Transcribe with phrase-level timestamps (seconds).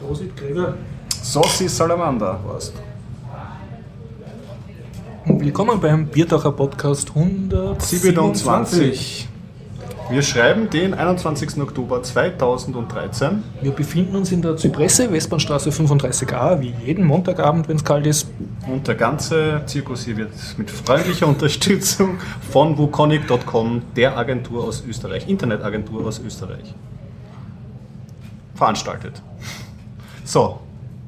[0.00, 0.74] Prosit, Gregor.
[1.22, 2.40] Saucy Salamander.
[5.26, 8.00] Und willkommen beim Bierdacher Podcast 127.
[8.00, 9.28] 27.
[10.10, 11.60] Wir schreiben den 21.
[11.60, 13.42] Oktober 2013.
[13.60, 18.26] Wir befinden uns in der Zypresse, Westbahnstraße 35a, wie jeden Montagabend, wenn es kalt ist.
[18.66, 22.18] Und der ganze Zirkus hier wird mit freundlicher Unterstützung
[22.50, 26.74] von wukonic.com, der Agentur aus Österreich, Internetagentur aus Österreich,
[28.54, 29.22] veranstaltet.
[30.30, 30.60] So,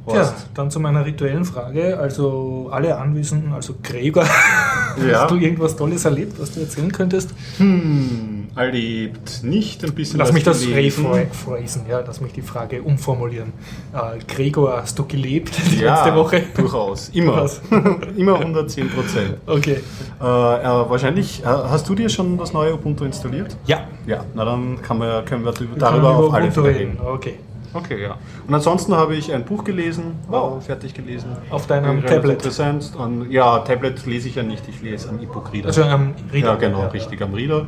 [0.08, 0.48] Ja, Horst.
[0.54, 1.96] dann zu meiner rituellen Frage.
[1.96, 4.24] Also alle Anwesenden, also Gregor,
[5.08, 5.20] Ja.
[5.22, 7.30] hast du irgendwas Tolles erlebt, was du erzählen könntest?
[7.58, 11.06] Hm, erlebt nicht ein bisschen Lass mich das gelesen.
[11.06, 13.52] rephrasen, ja, lass mich die Frage umformulieren.
[13.94, 16.42] Äh, Gregor, hast du gelebt die Ja, letzte Woche?
[16.56, 17.08] durchaus.
[17.10, 17.32] Immer.
[17.36, 17.60] Durchaus.
[18.16, 19.36] Immer 110 Prozent.
[19.46, 19.78] Okay.
[20.20, 23.56] Äh, äh, wahrscheinlich, äh, hast du dir schon das neue Ubuntu installiert?
[23.66, 23.82] Ja.
[24.04, 26.78] Ja, na dann man, können wir Wir darüber können auf alle Fälle reden.
[26.98, 26.98] reden.
[27.06, 27.34] Okay.
[27.74, 28.16] Okay, ja.
[28.46, 30.58] Und ansonsten habe ich ein Buch gelesen, Wow.
[30.58, 31.30] äh, fertig gelesen.
[31.50, 32.34] Auf deinem Tablet?
[32.34, 32.92] Interessant.
[32.98, 35.68] An, ja, Tablet lese ich ja nicht, ich lese am E-Book-Reader.
[35.68, 36.48] Also am Reader.
[36.48, 37.66] ja, genau, richtig, am Reader.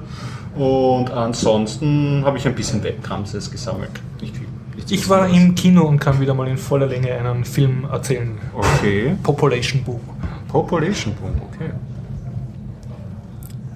[0.56, 3.90] Und ansonsten habe ich ein bisschen Webkramses gesammelt.
[4.20, 4.46] Nicht viel.
[4.90, 8.38] Ich war im Kino und kann wieder mal in voller Länge einen Film erzählen.
[8.54, 9.16] Okay.
[9.22, 10.00] Population Boom.
[10.48, 11.70] Population Boom, okay.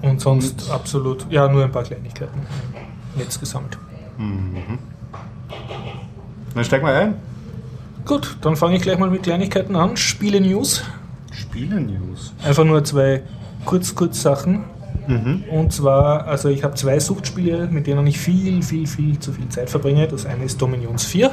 [0.01, 2.39] Und sonst absolut, ja, nur ein paar Kleinigkeiten
[3.17, 3.77] Netz gesammelt.
[6.55, 7.13] Dann steig mal ein.
[8.05, 9.95] Gut, dann fange ich gleich mal mit Kleinigkeiten an.
[9.97, 10.83] Spiele News.
[11.31, 12.33] Spiele-News.
[12.43, 13.21] Einfach nur zwei
[13.65, 14.63] kurz, kurz Sachen.
[15.07, 15.43] Mhm.
[15.51, 19.47] Und zwar, also ich habe zwei Suchtspiele, mit denen ich viel, viel, viel zu viel
[19.49, 20.07] Zeit verbringe.
[20.07, 21.31] Das eine ist Dominions 4,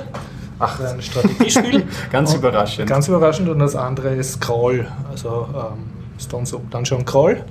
[0.58, 1.84] Ach, ein Strategiespiel.
[2.12, 2.88] Ganz Und- überraschend.
[2.88, 3.48] Ganz überraschend.
[3.48, 5.84] Und das andere ist Crawl, also ähm,
[6.18, 7.42] Stones of Dungeon Crawl.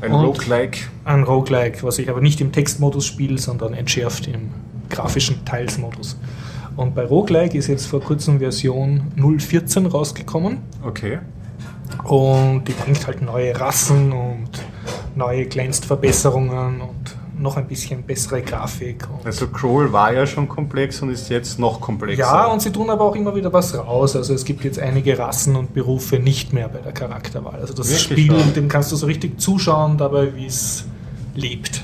[0.00, 0.80] ein und- Roguelike.
[1.04, 4.50] Ein Roguelike, was ich aber nicht im Textmodus spiele, sondern entschärft im
[4.90, 6.16] grafischen Teilsmodus.
[6.76, 10.58] Und bei Roguelike ist jetzt vor kurzem Version 0.14 rausgekommen.
[10.84, 11.18] Okay.
[12.04, 14.48] Und die bringt halt neue Rassen und
[15.14, 19.06] neue Kleinstverbesserungen und noch ein bisschen bessere Grafik.
[19.24, 22.20] Also Crawl war ja schon komplex und ist jetzt noch komplexer.
[22.22, 24.16] ja, und sie tun aber auch immer wieder was raus.
[24.16, 27.60] Also es gibt jetzt einige Rassen und Berufe nicht mehr bei der Charakterwahl.
[27.60, 28.44] Also das Wirklich Spiel, wahr?
[28.54, 30.84] dem kannst du so richtig zuschauen dabei, wie es
[31.34, 31.82] lebt.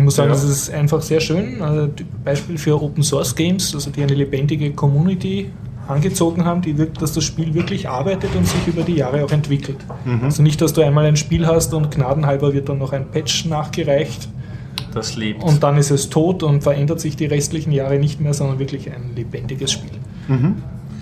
[0.00, 0.34] Ich muss sagen, Ja.
[0.34, 1.60] das ist einfach sehr schön.
[1.60, 1.88] Also
[2.24, 5.50] Beispiel für Open Source Games, also die eine lebendige Community
[5.88, 9.30] angezogen haben, die wirkt, dass das Spiel wirklich arbeitet und sich über die Jahre auch
[9.30, 9.76] entwickelt.
[10.04, 10.20] Mhm.
[10.24, 13.44] Also nicht, dass du einmal ein Spiel hast und gnadenhalber wird dann noch ein Patch
[13.46, 14.28] nachgereicht
[14.94, 15.42] das lebt.
[15.42, 18.90] und dann ist es tot und verändert sich die restlichen Jahre nicht mehr, sondern wirklich
[18.90, 19.90] ein lebendiges Spiel.
[20.28, 20.56] mhm.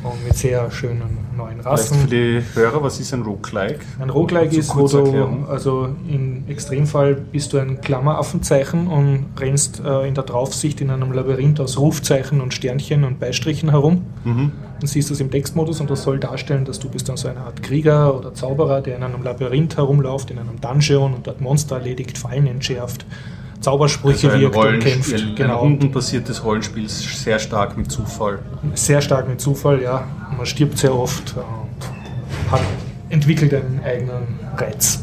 [0.04, 2.06] Und mit sehr schönen neuen Vielleicht für Rassen.
[2.10, 3.80] die Hörer, was ist ein Roguelike?
[4.00, 10.06] Ein Roguelike ist, wo du, also im Extremfall bist du ein Klammeraffenzeichen und rennst äh,
[10.06, 14.52] in der Draufsicht in einem Labyrinth aus Rufzeichen und Sternchen und Beistrichen herum Mhm.
[14.80, 17.40] und siehst das im Textmodus und das soll darstellen, dass du bist dann so eine
[17.40, 21.76] Art Krieger oder Zauberer, der in einem Labyrinth herumläuft, in einem Dungeon und dort Monster
[21.76, 23.04] erledigt, Fallen entschärft,
[23.68, 25.12] Zaubersprüche Also wirkt und kämpft.
[25.14, 25.58] ein Genau.
[25.60, 28.38] rundenbasiertes Rollenspiel, sehr stark mit Zufall.
[28.74, 30.04] Sehr stark mit Zufall, ja.
[30.36, 32.62] Man stirbt sehr oft und hat,
[33.10, 35.02] entwickelt einen eigenen Reiz.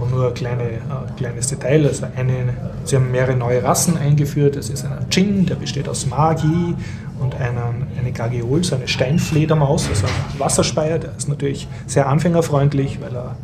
[0.00, 0.78] Und nur ein kleine, äh,
[1.16, 1.84] kleines Detail.
[1.86, 2.54] Also eine,
[2.84, 4.54] sie haben mehrere neue Rassen eingeführt.
[4.56, 6.74] Es ist ein Djinn, der besteht aus Magie
[7.20, 10.98] und einen, eine Gagiol, so eine Steinfledermaus, also ein Wasserspeier.
[11.00, 13.36] Der ist natürlich sehr anfängerfreundlich, weil er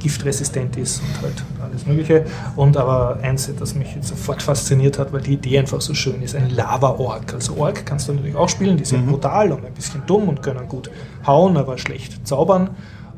[0.00, 2.24] giftresistent ist und halt alles Mögliche.
[2.56, 6.22] Und aber eins, das mich jetzt sofort fasziniert hat, weil die Idee einfach so schön
[6.22, 7.34] ist, ein Lava-Ork.
[7.34, 10.42] Also Ork kannst du natürlich auch spielen, die sind brutal und ein bisschen dumm und
[10.42, 10.90] können gut
[11.26, 12.70] hauen, aber schlecht zaubern.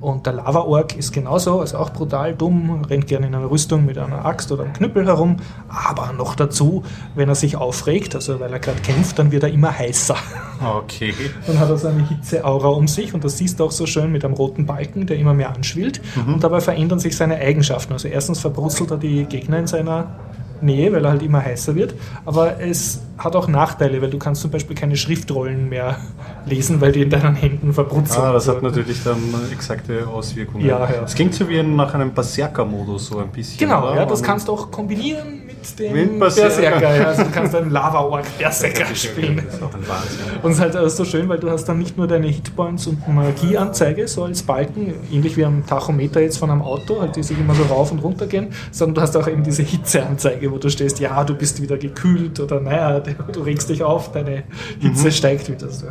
[0.02, 3.98] Und der Lava-Ork ist genauso, also auch brutal dumm, rennt gerne in einer Rüstung mit
[3.98, 5.36] einer Axt oder einem Knüppel herum.
[5.68, 6.82] Aber noch dazu,
[7.14, 10.16] wenn er sich aufregt, also weil er gerade kämpft, dann wird er immer heißer.
[10.60, 11.14] Okay.
[11.46, 14.10] Dann hat er so eine Hitzeaura um sich und das siehst du auch so schön
[14.10, 16.00] mit einem roten Balken, der immer mehr anschwillt.
[16.26, 17.92] Und dabei verändern sich seine Eigenschaften.
[17.92, 20.16] Also erstens verbrutzelt er die Gegner in seiner
[20.62, 21.94] Nähe, weil er halt immer heißer wird.
[22.24, 25.96] Aber es hat auch Nachteile, weil du kannst zum Beispiel keine Schriftrollen mehr
[26.46, 28.22] lesen, weil die in deinen Händen verbrutzeln.
[28.22, 29.18] Ah, das hat natürlich dann
[29.52, 30.64] exakte Auswirkungen.
[30.64, 31.02] Ja, ja.
[31.04, 33.58] Es klingt so wie nach einem Berserker-Modus, so ein bisschen.
[33.58, 33.96] Genau, oder?
[33.96, 35.41] ja, das kannst du auch kombinieren
[35.78, 36.78] dem Mit Berserker.
[36.78, 37.08] Berserker.
[37.08, 39.38] Also du kannst einen Lava-Ork Berserker spielen.
[39.38, 40.20] Ein Wahnsinn.
[40.42, 43.06] Und es ist halt so schön, weil du hast dann nicht nur deine Hitpoints und
[43.08, 47.38] Magieanzeige so als Balken, ähnlich wie am Tachometer jetzt von einem Auto, halt die sich
[47.38, 50.70] immer so rauf und runter gehen, sondern du hast auch eben diese Hitzeanzeige, wo du
[50.70, 54.44] stehst, ja, du bist wieder gekühlt oder naja, du regst dich auf, deine
[54.80, 55.86] Hitze steigt wieder so.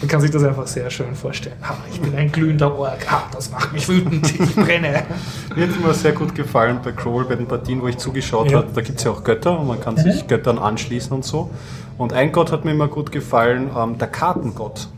[0.00, 1.56] Man kann sich das einfach sehr schön vorstellen.
[1.62, 3.10] Ha, ich bin ein glühender Ork.
[3.10, 4.32] Ha, das macht mich wütend.
[4.40, 5.02] Ich brenne.
[5.56, 8.58] Mir hat immer sehr gut gefallen bei Crawl, bei den Partien, wo ich zugeschaut Ja.
[8.58, 8.68] habe.
[8.74, 11.50] Da gibt es ja auch Götter und man kann sich Göttern anschließen und so.
[11.96, 14.88] Und ein Gott hat mir immer gut gefallen, ähm, der Kartengott.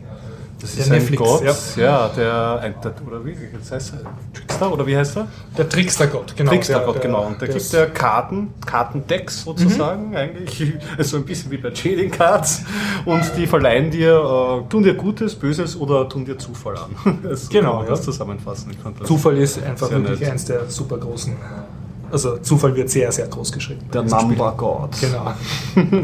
[0.61, 1.83] Das Der ist ein Netflix, Gott, ja.
[1.83, 4.11] ja, der, ein, der, oder wie das heißt er?
[4.33, 5.27] Trickster, oder wie heißt er?
[5.57, 6.51] Der Trickstergott, genau.
[6.51, 7.25] Trickstergott, Der- genau.
[7.25, 10.73] Und da gibt er Karten, Kartendecks sozusagen, eigentlich.
[10.99, 12.61] So ein bisschen wie bei Trading Cards.
[13.05, 14.13] Und die verleihen dir,
[14.65, 17.17] äh, tun dir Gutes, Böses oder tun dir Zufall an.
[17.23, 17.89] Das Genau, kann ja.
[17.89, 18.71] das zusammenfassen.
[18.99, 20.29] Das Zufall ist einfach wirklich nett.
[20.31, 21.35] eins der super großen.
[22.11, 23.81] Also Zufall wird sehr, sehr groß geschrieben.
[23.93, 24.03] Der.
[24.03, 24.89] Number God.
[25.01, 25.33] Genau.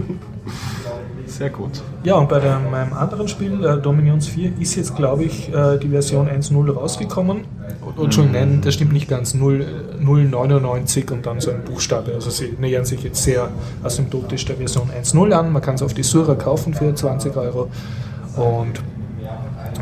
[1.27, 1.83] Sehr gut.
[2.03, 5.77] Ja, und bei dem, meinem anderen Spiel, äh, Dominions 4, ist jetzt, glaube ich, äh,
[5.77, 7.43] die Version 1.0 rausgekommen.
[7.85, 9.33] Und, und schon, nein, das stimmt nicht ganz.
[9.33, 12.13] 0, äh, 0,99 und dann so ein Buchstabe.
[12.13, 13.49] Also sie nähern sich jetzt sehr
[13.83, 15.51] asymptotisch der Version 1.0 an.
[15.51, 17.69] Man kann es auf die Sura kaufen für 20 Euro.
[18.35, 18.79] Und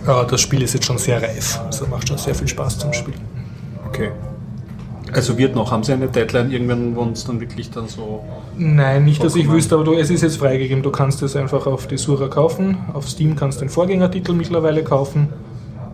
[0.07, 1.59] äh, das Spiel ist jetzt schon sehr reif.
[1.65, 3.21] Also macht schon sehr viel Spaß zum Spielen.
[3.87, 4.11] Okay.
[5.13, 8.23] Also wird noch, haben Sie eine Deadline irgendwann, wo uns dann wirklich dann so.
[8.57, 10.83] Nein, nicht, dass ich wüsste, aber du, es ist jetzt freigegeben.
[10.83, 12.77] Du kannst es einfach auf die Sura kaufen.
[12.93, 15.29] Auf Steam kannst du den Vorgängertitel mittlerweile kaufen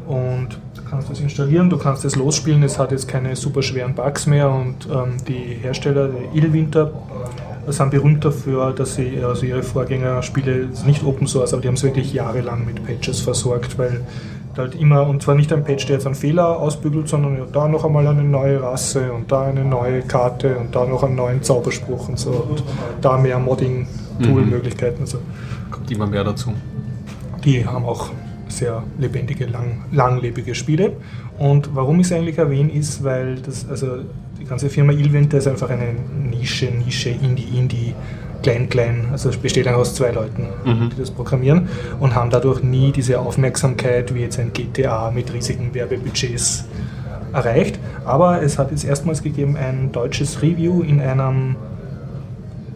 [0.08, 1.70] und du kannst es installieren.
[1.70, 2.64] Du kannst es losspielen.
[2.64, 6.92] Es hat jetzt keine super schweren Bugs mehr und ähm, die Hersteller, der Illwinter,
[7.68, 11.84] sind berühmt dafür, dass sie also ihre Vorgängerspiele nicht Open Source, aber die haben es
[11.84, 14.02] wirklich jahrelang mit Patches versorgt, weil
[14.62, 17.68] halt immer, und zwar nicht ein Patch, der jetzt einen Fehler ausbügelt, sondern ja, da
[17.68, 21.44] noch einmal eine neue Rasse und da eine neue Karte und da noch einen neuen
[21.44, 22.64] Zauberspruch und so und
[23.02, 25.02] da mehr Modding-Tool-Möglichkeiten.
[25.02, 25.20] Also
[25.70, 26.54] Kommt immer mehr dazu.
[27.44, 28.10] die haben auch
[28.48, 30.94] sehr lebendige, lang, langlebige Spiele.
[31.38, 33.88] Und warum ich es eigentlich erwähne, ist, weil das, also
[34.40, 35.94] die ganze Firma Ilwinter ist einfach eine
[36.30, 37.94] Nische, Nische, Indie, Indie,
[38.42, 39.08] klein, klein.
[39.12, 43.20] Also es besteht einfach aus zwei Leuten, die das programmieren und haben dadurch nie diese
[43.20, 46.66] Aufmerksamkeit wie jetzt ein GTA mit riesigen Werbebudgets
[47.34, 47.80] erreicht.
[48.06, 51.56] Aber es hat jetzt erstmals gegeben ein deutsches Review in einem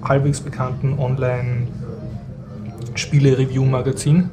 [0.03, 1.67] halbwegs bekannten Online-
[2.95, 4.29] Spiele-Review-Magazin.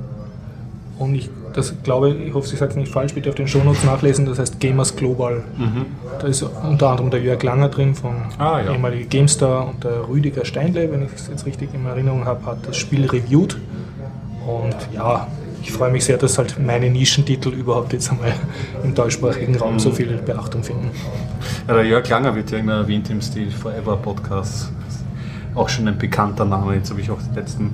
[0.99, 3.85] Und ich das glaube, ich hoffe, ich sage es nicht falsch, bitte auf den Shownotes
[3.85, 5.45] nachlesen, das heißt Gamers Global.
[6.21, 8.73] Da ist unter anderem der Jörg Langer drin von Ah, ja.
[8.73, 12.59] ehemalige GameStar und der Rüdiger Steinle, wenn ich es jetzt richtig in Erinnerung habe, hat
[12.67, 13.57] das Spiel reviewed.
[14.47, 15.27] Und ja,
[15.63, 18.33] ich freue mich sehr, dass halt meine Nischentitel überhaupt jetzt einmal
[18.83, 20.91] im deutschsprachigen Raum so viel Beachtung finden.
[21.69, 24.73] Ja, der Jörg Langer wird ja immer erwähnt im Stil Forever Podcast.
[25.55, 26.75] Auch schon ein bekannter Name.
[26.75, 27.71] Jetzt habe ich auch die letzten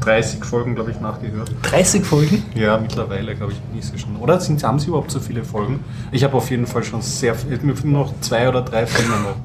[0.00, 1.50] 30 Folgen, glaube ich, nachgehört.
[1.62, 2.42] 30 Folgen?
[2.54, 4.16] Ja, mittlerweile, glaube ich, bin ich sie schon.
[4.16, 5.80] Oder sind, haben Sie überhaupt so viele Folgen?
[6.12, 9.36] Ich habe auf jeden Fall schon sehr viel, noch zwei oder drei Filme noch.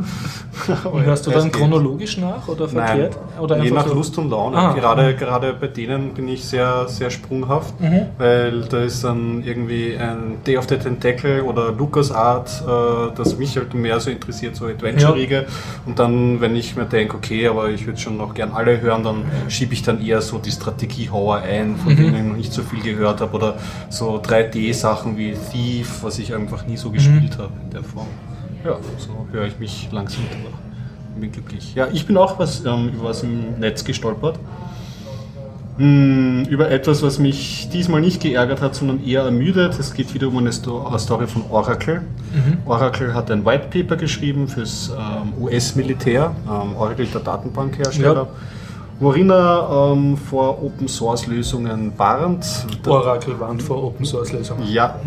[0.92, 1.54] Und hörst du dann geht.
[1.54, 3.18] chronologisch nach oder Nein, verkehrt?
[3.40, 4.58] Oder je nach so- Lust und Laune.
[4.58, 4.74] Ah.
[4.74, 8.02] gerade, gerade bei denen bin ich sehr, sehr sprunghaft, Mhm.
[8.20, 13.56] weil da ist dann irgendwie ein Day of the Tentacle oder LucasArt, äh, das mich
[13.58, 15.46] halt mehr so interessiert, so Adventure-Riege.
[15.86, 19.04] Und dann, wenn ich mir denke, okay, aber ich würde schon noch gern alle hören,
[19.04, 22.64] dann schiebe ich dann eher so die Strategie-Horror ein, von denen ich noch nicht so
[22.64, 23.36] viel gehört habe.
[23.36, 23.58] Oder
[23.90, 28.08] so 3D-Sachen wie Thief, was ich einfach nie so gespielt habe in der Form.
[28.64, 31.20] Ja, so höre ich mich langsam durch.
[31.20, 31.76] Bin glücklich.
[31.76, 34.40] Ja, ich bin auch was, ähm, über was im Netz gestolpert.
[35.78, 39.80] Hm, über etwas, was mich diesmal nicht geärgert hat, sondern eher ermüdet.
[39.80, 42.02] Es geht wieder um eine Sto eine Story von Oracle.
[42.66, 46.36] Oracle hat ein White Paper geschrieben fürs ähm, US-Militär.
[46.46, 48.14] Ähm, Oracle ist der Datenbankhersteller.
[48.14, 48.28] Ja.
[49.02, 52.46] Worin er ähm, vor Open Source Lösungen warnt.
[52.88, 54.72] Oracle warnt vor Open Source Lösungen.
[54.72, 55.00] Ja,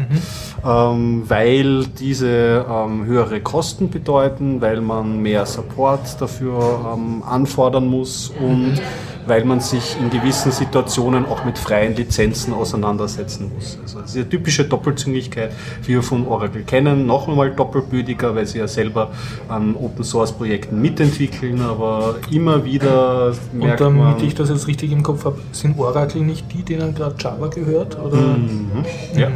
[0.66, 8.32] ähm, weil diese ähm, höhere Kosten bedeuten, weil man mehr Support dafür ähm, anfordern muss
[8.40, 8.82] und
[9.26, 13.78] weil man sich in gewissen Situationen auch mit freien Lizenzen auseinandersetzen muss.
[13.82, 15.52] Also das ist eine typische Doppelzüngigkeit,
[15.82, 17.06] wie wir von Oracle kennen.
[17.06, 19.10] Noch einmal doppelbödiger, weil sie ja selber
[19.48, 24.06] an Open Source Projekten mitentwickeln, aber immer wieder merkt Und man...
[24.08, 27.48] damit ich das jetzt richtig im Kopf habe, sind Oracle nicht die, denen gerade Java
[27.48, 27.98] gehört?
[27.98, 28.84] Oder Mhm.
[29.16, 29.28] Ja.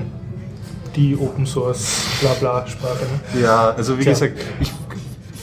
[0.96, 3.04] die Open Source Blabla Sprache?
[3.34, 3.42] Ne?
[3.42, 4.12] Ja, also wie Tja.
[4.12, 4.72] gesagt, ich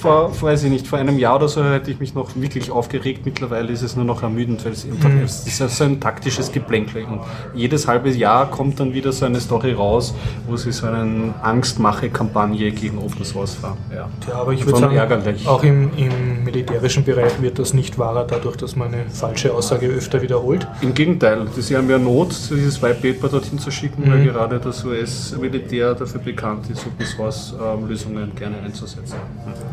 [0.06, 2.72] vor, vor, weiß ich nicht, vor einem Jahr oder so hätte ich mich noch wirklich
[2.72, 3.26] aufgeregt.
[3.26, 6.52] Mittlerweile ist es nur noch ermüdend, weil es einfach es ist ja so ein taktisches
[6.52, 7.06] Geplänkel.
[7.06, 7.22] Und
[7.54, 10.14] jedes halbe Jahr kommt dann wieder so eine Story raus,
[10.48, 13.78] wo sie so eine Angstmache-Kampagne gegen Open Source fahren.
[13.94, 15.48] Ja, Ja, aber ich würde sagen, ärgerlich.
[15.48, 19.88] auch im, im militärischen Bereich wird das nicht wahrer, dadurch, dass man eine falsche Aussage
[19.88, 20.68] öfter wiederholt.
[20.82, 24.84] Im Gegenteil, sie haben ja Not, dieses White Paper dorthin zu schicken, weil gerade das
[24.84, 29.16] US-Militär dafür bekannt ist, Open Source-Lösungen gerne einzusetzen.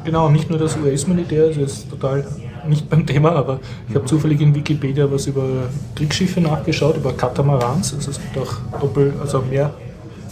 [0.05, 2.25] Genau, nicht nur das US-Militär, es ist total
[2.69, 7.95] nicht beim Thema, aber ich habe zufällig in Wikipedia was über Kriegsschiffe nachgeschaut, über Katamarans.
[7.95, 9.73] Also es gibt auch doppel, also mehr,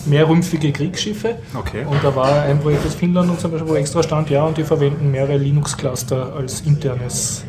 [0.06, 1.36] mehrrümpfige Kriegsschiffe.
[1.54, 1.84] Okay.
[1.88, 4.56] Und da war ein Projekt aus Finnland und zum Beispiel, wo extra stand, ja, und
[4.56, 7.44] die verwenden mehrere Linux-Cluster als internes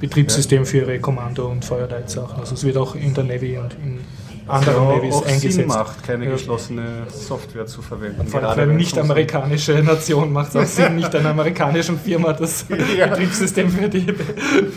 [0.00, 2.38] Betriebssystem für ihre Kommando- und Feuerleitsachen.
[2.38, 3.98] Also es wird auch in der Navy und in
[4.46, 5.54] anderen ja, Navies auch eingesetzt.
[5.54, 6.32] Sinn macht, keine Ja.
[6.32, 8.26] geschlossene Software zu verwenden.
[8.26, 12.66] Vor allem eine nicht-amerikanische Nation macht es auch Sinn, nicht einer amerikanischen Firma das
[12.98, 13.06] Ja.
[13.06, 14.06] Betriebssystem für die,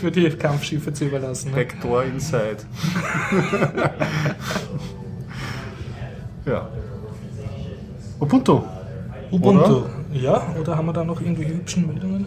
[0.00, 1.52] für die Kampfschiffe zu überlassen.
[1.52, 2.04] um Ne?
[2.12, 2.56] Inside.
[6.46, 6.68] ja.
[8.20, 8.62] Ubuntu.
[9.30, 9.82] Ubuntu.
[10.12, 12.26] Ja, oder haben wir da noch irgendwelche hübschen Meldungen?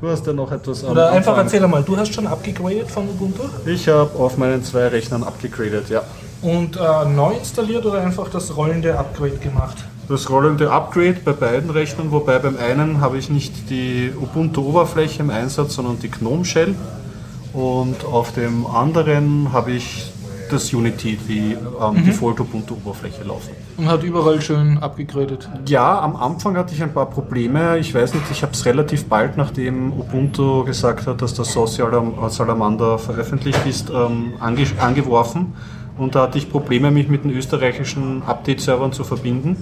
[0.00, 1.44] Du hast ja noch etwas Oder einfach Anfang.
[1.46, 5.90] erzähl einmal, du hast schon abgegradet von Ubuntu Ich habe auf meinen zwei Rechnern abgegradet,
[5.90, 6.02] ja.
[6.42, 9.76] Und äh, neu installiert oder einfach das rollende Upgrade gemacht?
[10.08, 15.30] Das rollende Upgrade bei beiden Rechnern, wobei beim einen habe ich nicht die Ubuntu-Oberfläche im
[15.30, 16.74] Einsatz, sondern die GNOME Shell.
[17.52, 20.10] Und auf dem anderen habe ich
[20.50, 23.50] das Unity, die ähm, Default Ubuntu-Oberfläche laufen.
[23.76, 25.46] Und hat überall schön abgegradet.
[25.66, 27.76] Ja, am Anfang hatte ich ein paar Probleme.
[27.78, 31.76] Ich weiß nicht, ich habe es relativ bald, nachdem Ubuntu gesagt hat, dass das Sauce
[31.76, 35.52] Salam- Salamander veröffentlicht ist, ähm, ange angeworfen.
[35.98, 39.56] Und da hatte ich Probleme, mich mit den österreichischen Update-Servern zu verbinden.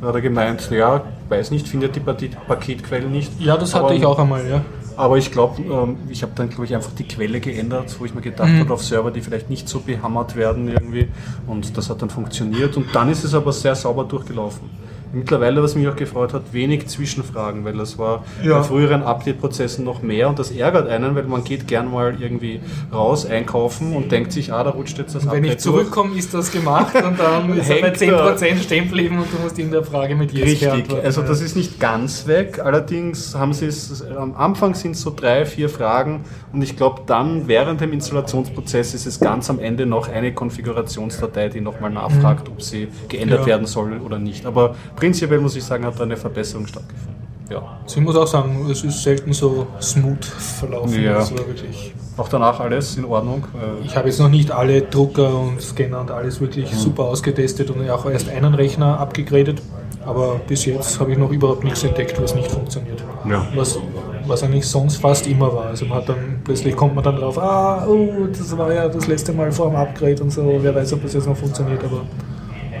[0.00, 3.40] Da hat er gemeint, ja, weiß nicht, findet die Paket- Paketquellen nicht.
[3.40, 4.60] Ja, das hatte Aber- ich auch einmal, ja.
[4.96, 8.14] aber ich glaube, ähm, ich habe dann, glaube ich, einfach die Quelle geändert, wo ich
[8.14, 8.60] mir gedacht Mhm.
[8.60, 11.08] habe, auf Server, die vielleicht nicht so behammert werden irgendwie.
[11.46, 12.76] Und das hat dann funktioniert.
[12.76, 14.68] Und dann ist es aber sehr sauber durchgelaufen.
[15.12, 18.58] Mittlerweile, was mich auch gefreut hat, wenig Zwischenfragen, weil das war Ja.
[18.58, 22.60] bei früheren Update-Prozessen noch mehr und das ärgert einen, weil man geht gern mal irgendwie
[22.92, 26.34] raus einkaufen und denkt sich, ah, da rutscht jetzt das Wenn ich Update zurückkomme, ist
[26.34, 29.84] das gemacht und dann ist er bei Hängt 10% stehen geblieben und du musst irgendeine
[29.84, 34.34] Frage mit Yes Richtig, also das ist nicht ganz weg, allerdings haben sie es, am
[34.34, 39.06] Anfang sind es so drei, vier Fragen und ich glaube dann während dem Installationsprozess ist
[39.06, 43.46] es ganz am Ende noch eine Konfigurationsdatei, die nochmal nachfragt, ob sie geändert Ja.
[43.46, 44.46] werden soll oder nicht.
[44.46, 47.14] Aber prinzipiell muss ich sagen, hat da eine Verbesserung stattgefunden.
[47.50, 47.58] Ja.
[47.84, 51.00] Also ich muss auch sagen, es ist selten so smooth verlaufen.
[51.02, 51.14] Ja.
[51.14, 51.94] Das war wirklich.
[52.16, 53.44] Auch danach alles in Ordnung.
[53.54, 56.76] Äh, Ich habe jetzt noch nicht alle Drucker und Scanner und alles wirklich Mhm.
[56.76, 59.62] super ausgetestet und auch erst einen Rechner abgegradet.
[60.04, 63.02] Aber bis jetzt habe ich noch überhaupt nichts entdeckt, was nicht funktioniert.
[63.28, 63.46] Ja.
[63.54, 63.78] Was,
[64.26, 65.66] was eigentlich sonst fast immer war.
[65.66, 69.06] Also man hat dann plötzlich kommt man dann drauf, ah, oh, das war ja das
[69.06, 72.02] letzte Mal vor dem Upgrade und so, wer weiß, ob das jetzt noch funktioniert, aber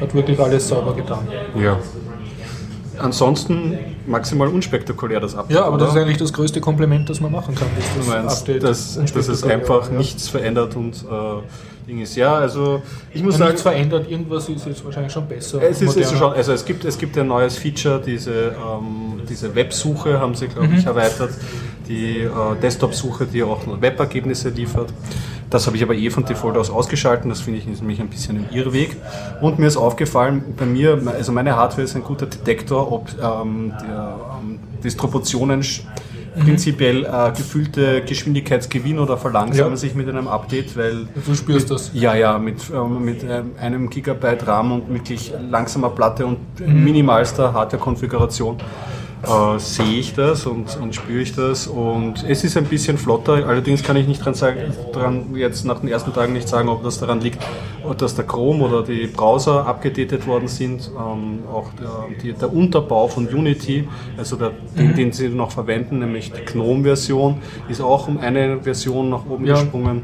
[0.00, 1.26] hat wirklich alles sauber getan.
[1.60, 1.78] ja.
[2.98, 3.76] Ansonsten
[4.06, 5.56] maximal unspektakulär das Update.
[5.56, 7.68] Ja, aber das ist eigentlich das größte Kompliment, das man machen kann.
[7.76, 9.96] dass das meinst, Update dass, dass es einfach ja.
[9.98, 11.42] nichts verändert und äh,
[11.86, 12.16] Ding ist.
[12.16, 15.62] Ja, also ich muss Und sagen, nichts verändert, irgendwas ist jetzt wahrscheinlich schon besser.
[15.62, 19.54] Es ist, ist schon, also es gibt, es gibt ein neues Feature, diese, ähm, diese
[19.54, 20.78] Websuche haben sie, glaube Mhm.
[20.78, 21.30] ich, erweitert.
[21.88, 22.28] Die äh,
[22.60, 24.88] Desktop-Suche, die auch Webergebnisse liefert.
[25.50, 27.28] Das habe ich aber eh von Default aus ausgeschalten.
[27.28, 28.96] Das finde ich ist nämlich ein bisschen im Irrweg.
[29.40, 33.72] Und mir ist aufgefallen, bei mir, also meine Hardware ist ein guter Detektor, ob ähm,
[33.80, 35.62] der, ähm, Distributionen
[36.36, 36.40] Mhm.
[36.44, 39.76] prinzipiell äh, gefühlte Geschwindigkeitsgewinn oder verlangsamen Ja.
[39.78, 41.90] sich mit einem Update, weil Du spürst das.
[41.94, 46.84] ja, ja, mit, ähm, mit ähm, einem Gigabyte RAM und wirklich langsamer Platte und Mhm.
[46.84, 48.58] minimalster Hardware-Konfiguration
[49.26, 51.66] äh, sehe ich das und, und spüre ich das.
[51.66, 54.58] Und es ist ein bisschen flotter, allerdings kann ich nicht dran, sagen,
[54.92, 57.38] dran jetzt nach den ersten Tagen nicht sagen, ob das daran liegt,
[57.98, 60.90] dass der Chrome oder die Browser abgedatet worden sind.
[60.96, 65.98] Ähm, auch der, die, der Unterbau von Unity, also der, den, den sie noch verwenden,
[65.98, 69.54] nämlich die GNOME-Version, ist auch um eine Version nach oben Ja.
[69.54, 70.02] gesprungen.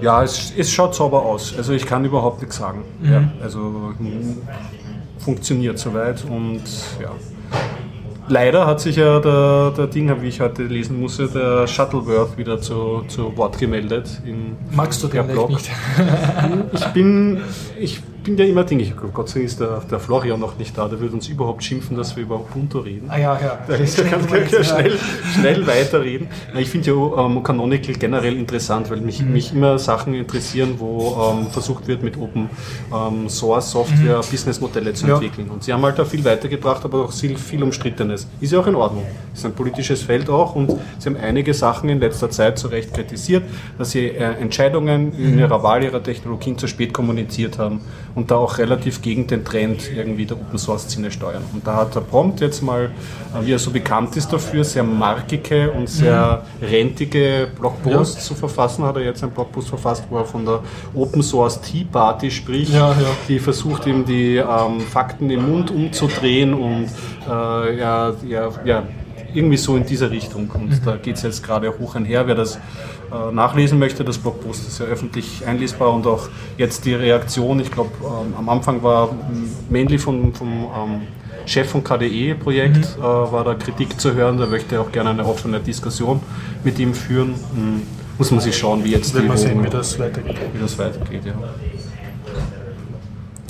[0.00, 1.54] Ja, es, es schaut sauber aus.
[1.56, 2.82] Also ich kann überhaupt nichts sagen.
[3.04, 4.38] Ja, also mm,
[5.18, 6.62] funktioniert soweit und
[7.00, 7.10] ja.
[8.28, 12.60] Leider hat sich ja der, der Ding, wie ich heute lesen musste, der Shuttleworth wieder
[12.60, 14.20] zu, zu Wort gemeldet.
[14.24, 15.50] In, Magst du den Blog.
[15.50, 15.70] nicht?
[16.72, 17.40] Ich bin,
[17.78, 20.76] ich bin ja immer Ding, ich, Gott sei Dank ist der, der Florian noch nicht
[20.76, 23.08] da, der würde uns überhaupt schimpfen, dass wir über Ubuntu reden.
[23.08, 23.58] Ah ja, ja.
[23.68, 24.98] Da ist, kann, kann, kann schnell,
[25.34, 26.28] schnell weiterreden.
[26.58, 31.46] Ich finde ja ähm, Canonical generell interessant, weil mich, mich immer Sachen interessieren, wo ähm,
[31.50, 32.50] versucht wird, mit Open
[32.94, 35.14] ähm, Source Software Businessmodelle zu Ja.
[35.14, 35.48] entwickeln.
[35.50, 38.28] Und sie haben halt da viel weitergebracht, aber auch viel, viel Umstrittenes.
[38.40, 39.04] Ist ja auch in Ordnung.
[39.34, 42.92] Ist ein politisches Feld auch und sie haben einige Sachen in letzter Zeit zu Recht
[42.94, 43.42] kritisiert,
[43.78, 47.80] dass sie äh, Entscheidungen in ihrer Wahl ihrer Technologien zu spät kommuniziert haben
[48.14, 51.42] und da auch relativ gegen den Trend irgendwie der Open Source Szene steuern.
[51.52, 52.90] Und da hat der Prompt jetzt mal,
[53.34, 58.84] äh, wie er so bekannt ist dafür, sehr markige und sehr rentige Blogposts zu verfassen,
[58.84, 60.60] hat er jetzt einen Blogpost verfasst, wo er von der
[60.94, 62.96] Open Source Tea Party spricht, Ja, ja.
[63.28, 66.88] die versucht ihm die ähm, Fakten im Mund umzudrehen und
[67.28, 68.82] äh, ja, ja, ja,
[69.34, 70.50] irgendwie so in diese Richtung.
[70.50, 70.84] Und mhm.
[70.84, 72.26] da geht es jetzt gerade hoch einher.
[72.26, 76.94] Wer das äh, nachlesen möchte, das Blogpost ist ja öffentlich einlesbar und auch jetzt die
[76.94, 79.10] Reaktion, ich glaube, ähm, am Anfang war
[79.68, 81.00] Männli vom, vom ähm,
[81.46, 83.02] Chef vom KDE-Projekt, mhm.
[83.02, 86.20] äh, war da Kritik zu hören, der möchte auch gerne eine offene Diskussion
[86.64, 87.30] mit ihm führen.
[87.30, 87.82] Mhm.
[88.18, 90.36] Muss man sich schauen, wie jetzt Wenn die, sehen, wie das weitergeht.
[90.52, 91.32] Wie das weitergeht, ja.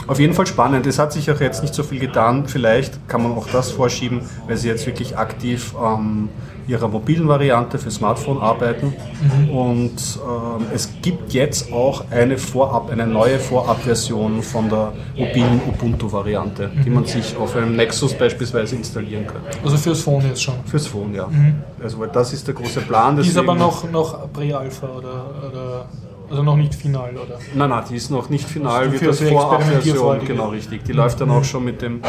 [0.07, 0.87] Auf jeden Fall spannend.
[0.87, 2.47] Es hat sich auch jetzt nicht so viel getan.
[2.47, 6.29] Vielleicht kann man auch das vorschieben, weil sie jetzt wirklich aktiv ähm,
[6.67, 8.95] ihrer mobilen Variante für Smartphone arbeiten.
[9.23, 9.51] Mhm.
[9.51, 16.69] Und ähm, es gibt jetzt auch eine Vorab, eine neue Vorabversion von der mobilen Ubuntu-Variante,
[16.69, 16.85] mhm.
[16.85, 19.41] die man sich auf einem Nexus beispielsweise installieren kann.
[19.65, 20.55] Also fürs Phone jetzt schon?
[20.67, 21.27] Fürs Phone, ja.
[21.27, 21.63] Mhm.
[21.83, 23.17] Also weil das ist der große Plan.
[23.17, 25.87] Die ist aber noch, noch Pre-Alpha oder, oder
[26.33, 27.39] also noch nicht final, oder?
[27.55, 30.83] Nein, nein, die ist noch nicht final, wird das Vorabversion, genau richtig.
[30.85, 30.99] Die mhm.
[30.99, 32.01] läuft dann auch schon mit dem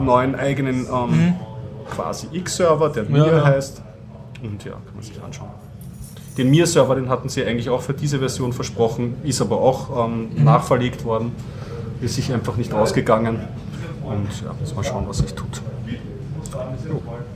[0.00, 1.34] neuen eigenen ähm, mhm.
[1.88, 3.44] quasi X-Server, der Mir ja, ja.
[3.44, 3.80] heißt.
[4.42, 5.50] Und ja, kann man sich anschauen.
[6.36, 10.30] Den Mir-Server, den hatten sie eigentlich auch für diese Version versprochen, ist aber auch ähm,
[10.34, 10.44] mhm.
[10.44, 11.30] nachverlegt worden,
[12.00, 13.38] ist sich einfach nicht ausgegangen.
[14.04, 15.62] Und ja, muss mal schauen, was sich tut.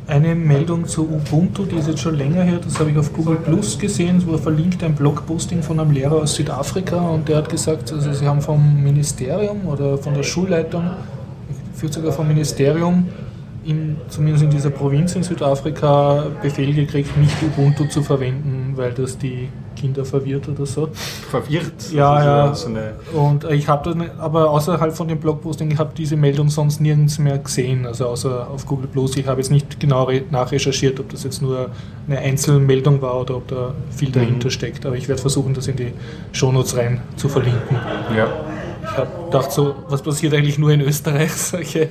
[0.09, 3.39] Eine Meldung zu Ubuntu, die ist jetzt schon länger her, das habe ich auf Google
[3.39, 7.49] Plus gesehen, wo er verlinkt ein Blogposting von einem Lehrer aus Südafrika und der hat
[7.49, 10.91] gesagt, also sie haben vom Ministerium oder von der Schulleitung,
[11.75, 13.09] führt sogar vom Ministerium,
[13.67, 19.19] in, zumindest in dieser Provinz in Südafrika Befehl gekriegt, nicht Ubuntu zu verwenden, weil das
[19.19, 20.89] die Kinder verwirrt oder so.
[21.31, 21.93] Verwirrt?
[21.93, 22.55] Ja, ja.
[22.55, 22.71] So
[23.13, 27.19] und ich habe dann, aber außerhalb von dem Blogposting, ich habe diese Meldung sonst nirgends
[27.19, 29.17] mehr gesehen, also außer auf Google Plus.
[29.17, 31.71] Ich habe jetzt nicht genau nachrecherchiert, ob das jetzt nur
[32.09, 34.53] eine Einzelmeldung war oder ob da viel dahinter mhm.
[34.53, 34.87] steckt.
[34.87, 35.93] Aber ich werde versuchen, das in die
[36.33, 37.77] Shownotes rein zu verlinken.
[38.17, 38.29] Ja.
[38.97, 41.33] Ich habe gedacht, so, was passiert eigentlich nur in Österreich?
[41.37, 41.91] Solche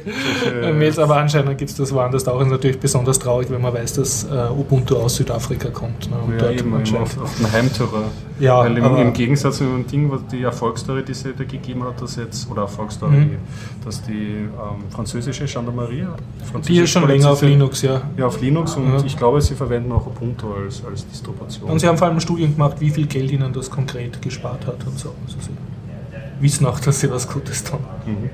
[0.74, 2.42] Mails, aber anscheinend gibt es das woanders auch.
[2.42, 6.10] Ist natürlich besonders traurig, wenn man weiß, dass äh, Ubuntu aus Südafrika kommt.
[6.10, 6.18] Ne?
[6.26, 8.06] Und ja, eben, auf, auf dem Heimterror.
[8.40, 11.84] Ja, Weil im, im, Gegensatz zu dem Ding, was die Erfolgsstory, die sie da gegeben
[11.84, 13.38] hat, dass jetzt, oder Erfolgsstory, mhm.
[13.84, 16.06] dass die ähm, französische Gendarmerie,
[16.56, 18.02] die, die ist schon länger auf Linux, ja.
[18.18, 19.06] Ja, auf Linux und ja.
[19.06, 21.70] ich glaube, sie verwenden auch Ubuntu als, als Distribution.
[21.70, 24.86] Und sie haben vor allem Studien gemacht, wie viel Geld ihnen das konkret gespart hat
[24.86, 25.14] und so.
[25.26, 25.38] Also
[26.46, 27.80] wissen auch, dass sie was Gutes tun.
[28.06, 28.30] Mhm.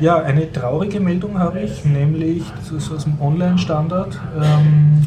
[0.00, 4.18] Ja, eine traurige Meldung habe ich, nämlich das ist aus dem Online-Standard.
[4.42, 5.02] Ähm,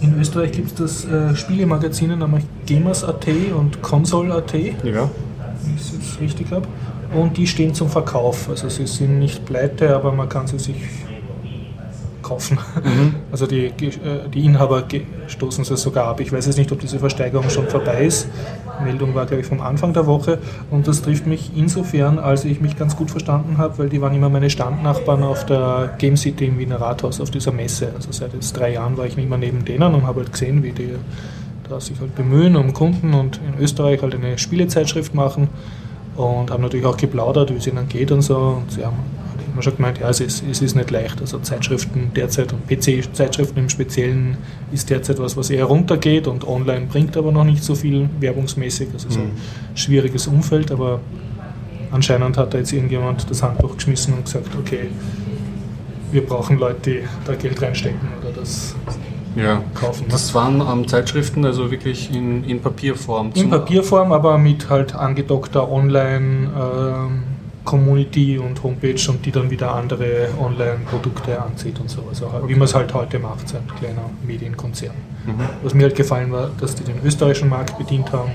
[0.00, 4.70] in Österreich gibt es das äh, Spielemagazin namens Gamers.at und Console.at, ja.
[4.84, 6.66] wenn ich es jetzt richtig habe.
[7.14, 8.48] Und die stehen zum Verkauf.
[8.48, 10.76] Also sie sind nicht pleite, aber man kann sie sich
[12.22, 12.58] kaufen.
[12.82, 13.14] Mhm.
[13.32, 14.84] Also die, äh, die Inhaber
[15.26, 16.20] stoßen sie sogar ab.
[16.20, 18.28] Ich weiß jetzt nicht, ob diese Versteigerung schon vorbei ist.
[18.82, 20.38] Meldung war, glaube ich, vom Anfang der Woche.
[20.70, 24.14] Und das trifft mich insofern, als ich mich ganz gut verstanden habe, weil die waren
[24.14, 27.92] immer meine Standnachbarn auf der Game City im Wiener Rathaus, auf dieser Messe.
[27.94, 30.72] Also seit jetzt drei Jahren war ich immer neben denen und habe halt gesehen, wie
[30.72, 30.94] die
[31.68, 35.48] da sich halt bemühen um Kunden und in Österreich halt eine Spielezeitschrift machen
[36.16, 38.36] und haben natürlich auch geplaudert, wie es ihnen geht und so.
[38.36, 38.96] Und sie haben
[39.56, 41.20] man schon gemeint, ja, es ist, es ist nicht leicht.
[41.20, 44.36] Also Zeitschriften derzeit und PC-Zeitschriften im Speziellen
[44.72, 48.88] ist derzeit was, was eher runtergeht und online bringt aber noch nicht so viel werbungsmäßig.
[48.92, 49.76] Also so ein mhm.
[49.76, 51.00] schwieriges Umfeld, aber
[51.90, 54.88] anscheinend hat da jetzt irgendjemand das Handtuch geschmissen und gesagt, okay,
[56.12, 58.76] wir brauchen Leute, die da Geld reinstecken oder das
[59.34, 59.62] ja.
[59.74, 60.06] kaufen.
[60.08, 63.32] Das waren ähm, Zeitschriften, also wirklich in, in Papierform.
[63.34, 67.22] In Papierform, aber mit halt angedockter Online- ähm,
[67.66, 72.04] Community und Homepage und die dann wieder andere Online-Produkte anzieht und so.
[72.08, 72.44] Also okay.
[72.46, 74.94] wie man es halt heute macht, so ein kleiner Medienkonzern.
[75.26, 75.34] Mhm.
[75.62, 78.30] Was mir halt gefallen war, dass die den österreichischen Markt bedient haben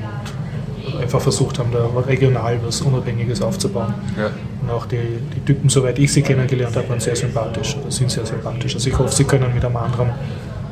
[0.85, 3.93] und einfach versucht haben, da regional was Unabhängiges aufzubauen.
[4.17, 4.29] Ja.
[4.61, 4.99] Und auch die,
[5.35, 8.75] die Typen, soweit ich sie kennengelernt habe, waren sehr sympathisch oder sind sehr sympathisch.
[8.75, 10.09] Also ich hoffe, sie können mit einem anderen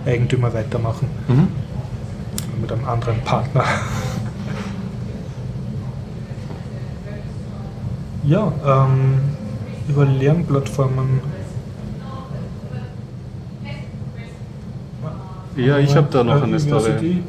[0.05, 1.07] Eigentümer weitermachen.
[1.27, 1.47] Mhm.
[2.61, 3.63] Mit einem anderen Partner.
[8.29, 9.17] Ja, ähm,
[9.87, 11.19] über Lernplattformen.
[15.55, 17.23] Ja, ich habe da noch eine Story.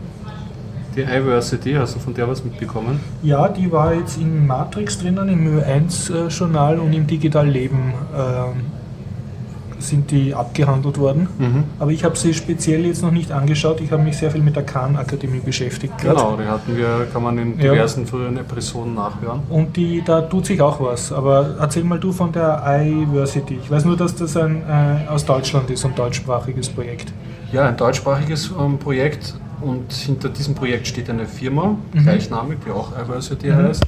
[0.95, 3.01] Die iVersity, hast du von der was mitbekommen?
[3.23, 7.95] Ja, die war jetzt in Matrix drinnen, im Ö1-Journal und im Digital Leben.
[8.15, 8.67] Ähm,
[9.81, 11.29] sind die abgehandelt worden.
[11.39, 11.65] Mhm.
[11.79, 13.81] Aber ich habe sie speziell jetzt noch nicht angeschaut.
[13.81, 15.95] Ich habe mich sehr viel mit der Khan-Akademie beschäftigt.
[15.99, 18.07] Genau, die hatten wir, kann man in diversen ja.
[18.07, 19.41] früheren Episoden nachhören.
[19.49, 21.13] Und die, da tut sich auch was.
[21.13, 23.59] Aber erzähl mal du von der iVersity.
[23.63, 27.13] Ich weiß nur, dass das ein äh, aus Deutschland ist, ein deutschsprachiges Projekt.
[27.53, 32.03] Ja, ein deutschsprachiges ähm, Projekt und hinter diesem Projekt steht eine Firma, mhm.
[32.03, 33.57] gleichnamig, die auch iVersity mhm.
[33.57, 33.85] heißt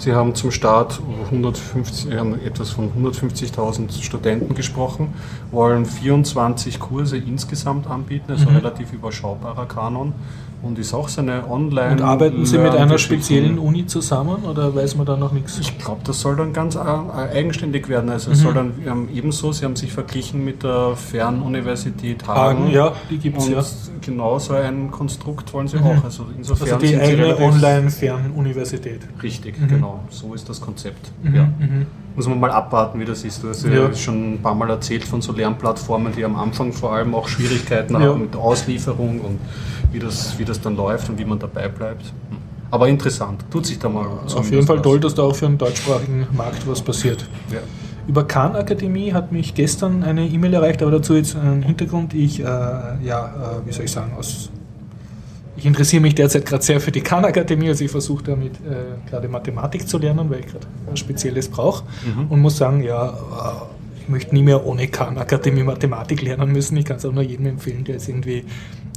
[0.00, 5.12] Sie haben zum Start 150, haben etwas von 150.000 Studenten gesprochen,
[5.50, 8.56] wollen 24 Kurse insgesamt anbieten, also mhm.
[8.56, 10.14] relativ überschaubarer Kanon
[10.62, 11.92] und ist auch so eine Online.
[11.92, 15.58] Und arbeiten Sie mit einer speziellen Uni zusammen oder weiß man da noch nichts?
[15.58, 18.10] Ich glaube, das soll dann ganz eigenständig werden.
[18.10, 18.34] Also mhm.
[18.34, 22.64] es soll dann ähm, ebenso, Sie haben sich verglichen mit der Fernuniversität Hagen.
[22.64, 23.62] Hagen ja, die gibt es ja.
[24.02, 25.84] Genau so ein Konstrukt wollen Sie mhm.
[25.84, 26.04] auch.
[26.04, 29.00] Also insofern also die eigene Online-Fernuniversität.
[29.22, 29.68] Richtig, mhm.
[29.68, 29.89] genau.
[30.10, 31.10] So ist das Konzept.
[31.22, 31.44] Mhm, ja.
[31.44, 31.86] Mhm.
[32.16, 33.42] Muss man mal abwarten, wie das ist.
[33.42, 33.94] Du hast ja.
[33.94, 37.94] schon ein paar Mal erzählt von so Lernplattformen, die am Anfang vor allem auch Schwierigkeiten
[37.94, 38.00] ja.
[38.00, 39.38] haben mit Auslieferung und
[39.92, 42.12] wie das, wie das dann läuft und wie man dabei bleibt.
[42.70, 44.06] Aber interessant, tut sich da mal.
[44.06, 44.82] Auf jeden Fall was.
[44.82, 47.28] toll, dass da auch für den deutschsprachigen Markt was passiert.
[47.52, 47.58] Ja.
[48.06, 52.14] Über Khan Akademie hat mich gestern eine E-Mail erreicht, aber dazu jetzt einen Hintergrund.
[52.14, 54.50] Ich, äh, ja, äh, wie soll ich sagen, aus,
[55.60, 59.08] ich interessiere mich derzeit gerade sehr für die Khan Akademie, also ich versuche damit äh,
[59.10, 62.28] gerade Mathematik zu lernen, weil ich gerade was Spezielles brauche mhm.
[62.28, 66.78] und muss sagen, ja, äh, ich möchte nie mehr ohne Khan Akademie Mathematik lernen müssen.
[66.78, 68.44] Ich kann es auch nur jedem empfehlen, der jetzt irgendwie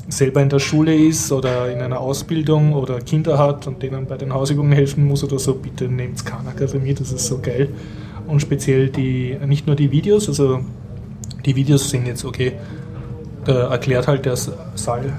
[0.07, 4.15] selber in der Schule ist oder in einer Ausbildung oder Kinder hat und denen bei
[4.15, 7.67] den Hausübungen helfen muss oder so, bitte nehmt Khan Akademie, das ist so geil.
[8.25, 10.61] Und speziell die, nicht nur die Videos, also
[11.45, 12.53] die Videos sind jetzt okay,
[13.43, 15.11] da erklärt halt der Saal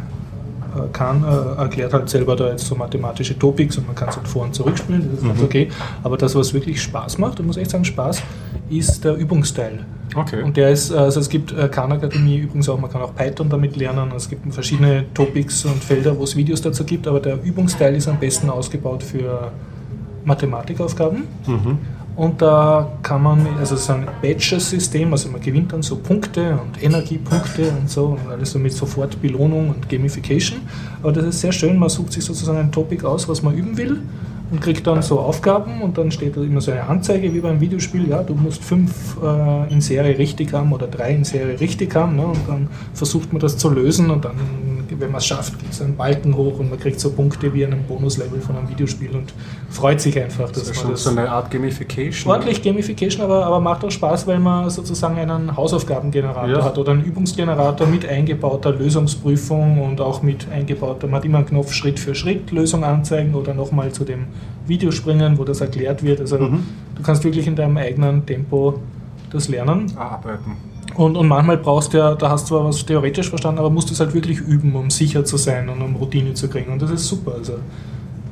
[0.77, 4.17] äh, Khan äh, erklärt halt selber da jetzt so mathematische Topics und man kann es
[4.17, 5.45] halt vor- und zurückspielen, das ist mhm.
[5.45, 5.69] okay.
[6.03, 8.23] Aber das, was wirklich Spaß macht, und muss echt sagen, Spaß,
[8.71, 9.85] ist der Übungsteil.
[10.15, 10.43] Okay.
[10.43, 13.49] Und der ist, also es gibt äh, Khan Akademie übrigens auch, man kann auch Python
[13.49, 14.13] damit lernen.
[14.15, 18.09] Es gibt verschiedene Topics und Felder, wo es Videos dazu gibt, aber der Übungsteil ist
[18.09, 19.51] am besten ausgebaut für
[20.25, 21.25] Mathematikaufgaben.
[21.47, 21.79] Mhm.
[22.17, 26.81] Und da kann man, also so ein Badges-System, also man gewinnt dann so Punkte und
[26.83, 30.61] Energiepunkte und so und alles so mit Sofortbelohnung und Gamification.
[31.03, 33.77] Aber das ist sehr schön, man sucht sich sozusagen ein Topic aus, was man üben
[33.77, 34.01] will
[34.51, 37.61] und kriegt dann so Aufgaben und dann steht da immer so eine Anzeige wie beim
[37.61, 41.95] Videospiel, ja, du musst fünf äh, in Serie richtig haben oder drei in Serie richtig
[41.97, 44.37] haben ne, und dann versucht man das zu lösen und dann
[44.91, 47.65] wenn man es schafft, gibt es einen Balken hoch und man kriegt so Punkte wie
[47.65, 49.33] einem Bonuslevel von einem Videospiel und
[49.71, 50.51] freut sich einfach.
[50.51, 52.33] Dass das ist man das so eine Art Gamification.
[52.33, 56.65] Ordentlich Gamification, aber, aber macht auch Spaß, weil man sozusagen einen Hausaufgabengenerator ja.
[56.65, 61.47] hat oder einen Übungsgenerator mit eingebauter Lösungsprüfung und auch mit eingebauter, man hat immer einen
[61.47, 64.27] Knopf Schritt für Schritt Lösung anzeigen oder nochmal zu dem
[64.67, 66.21] Video springen, wo das erklärt wird.
[66.21, 66.65] Also mhm.
[66.95, 68.81] du kannst wirklich in deinem eigenen Tempo
[69.31, 69.93] das lernen.
[69.97, 70.74] Arbeiten.
[70.97, 73.91] Und, und manchmal brauchst du ja, da hast du zwar was theoretisch verstanden, aber musst
[73.91, 76.73] du es halt wirklich üben, um sicher zu sein und um Routine zu kriegen.
[76.73, 77.35] Und das ist super.
[77.37, 77.55] Also,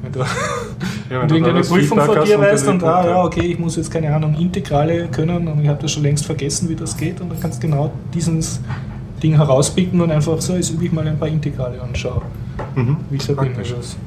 [0.03, 0.20] wenn du,
[1.11, 3.90] ja, wenn du irgendeine Prüfung vor dir weißt und, ah, ja, okay, ich muss jetzt
[3.90, 7.20] keine Ahnung, Integrale können und ich habe das schon längst vergessen, wie das geht.
[7.20, 8.61] Und dann kannst du genau dieses
[9.22, 12.22] Ding herauspicken und einfach so, jetzt übe ich mal ein paar Integrale und schau,
[12.75, 12.96] mhm.
[13.11, 13.53] wie ich so bin.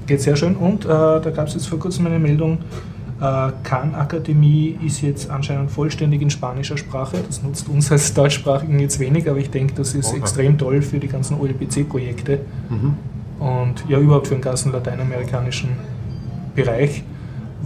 [0.07, 0.55] Geht sehr schön.
[0.55, 2.59] Und äh, da gab es jetzt vor kurzem eine Meldung,
[3.19, 7.17] äh, Khan Akademie ist jetzt anscheinend vollständig in spanischer Sprache.
[7.25, 10.19] Das nutzt uns als Deutschsprachigen jetzt wenig, aber ich denke, das ist okay.
[10.19, 12.95] extrem toll für die ganzen OLPC-Projekte mhm.
[13.39, 15.69] und ja überhaupt für den ganzen lateinamerikanischen
[16.55, 17.03] Bereich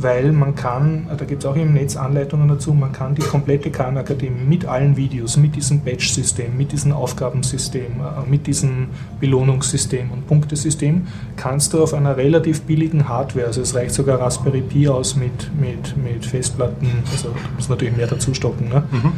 [0.02, 3.70] weil man kann, da gibt es auch im Netz Anleitungen dazu, man kann die komplette
[3.70, 8.88] Khan-Akademie mit allen Videos, mit diesem Batch-System, mit diesem Aufgabensystem, äh, mit diesem
[9.20, 14.62] Belohnungssystem und Punktesystem, kannst du auf einer relativ billigen Hardware, also es reicht sogar Raspberry
[14.62, 18.84] Pi aus mit, mit, mit Festplatten, also du musst natürlich mehr dazu stocken, ne?
[18.92, 19.12] Mhm.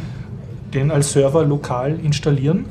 [0.74, 2.64] den als Server lokal installieren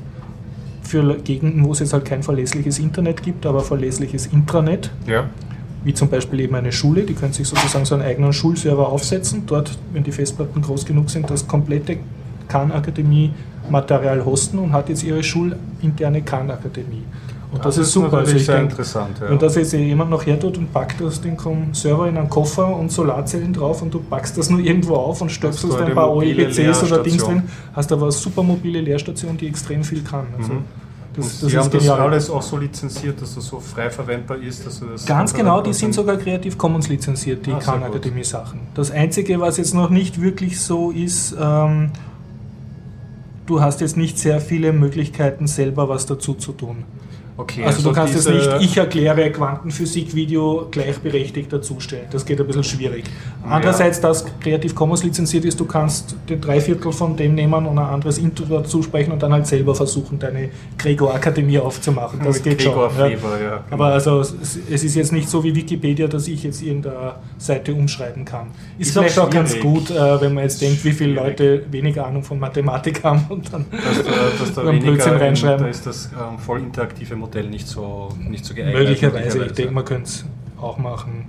[0.84, 4.92] für Gegenden, wo es jetzt halt kein verlässliches Internet gibt, aber verlässliches Intranet.
[5.08, 5.30] Ja
[5.84, 9.44] wie zum Beispiel eben eine Schule, die können sich sozusagen so einen eigenen Schulserver aufsetzen,
[9.48, 11.98] dort, wenn die Festplatten groß genug sind, das komplette
[12.48, 17.04] Khan-Akademie-Material hosten und hat jetzt ihre schulinterne Khan-Akademie.
[17.52, 18.20] Und das, das, ist super.
[18.20, 19.18] Also sehr denk, interessant.
[19.20, 19.30] Ja.
[19.30, 21.38] Wenn das jetzt jemand noch her tut und packt das den
[21.74, 25.32] Server in einen Koffer und Solarzellen drauf und du packst das nur irgendwo auf und
[25.32, 29.84] stöpselst ein paar OEPCs oder Dings drin, hast aber eine super mobile Lehrstation, die extrem
[29.84, 30.28] viel kann.
[30.38, 30.64] Also mhm.
[31.16, 34.66] Das, das Sie haben das alles auch so lizenziert, dass das so frei verwendbar ist.
[34.66, 38.62] Dass das Ganz genau, die sind sogar Creative Commons lizenziert, die ah, Khan Academy Sachen.
[38.76, 41.92] Das Einzige, was jetzt noch nicht wirklich so ist, ähm,
[43.46, 46.86] du hast jetzt nicht sehr viele Möglichkeiten, selber was dazu zu tun.
[47.42, 52.06] Okay, also, also du kannst jetzt nicht, ich erkläre Quantenphysik-Video gleichberechtigt dazustellen.
[52.12, 53.06] Das geht ein bisschen schwierig.
[53.44, 54.10] Andererseits, ja.
[54.10, 58.20] dass Creative Commons lizenziert ist, du kannst den Dreiviertel von dem nehmen und ein anderes
[58.20, 62.20] Intro dazu sprechen und dann halt selber versuchen, deine Gregor-Akademie aufzumachen.
[62.24, 63.10] Das Mit geht Gregor schon.
[63.10, 63.50] Feber, ja.
[63.50, 63.64] ja.
[63.72, 68.24] Aber also es ist jetzt nicht so wie Wikipedia, dass ich jetzt irgendeine Seite umschreiben
[68.24, 68.52] kann.
[68.78, 71.66] Ist, ist vielleicht auch, auch ganz gut, äh, wenn man jetzt denkt, wie viele Leute
[71.72, 75.64] weniger Ahnung von Mathematik haben und dann, dass da, dass da Blödsinn reinschreiben.
[75.64, 78.80] Da ist das ähm, voll interaktive Modell nicht so, nicht so geeignet.
[78.80, 80.26] Möglicherweise, ich denke, man könnte es
[80.60, 81.26] auch machen.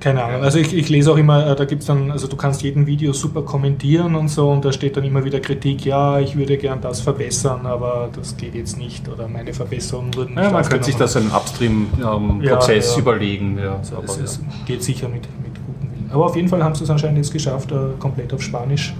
[0.00, 0.42] Keine Ahnung.
[0.42, 2.86] Also ich, ich lese auch immer, äh, da gibt es dann, also du kannst jeden
[2.86, 6.56] Video super kommentieren und so und da steht dann immer wieder Kritik, ja, ich würde
[6.56, 10.62] gern das verbessern, aber das geht jetzt nicht oder meine Verbesserungen wurden nicht Ja, man
[10.64, 12.98] könnte sich das einen Upstream-Prozess Ja, ja.
[13.00, 13.58] überlegen.
[13.58, 16.10] Ja, Also es, es geht sicher mit, mit gutem Willen.
[16.12, 18.94] Aber auf jeden Fall haben sie es anscheinend jetzt geschafft, äh, komplett auf Spanisch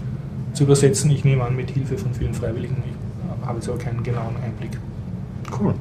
[0.52, 1.12] zu übersetzen.
[1.12, 2.82] Ich nehme an, mit Hilfe von vielen Freiwilligen.
[2.84, 4.78] Ich habe jetzt aber keinen genauen Einblick.
[5.58, 5.74] Cool.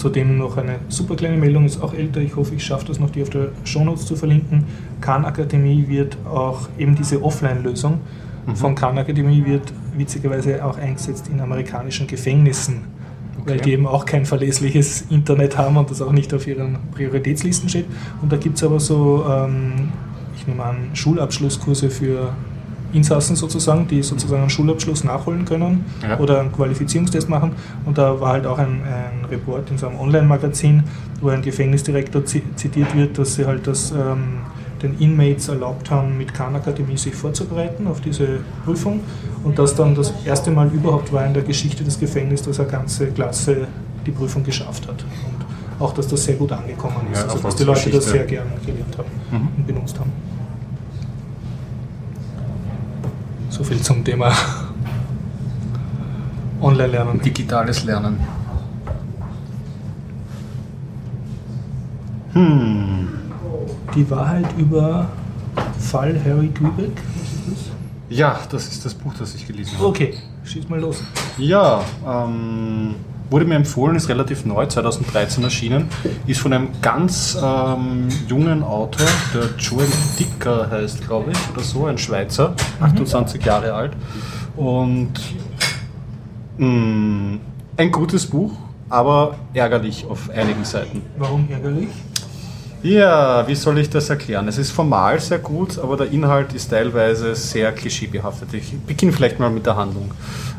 [0.00, 2.20] Zudem noch eine super kleine Meldung, ist auch älter.
[2.22, 4.64] Ich hoffe, ich schaffe das noch, die auf der Shownotes zu verlinken.
[5.02, 8.00] Khan Akademie wird auch eben diese Offline-Lösung
[8.46, 8.56] Mhm.
[8.56, 12.84] von Khan Akademie wird witzigerweise auch eingesetzt in amerikanischen Gefängnissen,
[13.44, 13.64] weil Okay.
[13.64, 17.84] die eben auch kein verlässliches Internet haben und das auch nicht auf ihren Prioritätslisten steht.
[18.22, 19.90] Und da gibt es aber so, ähm,
[20.34, 22.32] ich nehme an, Schulabschlusskurse für
[22.92, 26.18] Insassen sozusagen, die sozusagen einen Schulabschluss nachholen können Ja.
[26.18, 27.52] oder einen Qualifizierungstest machen.
[27.84, 30.82] Und da war halt auch ein, ein Report in so einem Online-Magazin,
[31.20, 34.38] wo ein Gefängnisdirektor zi- zitiert wird, dass sie halt das ähm,
[34.82, 39.00] den Inmates erlaubt haben, mit Khan Akademie sich vorzubereiten auf diese Prüfung
[39.44, 42.68] und das dann das erste Mal überhaupt war in der Geschichte des Gefängnisses, dass eine
[42.70, 43.68] ganze Klasse
[44.06, 45.04] die Prüfung geschafft hat.
[45.26, 48.24] Und auch, dass das sehr gut angekommen ist, Ja, also dass die Leute das sehr
[48.24, 49.48] gern gelernt haben Mhm.
[49.58, 50.10] und benutzt haben.
[53.60, 54.32] So viel zum Thema
[56.62, 57.20] Online-Lernen.
[57.20, 58.18] Digitales Lernen.
[62.32, 63.08] Hm.
[63.94, 65.10] Die Wahrheit über
[65.78, 66.50] Fall Harry.
[66.58, 67.70] Was ist
[68.08, 69.88] Ja, das ist das Buch, das ich gelesen habe.
[69.88, 71.02] Okay, schieß mal los.
[71.36, 72.94] Ja, ähm,
[73.30, 75.88] wurde mir empfohlen, ist relativ neu, 2013 erschienen,
[76.26, 79.88] ist von einem ganz ähm, jungen Autor, der Joel
[80.18, 83.92] Dicker heißt, glaube ich, oder so, ein Schweizer, 28 Jahre alt.
[84.56, 85.12] Und
[86.58, 87.38] mh,
[87.76, 88.52] ein gutes Buch,
[88.88, 91.02] aber ärgerlich auf einigen Seiten.
[91.16, 91.88] Warum ärgerlich?
[92.82, 94.48] Ja, wie soll ich das erklären?
[94.48, 98.54] Es ist formal sehr gut, aber der Inhalt ist teilweise sehr klischeebehaftet.
[98.54, 100.10] Ich beginne vielleicht mal mit der Handlung.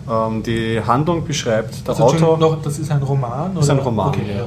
[0.10, 2.38] Ähm, die Handlung beschreibt der Also, Autor.
[2.38, 3.55] Noch, das ist ein Roman?
[3.55, 3.79] Das ist ein?
[3.79, 4.45] Roman, Okay, ja.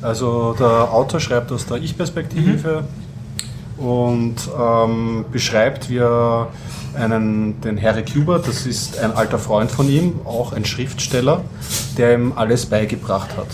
[0.00, 2.84] Also der Autor schreibt aus der Ich-Perspektive
[3.78, 6.48] und ähm, beschreibt, wie er
[6.94, 11.40] einen, den Harry Kuber, das ist ein alter Freund von ihm, auch ein Schriftsteller,
[11.98, 13.48] der ihm alles beigebracht hat.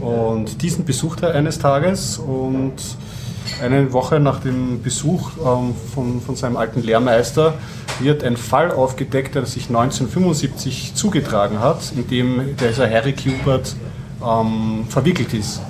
[0.00, 2.74] Und diesen besucht er eines Tages und
[3.62, 7.54] eine Woche nach dem Besuch ähm, von, von seinem alten Lehrmeister
[8.00, 13.74] wird ein Fall aufgedeckt, der sich 1975 zugetragen hat, in dem dieser Harry Kubert
[14.24, 15.60] ähm, verwickelt ist.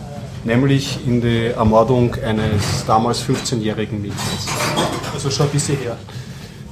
[0.45, 4.47] Nämlich in die Ermordung eines damals 15-jährigen Mädchens.
[5.15, 5.97] Also schon ein bisschen her.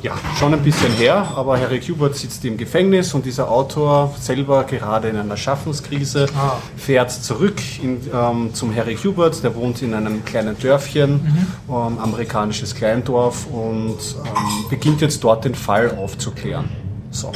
[0.07, 4.63] Ja, schon ein bisschen her, aber Harry Kubert sitzt im Gefängnis und dieser Autor selber
[4.63, 6.59] gerade in einer Schaffenskrise Ah.
[6.77, 11.21] fährt zurück in, ähm, zum Harry Kubert, der wohnt in einem kleinen Dörfchen,
[11.69, 16.69] ähm, amerikanisches Kleindorf und ähm, beginnt jetzt dort den Fall aufzuklären.
[17.11, 17.33] So.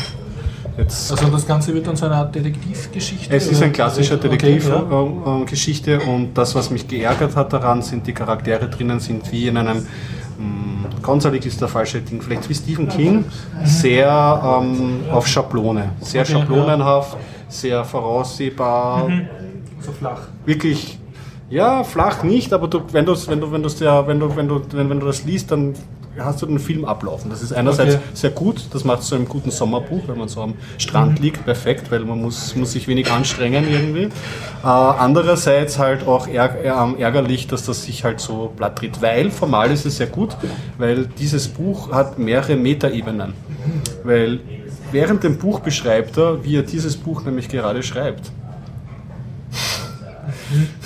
[0.79, 3.35] Jetzt Also das Ganze wird dann so eine Art Detektivgeschichte?
[3.35, 4.31] es ist ein klassischer Okay, ja.
[4.37, 9.57] Detektivgeschichte und das, was mich geärgert hat daran, sind die Charaktere drinnen, sind wie in
[9.57, 9.79] einem
[10.39, 13.25] mh, gruselig ist der falsche Ding, vielleicht wie Stephen King,
[13.65, 17.17] sehr ähm, auf Schablone, sehr Okay, schablonenhaft,
[17.49, 19.09] sehr voraussehbar,
[19.81, 20.21] So flach.
[20.45, 20.99] wirklich
[21.49, 24.61] ja flach nicht, aber du, wenn du wenn du wenn ja, wenn du wenn du
[24.73, 25.75] wenn, wenn du das liest, dann
[26.19, 27.31] hast du den Film ablaufen.
[27.31, 28.05] Das ist einerseits Okay.
[28.15, 31.91] sehr gut, das macht so einem guten Sommerbuch, wenn man so am Strand liegt, perfekt,
[31.91, 34.05] weil man muss, muss sich wenig anstrengen irgendwie.
[34.05, 39.71] Äh, andererseits halt auch ähm, ärgerlich, dass das sich halt so platt tritt, weil formal
[39.71, 40.37] ist es sehr gut,
[40.79, 43.33] weil dieses Buch hat mehrere Metaebenen.
[44.05, 44.41] Weil
[44.93, 48.33] während dem Buch beschreibt er, wie er dieses Buch nämlich gerade schreibt.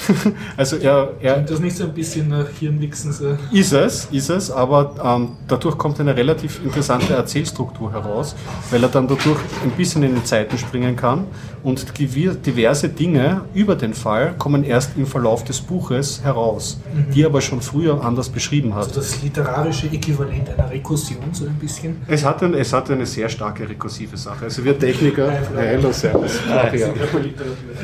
[0.56, 3.12] Also er, er Klingt das nicht so ein bisschen nach Hirnwichsen?
[3.12, 3.36] So?
[3.52, 8.34] ist es, ist es, aber ähm, dadurch kommt eine relativ interessante Erzählstruktur heraus,
[8.70, 11.24] weil er dann dadurch ein bisschen in die Zeiten springen kann
[11.62, 16.78] und diverse Dinge über den Fall kommen erst im Verlauf des Buches heraus,
[17.14, 18.88] die er aber schon früher anders beschrieben hat.
[18.88, 21.96] Also das literarische Äquivalent einer Rekursion, so ein bisschen?
[22.06, 24.44] Es hat, ein, es hat eine sehr starke rekursive Sache.
[24.44, 26.40] Also wir Techniker, hello, servus.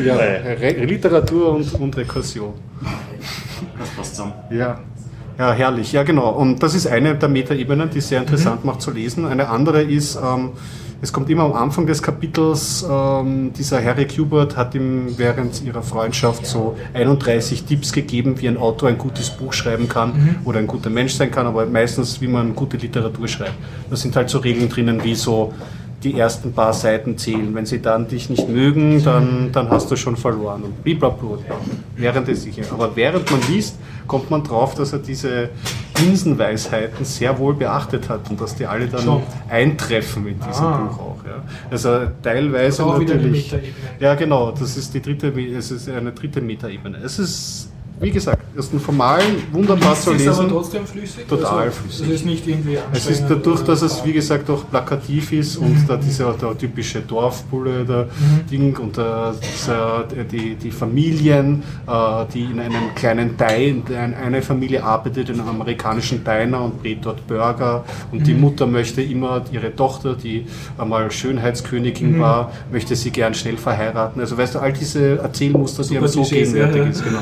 [0.05, 0.17] Ja,
[0.85, 2.10] Literatur und, und Rekursion.
[3.79, 4.33] Das passt zusammen.
[4.51, 4.81] Ja.
[5.39, 5.93] Ja, herrlich.
[5.93, 6.31] Ja, genau.
[6.31, 9.25] Und das ist eine der Metaebenen, die sehr interessant macht zu lesen.
[9.25, 10.51] Eine andere ist, ähm,
[11.03, 15.83] es kommt immer am Anfang des Kapitels, ähm, dieser Harry Kubert hat ihm während ihrer
[15.83, 20.67] Freundschaft so 31 Tipps gegeben, wie ein Autor ein gutes Buch schreiben kann oder ein
[20.67, 23.55] guter Mensch sein kann, aber meistens, wie man gute Literatur schreibt.
[23.89, 25.55] Da sind halt so Regeln drinnen wie so,
[26.03, 27.55] die ersten paar Seiten zählen.
[27.55, 30.63] Wenn sie dann dich nicht mögen, dann, dann hast du schon verloren.
[30.63, 31.39] Und blablabla.
[31.97, 35.51] Während es sich, aber während man liest, kommt man drauf, dass er diese
[35.95, 39.23] Binsenweisheiten sehr wohl beachtet hat und dass die alle dann Schon.
[39.49, 40.77] eintreffen in diesem Ah.
[40.79, 41.17] Buch auch.
[41.27, 41.43] Ja.
[41.71, 43.55] Also teilweise natürlich.
[44.01, 44.51] Ja, genau.
[44.53, 46.99] Das ist die dritte, es ist eine dritte Metaebene.
[47.05, 50.49] Es ist, wie gesagt, erst ein formalen, wunderbar zu ist aber lesen.
[50.49, 51.27] trotzdem flüssig.
[51.29, 52.07] Total also, flüssig.
[52.07, 55.85] Es ist nicht irgendwie Es ist dadurch, dass es wie gesagt auch plakativ ist und
[55.87, 58.09] da dieser der typische Dorfbulle, der
[58.51, 64.83] Ding und der, dieser, die, die Familien, äh, die in einem kleinen Diner, eine Familie
[64.83, 69.77] arbeitet in einem amerikanischen Diner und brät dort Burger und die Mutter möchte immer ihre
[69.77, 70.47] Tochter, die
[70.79, 74.21] einmal Schönheitskönigin war, möchte sie gern schnell verheiraten.
[74.21, 77.21] Also weißt du, all diese Erzählmuster, die aber so gegenwärtig ist, genau.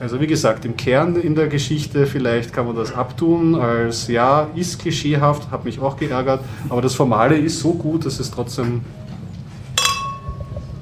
[0.00, 4.48] Also wie gesagt, im Kern in der Geschichte vielleicht kann man das abtun als ja,
[4.54, 8.80] ist klischeehaft, hat mich auch geärgert, aber das Formale ist so gut, dass es trotzdem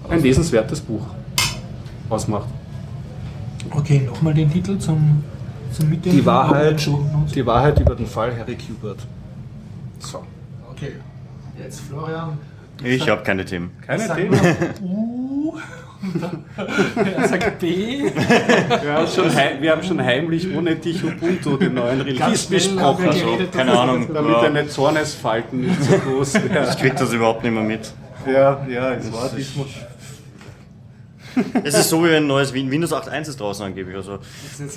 [0.09, 1.05] ein lesenswertes Buch
[2.09, 2.47] ausmacht.
[3.71, 5.25] Okay, nochmal den Titel zum,
[5.73, 6.21] zum Mitdenken.
[6.21, 6.89] Die Wahrheit,
[7.35, 9.01] die Wahrheit über den Fall Harry Kubert.
[9.99, 10.23] So.
[10.71, 10.93] Okay,
[11.59, 12.39] jetzt Florian.
[12.85, 13.73] Ich habe keine Themen.
[13.85, 14.39] Keine Themen.
[15.53, 15.57] U.
[16.03, 16.45] und dann-
[17.17, 18.05] Er sagt B.
[18.05, 19.31] Wir haben, schon
[19.61, 24.09] wir haben schon heimlich ohne dich Ubuntu den neuen Release besprochen, Also, keine Ahnung.
[24.13, 26.69] damit Ja, deine Zornesfalten nicht so groß werden.
[26.71, 27.93] ich krieg das überhaupt nicht mehr mit.
[28.27, 29.67] Ja, ja, es war diesmal.
[31.65, 33.97] Es ist so wie ein neues Win Windows 8.1 ist draußen angeblich.
[33.97, 34.19] Also,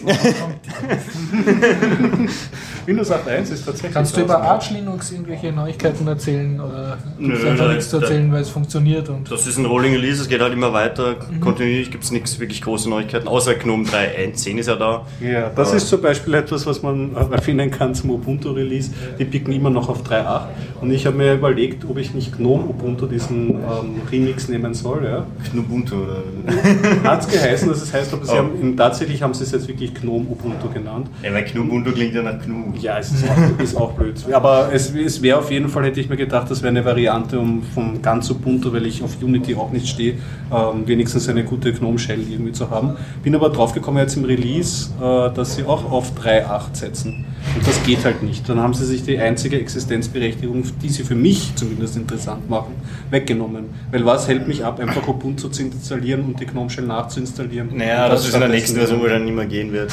[2.85, 3.93] Windows 8.1 ist tatsächlich.
[3.93, 4.41] Kannst du über.
[4.41, 8.49] Arch Linux irgendwelche Neuigkeiten erzählen oder Nö, einfach da- nichts zu da- erzählen, weil es
[8.49, 11.15] funktioniert und das ist ein Rolling Release, es geht halt immer weiter.
[11.39, 15.05] Kontinuierlich gibt es nichts wirklich große Neuigkeiten, außer GNOME 3.1.10 ist ja da.
[15.21, 18.91] Ja, das Aber- ist zum Beispiel etwas, was man erfinden kann zum Ubuntu-Release.
[19.19, 20.47] Die picken immer noch auf 3.8.
[20.81, 25.05] Und ich habe mir überlegt, ob ich nicht GNOME Ubuntu diesen ähm, Remix nehmen soll.
[25.05, 25.25] Ja.
[25.57, 26.23] Ubuntu oder.
[27.03, 28.37] Hat es geheißen, dass es heißt, aber sie Oh.
[28.37, 31.07] haben, tatsächlich haben sie es jetzt wirklich GNOME Ubuntu genannt.
[31.23, 32.73] Ja, weil Ubuntu klingt ja nach GNU.
[32.79, 34.15] Ja, es ist auch, ist auch blöd.
[34.31, 37.39] Aber es, es wäre auf jeden Fall, hätte ich mir gedacht, das wäre eine Variante
[37.39, 40.13] um vom ganz Ubuntu, weil ich auf Unity auch nicht stehe,
[40.51, 42.95] ähm, wenigstens eine gute GNOME-Shell irgendwie zu haben.
[43.23, 47.25] Bin aber draufgekommen jetzt im Release, äh, dass sie auch auf 3.8 setzen.
[47.55, 48.47] Und das geht halt nicht.
[48.47, 52.75] Dann haben sie sich die einzige Existenzberechtigung, die sie für mich zumindest interessant machen,
[53.09, 53.65] weggenommen.
[53.91, 57.69] Weil was hält mich ab, einfach Ubuntu zu installieren und die GNOME-Shell nachzuinstallieren?
[57.75, 59.91] Naja, Und das ist in der nächsten Version dann nicht mehr gehen wird.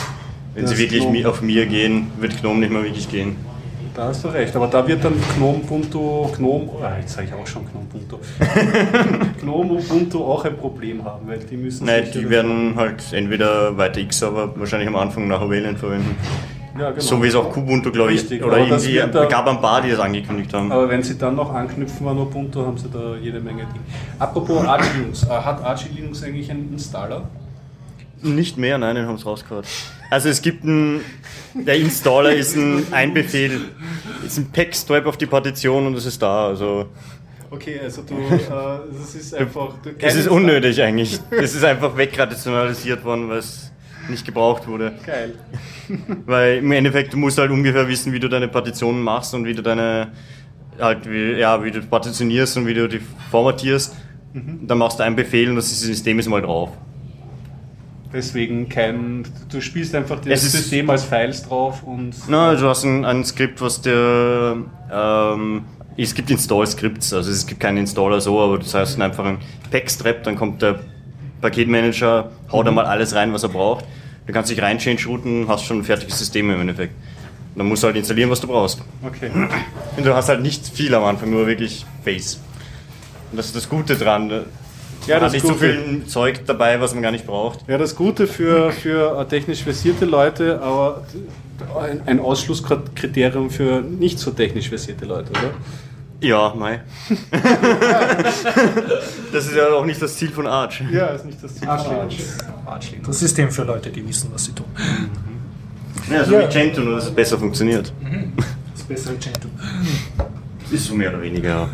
[0.55, 1.29] Wenn Das sie wirklich GNOME.
[1.29, 3.37] auf mir gehen, wird GNOME nicht mehr wirklich gehen.
[3.95, 7.35] Da hast du recht, aber da wird dann GNOME Ubuntu, GNOME, ah, jetzt sage ich
[7.35, 8.19] auch schon GNOME Ubuntu,
[9.41, 13.77] GNOME Ubuntu auch ein Problem haben, weil die müssen Nein, die das- werden halt entweder
[13.77, 16.15] weiter X-Server wahrscheinlich am Anfang nach Variant verwenden.
[16.79, 17.01] Ja, genau.
[17.01, 18.97] So wie es auch Kubuntu, glaube ich, Richtig, oder irgendwie,
[19.29, 20.71] gab ein paar, die das angekündigt haben.
[20.71, 23.85] Aber wenn sie dann noch anknüpfen an Ubuntu, haben sie da jede Menge Dinge.
[24.19, 27.29] Apropos Arch Linux, äh, hat Arch Linux eigentlich einen Installer?
[28.21, 29.67] Nicht mehr, nein, den haben sie rausgehört.
[30.11, 31.01] Also es gibt ein,
[31.55, 33.61] der Installer ist ein, ein Befehl,
[34.27, 36.49] ist ein Packstrap auf die Partition und es ist da.
[36.49, 36.87] Also
[37.51, 38.38] Okay, also du, äh,
[38.99, 39.75] das ist einfach...
[39.83, 41.19] Du, es ist unnötig eigentlich.
[41.31, 43.67] Es ist einfach wegrationalisiert worden, weil es
[44.09, 44.92] nicht gebraucht wurde.
[45.07, 45.35] Geil.
[46.27, 49.55] Weil im Endeffekt, du musst halt ungefähr wissen, wie du deine Partitionen machst und wie
[49.55, 50.09] du deine,
[50.79, 53.94] halt, wie, ja, wie du partitionierst und wie du die formatierst.
[54.35, 56.71] Dann machst du einen Befehl und das System ist mal drauf.
[58.12, 59.25] Deswegen kein...
[59.51, 62.14] Du spielst einfach das ist- System als Files drauf und...
[62.29, 64.64] Na, du hast ein, ein Skript, was dir.
[64.90, 65.64] Ähm,
[65.97, 69.38] es gibt Install-Skripts, also es gibt keinen Installer so, aber das heißt einfach ein
[69.71, 70.79] Packstrap, dann kommt der
[71.40, 73.85] Paketmanager, haut da mal alles rein, was er braucht.
[74.27, 76.94] Du kannst dich rein change routen, hast schon ein fertiges System im Endeffekt.
[77.55, 78.83] Dann musst du halt installieren, was du brauchst.
[79.05, 79.31] Okay.
[79.96, 82.37] Und du hast halt nicht viel am Anfang, nur wirklich Base.
[83.31, 84.31] Und das ist das Gute dran.
[85.07, 87.61] Ja, das hat nicht so viel Zeug dabei, was man gar nicht braucht.
[87.66, 91.05] Ja, das Gute für, für technisch versierte Leute, aber
[91.81, 95.55] ein, ein Ausschlusskriterium für nicht so technisch versierte Leute, oder?
[96.20, 96.81] Ja, Mai.
[99.33, 100.83] das ist ja auch nicht das Ziel von Arch.
[100.92, 101.68] Ja, ist nicht das Ziel.
[101.68, 103.07] Arch Linux.
[103.07, 104.66] Das System für Leute, die wissen, was sie tun.
[106.11, 106.48] Ja, so Ja.
[106.48, 107.92] wie Gentoo, nur dass es besser funktioniert.
[108.74, 109.48] Das bessere Gentoo.
[110.70, 111.48] Ist so mehr oder weniger.
[111.48, 111.68] ja.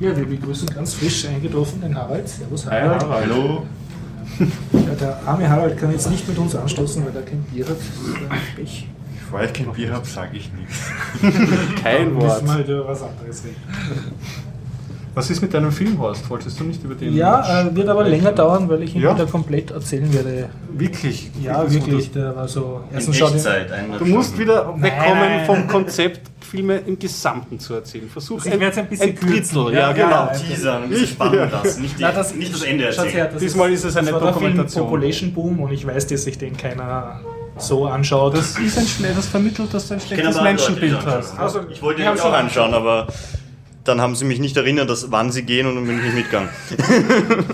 [0.00, 2.28] Ja, wir begrüßen ganz frisch eingetroffen den Harald.
[2.28, 3.02] Servus Hi, Harald.
[3.02, 3.24] Harald.
[3.26, 3.66] Hallo.
[4.72, 7.76] Ja, der arme Harald kann jetzt nicht mit uns anstoßen, weil er kein Bier hat.
[7.76, 8.88] Das ist ein Pech.
[9.30, 10.90] Bevor ich kein Bier habe, sage ich nichts.
[11.82, 12.48] Kein Müssen wir Wort.
[12.48, 13.56] halt über was anderes reden.
[15.14, 16.28] Was ist mit deinem Film, Horst?
[16.30, 19.14] Wolltest du nicht über den Ja, äh, wird aber länger dauern, weil ich ihn Ja.
[19.14, 20.48] wieder komplett erzählen werde.
[20.72, 21.30] Wirklich?
[21.42, 22.82] Ja, Das- wirklich, der war so.
[22.90, 23.70] In Erstens ihn- Echtzeit.
[23.98, 25.46] Du musst wieder wegkommen nein.
[25.46, 28.08] vom Konzept, Filme im Gesamten zu erzählen.
[28.08, 28.58] Versuch es ein
[28.88, 29.28] bisschen Drittel.
[29.30, 29.64] kürzen.
[29.66, 30.10] Ja, Ja, genau.
[30.10, 30.26] ja.
[30.28, 31.82] Teasern, ein bisschen spannend lassen.
[31.82, 33.08] Nicht, die, Na, das, nicht das Ende erzählen.
[33.10, 34.84] her, das Diesmal ist es eine das war der Film Dokumentation.
[34.86, 37.20] Population Boom und ich weiß, dass sich den keiner
[37.62, 38.36] so anschaut.
[38.36, 41.38] Das ist ein schle- das vermittelt, dass du ein schlechtes die Menschenbild hast.
[41.38, 43.06] Also, ich wollte ihn auch schon anschauen, aber
[43.84, 46.14] dann haben sie mich nicht erinnert, dass, wann sie gehen und dann bin ich nicht
[46.14, 46.48] mitgegangen.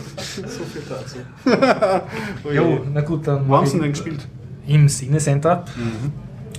[2.52, 3.48] Jo, na gut, dann.
[3.48, 4.26] Wo haben sie denn gespielt?
[4.66, 5.64] Im Cinecenter.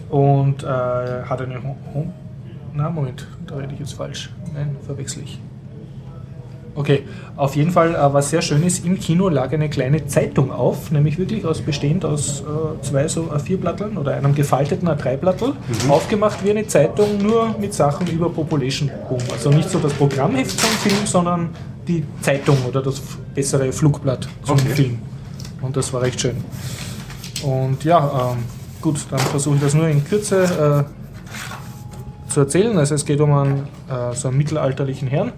[0.09, 1.61] Und äh, hat eine
[1.93, 2.13] Home.
[2.73, 4.29] Na, Moment, da rede ich jetzt falsch.
[4.53, 5.39] Nein, verwechsel ich.
[6.77, 7.05] Okay,
[7.35, 10.91] auf jeden Fall, äh, was sehr schön ist, im Kino lag eine kleine Zeitung auf,
[10.91, 15.53] nämlich wirklich aus bestehend aus äh, zwei so A4-Blatteln oder einem gefalteten A3-Blattel,
[15.89, 19.17] aufgemacht wie eine Zeitung, nur mit Sachen über Population Boom.
[19.31, 21.49] Also nicht so das Programmheft vom Film, sondern
[21.87, 23.01] die Zeitung oder das
[23.33, 24.69] bessere Flugblatt zum Okay.
[24.69, 24.99] Film.
[25.63, 26.35] Und das war recht schön.
[27.41, 28.43] Und ja, ähm,
[28.81, 30.43] gut, dann versuche ich das nur in Kürze
[30.85, 30.96] äh,
[32.29, 32.77] zu erzählen.
[32.77, 35.31] Also es geht um einen, äh, so einen mittelalterlichen Herrn,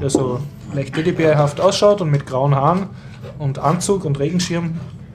[0.00, 0.40] der so
[0.74, 2.86] leicht teddybärhaft ausschaut und mit grauen Haaren
[3.38, 4.74] und Anzug und Regenschirm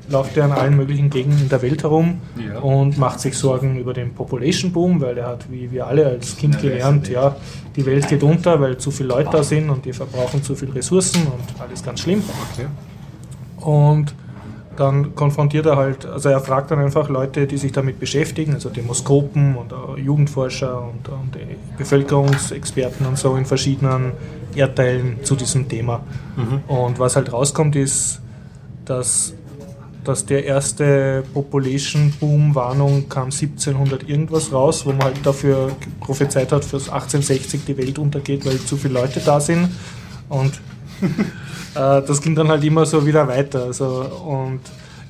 [0.10, 2.60] läuft er in allen möglichen Gegenden der Welt herum Ja.
[2.62, 6.36] und macht sich Sorgen über den Population Boom, weil er hat, wie wir alle als
[6.36, 7.36] Kind gelernt, ja,
[7.76, 10.72] die Welt geht unter, weil zu viele Leute da sind und die verbrauchen zu viel
[10.72, 12.24] Ressourcen und alles ganz schlimm.
[12.54, 12.66] Okay.
[13.64, 14.16] Und
[14.80, 18.70] dann konfrontiert er halt, also er fragt dann einfach Leute, die sich damit beschäftigen, also
[18.70, 24.14] Demoskopen und auch Jugendforscher und, und äh, Bevölkerungsexperten und so in verschiedenen
[24.56, 26.02] Erdteilen zu diesem Thema.
[26.68, 28.22] Und was halt rauskommt, ist,
[28.86, 29.34] dass,
[30.04, 36.52] dass der erste Population Boom Warnung kam 1700 irgendwas raus, wo man halt dafür prophezeit
[36.52, 39.70] hat, fürs 1860 die Welt untergeht, weil zu viele Leute da sind.
[40.30, 40.54] Und
[41.02, 41.08] äh,
[41.74, 43.64] das ging dann halt immer so wieder weiter.
[43.66, 44.62] Also, und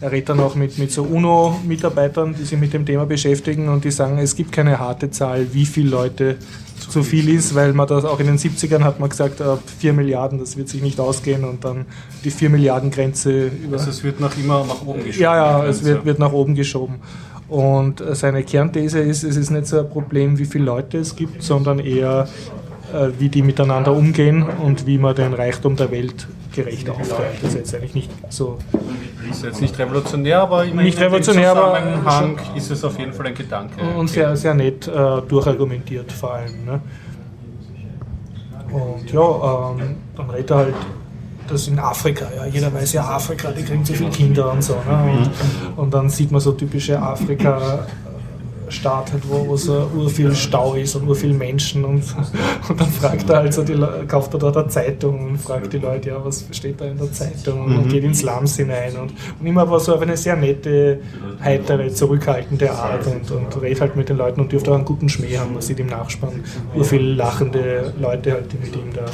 [0.02, 3.84] er redet dann auch mit, mit so UNO-Mitarbeitern, die sich mit dem Thema beschäftigen und
[3.84, 6.38] die sagen, es gibt keine harte Zahl, wie viele Leute
[6.80, 9.92] zu viel ist, weil man das auch in den 70ern hat man gesagt, ab 4
[9.94, 11.86] Milliarden, das wird sich nicht ausgehen und dann
[12.24, 13.78] die 4 Milliarden Grenze über.
[13.78, 15.22] Also es wird nach immer nach oben geschoben.
[15.22, 15.86] Ja, ja, es Grenze.
[15.86, 16.96] wird, wird nach oben geschoben.
[17.50, 21.16] Und äh, seine Kernthese ist, es ist nicht so ein Problem, wie viele Leute es
[21.16, 22.28] gibt, sondern eher,
[22.94, 26.28] äh, wie die miteinander umgehen und wie man den Reichtum der Welt
[26.64, 27.38] gerecht aufteilt.
[27.42, 28.58] Das ist jetzt eigentlich nicht so.
[29.30, 33.28] Ist jetzt nicht revolutionär, aber immerhin Nicht revolutionär, aber Zusammenhang ist es auf jeden Fall
[33.28, 33.82] ein Gedanke.
[33.98, 36.66] Und sehr, sehr nett äh, durchargumentiert vor allem.
[36.66, 36.82] Ne?
[38.72, 40.76] Und ja, ähm, dann redet er halt,
[41.48, 44.74] das in Afrika, ja, jeder weiß ja Afrika, die kriegen zu viele Kinder und so.
[44.74, 45.12] Ne?
[45.76, 47.88] Und, und dann sieht man so typische Afrika.
[48.72, 52.04] Staat, halt, wo, wo so urviel Stau ist und urviel Menschen und,
[52.70, 55.78] und dann fragt er halt so, die, kauft er dort eine Zeitung und fragt die
[55.80, 59.46] Leute, ja, was steht da in der Zeitung und geht ins Slums hinein und, und
[59.46, 61.00] immer aber so auf eine sehr nette,
[61.44, 65.10] heitere, zurückhaltende Art und, und redet halt mit den Leuten und dürfte auch einen guten
[65.10, 66.44] Schmäh haben, man sieht im Nachspann
[66.76, 69.06] urviel lachende Leute halt, die mit ihm da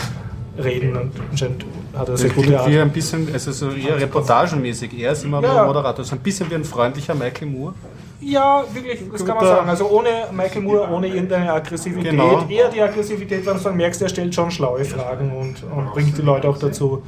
[0.63, 2.69] reden und anscheinend hat er Das sehr klingt gute Art.
[2.69, 4.97] wie ein bisschen, also so eher reportagenmäßig.
[4.99, 5.65] Er ist immer Ja.
[5.65, 6.03] Moderator.
[6.05, 7.73] So ein bisschen wie ein freundlicher Michael Moore.
[8.21, 9.69] Ja, wirklich, das kann man Guter- sagen.
[9.69, 12.11] Also ohne Michael Moore, ohne irgendeine Aggressivität.
[12.11, 12.45] Genau.
[12.49, 16.17] Eher die Aggressivität, wenn du dann merkst, er stellt schon schlaue Fragen und, und bringt
[16.17, 17.01] die Leute auch dazu,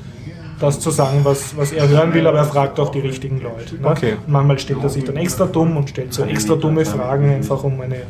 [0.60, 3.76] das zu sagen, was, was er hören will, aber er fragt auch die richtigen Leute.
[3.76, 3.88] Ne?
[3.88, 4.14] Okay.
[4.28, 7.80] Manchmal stellt er sich dann extra dumm und stellt so extra dumme Fragen, einfach um
[7.80, 8.02] eine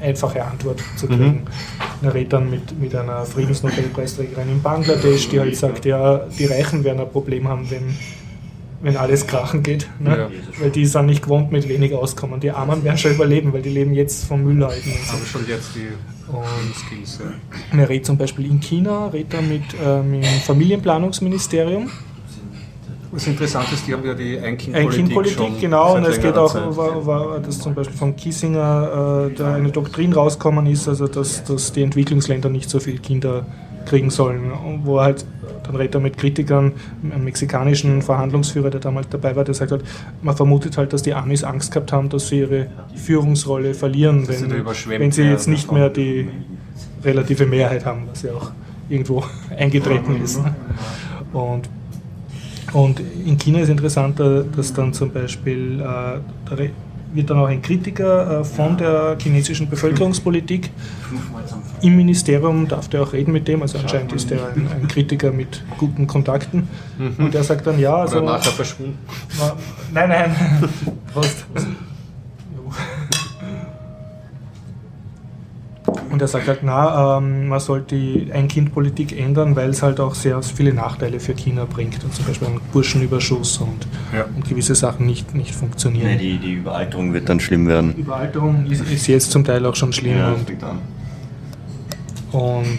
[0.00, 1.42] einfache Antwort zu kriegen.
[2.02, 6.82] Er redet dann mit, mit einer Friedensnobelpreisträgerin in Bangladesch, die halt sagt, ja, die Reichen
[6.82, 7.96] werden ein Problem haben, wenn,
[8.82, 9.88] wenn alles krachen geht.
[10.00, 10.18] Ne?
[10.18, 10.30] Ja.
[10.60, 12.40] Weil die sind nicht gewohnt mit wenig auskommen.
[12.40, 14.90] Die Armen werden schon überleben, weil die leben jetzt vom Müll halten.
[14.90, 15.12] Und so.
[15.12, 15.88] Haben schon jetzt die
[16.30, 17.20] Und Skills.
[17.22, 17.78] Ja.
[17.78, 21.90] er redet zum Beispiel in China, redet er mit ähm, im Familienplanungsministerium.
[23.12, 25.96] Was interessant ist, die haben ja die Ein-Kind-Politik Ein-Kind-Politik, schon genau.
[25.96, 30.14] Und es geht auch, war, war, dass zum Beispiel von Kissinger äh, da eine Doktrin
[30.14, 33.44] rausgekommen ist, also dass, dass die Entwicklungsländer nicht so viele Kinder
[33.84, 34.50] kriegen sollen.
[34.84, 35.26] Wo halt,
[35.62, 36.72] dann redet er mit Kritikern,
[37.10, 39.84] einem mexikanischen Verhandlungsführer, der damals dabei war, der sagt halt,
[40.22, 44.42] man vermutet halt, dass die Amis Angst gehabt haben, dass sie ihre Führungsrolle verlieren, sie
[44.42, 46.28] wenn, überschwemmt wenn sie jetzt nicht mehr die
[47.04, 48.50] relative Mehrheit haben, was ja auch
[48.88, 49.24] irgendwo
[49.56, 50.40] eingetreten ist.
[51.32, 51.68] Und
[52.72, 56.18] und in China ist interessant, äh, dass dann zum Beispiel, äh,
[57.12, 60.70] wird dann auch ein Kritiker äh, von der chinesischen Bevölkerungspolitik
[61.82, 65.32] im Ministerium, darf der auch reden mit dem, also anscheinend ist er ein, ein Kritiker
[65.32, 66.68] mit guten Kontakten.
[67.18, 68.18] Und der sagt dann, ja, also...
[68.18, 68.98] Oder nachher verschwunden.
[69.92, 70.36] Nein, nein.
[71.12, 71.44] Prost.
[76.22, 80.40] Der sagt halt, na, ähm, man sollte die Ein-Kind-Politik ändern, weil es halt auch sehr
[80.40, 82.02] viele Nachteile für China bringt.
[82.04, 84.26] Und zum Beispiel einen Burschenüberschuss und, Ja.
[84.36, 86.06] und gewisse Sachen nicht, nicht funktionieren.
[86.06, 87.92] Nee, die, die Überalterung wird dann schlimm werden.
[87.96, 90.16] Überalterung ist, ist jetzt zum Teil auch schon schlimm.
[90.16, 90.78] Ja, und an.
[92.40, 92.78] Und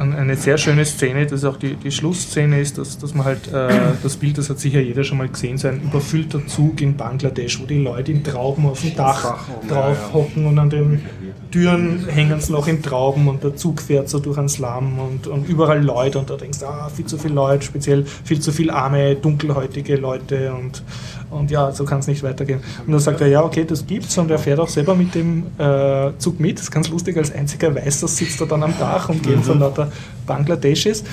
[0.00, 3.52] eine sehr schöne Szene, das ist auch die, die Schlussszene ist, dass, dass man halt
[3.52, 3.68] äh,
[4.02, 7.60] das Bild, das hat sicher jeder schon mal gesehen, so ein überfüllter Zug in Bangladesch,
[7.60, 11.02] wo die Leute in Trauben auf dem Dach Dach oben, drauf hocken und an den
[11.50, 15.26] Türen hängen sie noch in Trauben und der Zug fährt so durch einen Slum und,
[15.26, 18.52] und überall Leute und da denkst du, ah, viel zu viele Leute, speziell viel zu
[18.52, 20.82] viel arme, dunkelhäutige Leute und,
[21.30, 22.60] und ja, so kann es nicht weitergehen.
[22.86, 25.46] Und dann sagt er, ja, okay, das gibt's und er fährt auch selber mit dem
[25.58, 26.56] äh, Zug mit.
[26.56, 29.58] Das ist ganz lustig, als einziger Weißer sitzt er dann am Dach und geht von
[29.58, 29.90] lauter
[30.26, 31.04] Bangladeschis.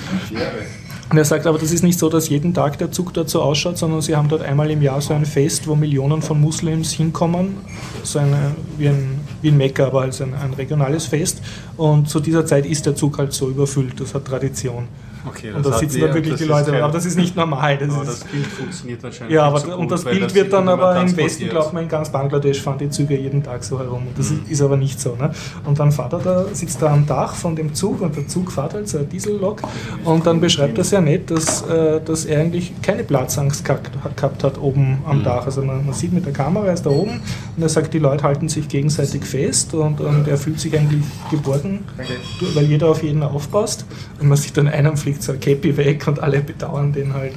[1.10, 3.40] Und er sagt aber, das ist nicht so, dass jeden Tag der Zug dort so
[3.40, 6.92] ausschaut, sondern sie haben dort einmal im Jahr so ein Fest, wo Millionen von Muslims
[6.92, 7.56] hinkommen.
[8.02, 11.40] So eine, wie, ein, wie ein Mekka, aber als ein, ein regionales Fest.
[11.78, 13.98] Und zu dieser Zeit ist der Zug halt so überfüllt.
[13.98, 14.86] Das hat Tradition.
[15.26, 16.70] Okay, Und da sitzen die- da wirklich das die Leute.
[16.72, 17.76] kein- aber das ist nicht normal.
[17.78, 20.12] Das aber ist, das Bild funktioniert wahrscheinlich ja, nicht aber so und gut, das weil
[20.12, 21.16] Bild das wird dann aber im.
[21.16, 24.06] Westen, glaubt man, in ganz Bangladesch fahren die Züge jeden Tag so herum.
[24.06, 24.42] Und das Mhm.
[24.48, 25.16] ist aber nicht so.
[25.16, 25.30] Ne?
[25.64, 28.52] Und dann fährt er da, sitzt er am Dach von dem Zug und der Zug
[28.52, 29.62] fährt halt so eine Diesellok.
[30.04, 34.58] Und dann beschreibt er sehr nett, dass, äh, dass er eigentlich keine Platzangst gehabt, hat
[34.58, 34.98] oben Mhm.
[35.06, 35.44] am Dach.
[35.46, 37.20] Also man, man sieht mit der Kamera, er ist da oben
[37.56, 41.02] und er sagt, die Leute halten sich gegenseitig fest und, und er fühlt sich eigentlich
[41.30, 41.80] geborgen,
[42.54, 43.84] weil jeder auf jeden aufpasst.
[44.20, 47.32] Und man sieht dann einem fliegt so ein Käppi weg und alle bedauern den halt.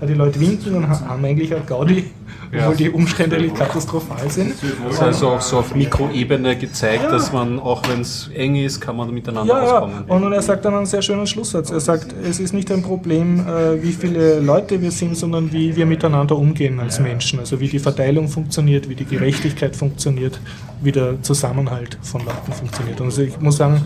[0.00, 2.04] Und die Leute winken und haben eigentlich eine Gaudi,
[2.52, 2.62] Ja.
[2.62, 4.54] obwohl die Umstände katastrophal sind.
[4.86, 7.10] Das ist also auch so auf Mikroebene gezeigt, Ja.
[7.12, 9.72] dass man, auch wenn es eng ist, kann man miteinander Ja, ja.
[9.78, 10.04] auskommen.
[10.08, 11.70] Und, und er sagt dann einen sehr schönen Schlusssatz.
[11.70, 15.76] Er sagt, es ist nicht ein Problem, äh, wie viele Leute wir sind, sondern wie
[15.76, 17.38] wir miteinander umgehen als Menschen.
[17.38, 20.40] Also wie die Verteilung funktioniert, wie die Gerechtigkeit funktioniert,
[20.82, 23.00] wie der Zusammenhalt von Leuten funktioniert.
[23.00, 23.80] Und also ich muss sagen,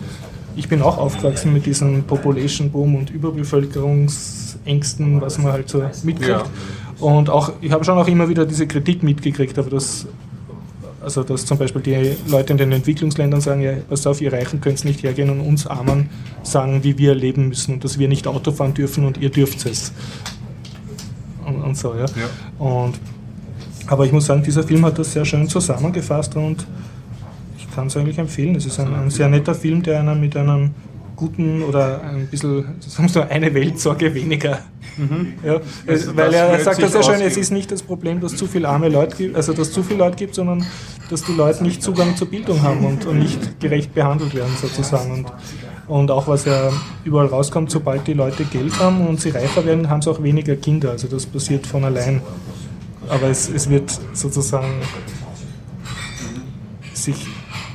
[0.55, 6.29] ich bin auch aufgewachsen mit diesem Population Boom und Überbevölkerungsängsten, was man halt so mitkriegt.
[6.29, 6.43] Ja.
[6.99, 10.07] Und auch, ich habe schon auch immer wieder diese Kritik mitgekriegt, aber das
[11.05, 14.59] also dass zum Beispiel die Leute in den Entwicklungsländern sagen, ja, pass auf, ihr Reichen
[14.59, 16.09] könnt nicht hergehen und uns Armen
[16.41, 19.67] sagen, wie wir leben müssen und dass wir nicht Auto fahren dürfen und ihr dürft
[19.67, 19.93] es.
[21.45, 22.05] Und, und so, ja.
[22.57, 22.99] Und,
[23.85, 26.65] aber ich muss sagen, dieser Film hat das sehr schön zusammengefasst und
[27.75, 28.55] kann es eigentlich empfehlen.
[28.55, 30.71] Es ist ein, ein sehr netter Film, der einen mit einem
[31.15, 32.65] guten oder ein bisschen,
[32.97, 34.59] wir mal, eine Weltsorge weniger.
[35.43, 38.47] Ja, Also weil er sagt das sehr schön, es ist nicht das Problem, dass zu
[38.47, 40.65] viele arme Leute gibt, also dass zu viele Leute gibt, sondern
[41.09, 45.11] dass die Leute nicht Zugang zur Bildung haben und, und nicht gerecht behandelt werden sozusagen.
[45.11, 45.25] Und,
[45.87, 46.71] und auch was ja
[47.03, 50.55] überall rauskommt, sobald die Leute Geld haben und sie reicher werden, haben sie auch weniger
[50.55, 50.91] Kinder.
[50.91, 52.21] Also das passiert von allein.
[53.09, 54.81] Aber es, es wird sozusagen
[56.93, 57.27] sich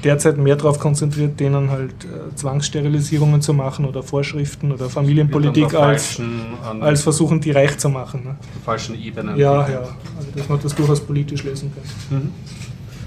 [0.04, 6.16] derzeit mehr darauf konzentriert, denen halt äh, Zwangssterilisierungen zu machen oder Vorschriften oder Familienpolitik als,
[6.16, 8.24] falschen, als versuchen, die reich zu machen.
[8.24, 8.36] Ne?
[8.64, 9.36] falschen Ebene.
[9.36, 9.78] Ja, ja.
[10.16, 11.72] Also dass man das durchaus politisch lesen
[12.10, 12.32] kann.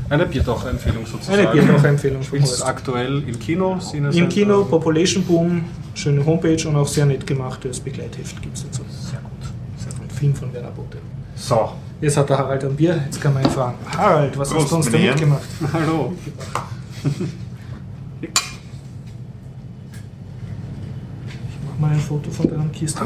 [0.09, 1.39] Eine Biertaucher-Empfehlung sozusagen.
[1.39, 2.65] Eine Biertaucher-Empfehlung von Ist Horst.
[2.65, 3.73] aktuell im Kino.
[3.73, 3.79] Im
[4.11, 4.27] Center.
[4.27, 5.63] Kino, Population Boom,
[5.95, 8.81] schöne Homepage und auch sehr nett gemachtes Begleitheft gibt es dazu.
[8.89, 9.31] Sehr gut.
[9.77, 10.11] Sehr gut.
[10.11, 10.97] Film von Werner Bote.
[11.35, 11.71] So,
[12.03, 13.77] Jetzt hat der Harald ein Bier, jetzt kann man ihn fragen.
[13.97, 15.37] Harald, was hast Prost, du uns da meine Herren.
[17.03, 17.27] hallo.
[21.69, 23.01] Mach mal ein Foto von deinem Kiste.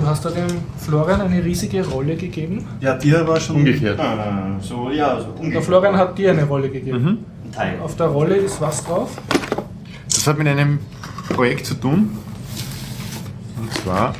[0.00, 0.46] Du hast da dem
[0.78, 2.64] Florian eine riesige Rolle gegeben.
[2.80, 4.00] Ja, dir war schon Umgekehrt.
[4.00, 5.62] Ah, so, ja, so Der ungefähr.
[5.62, 7.24] Florian hat dir eine Rolle gegeben.
[7.44, 7.78] Ein Teil.
[7.80, 9.10] Auf der Rolle ist was drauf?
[10.06, 10.80] Das hat mit einem
[11.28, 12.10] Projekt zu tun.
[13.60, 14.14] Und zwar,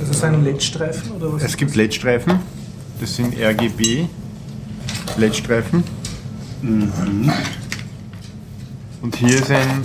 [0.00, 1.42] Das ist ein LED-Streifen oder was?
[1.42, 2.38] es gibt LED-Streifen.
[3.00, 4.06] Das sind RGB
[5.18, 5.82] LED-Streifen.
[9.02, 9.82] Und hier ist ein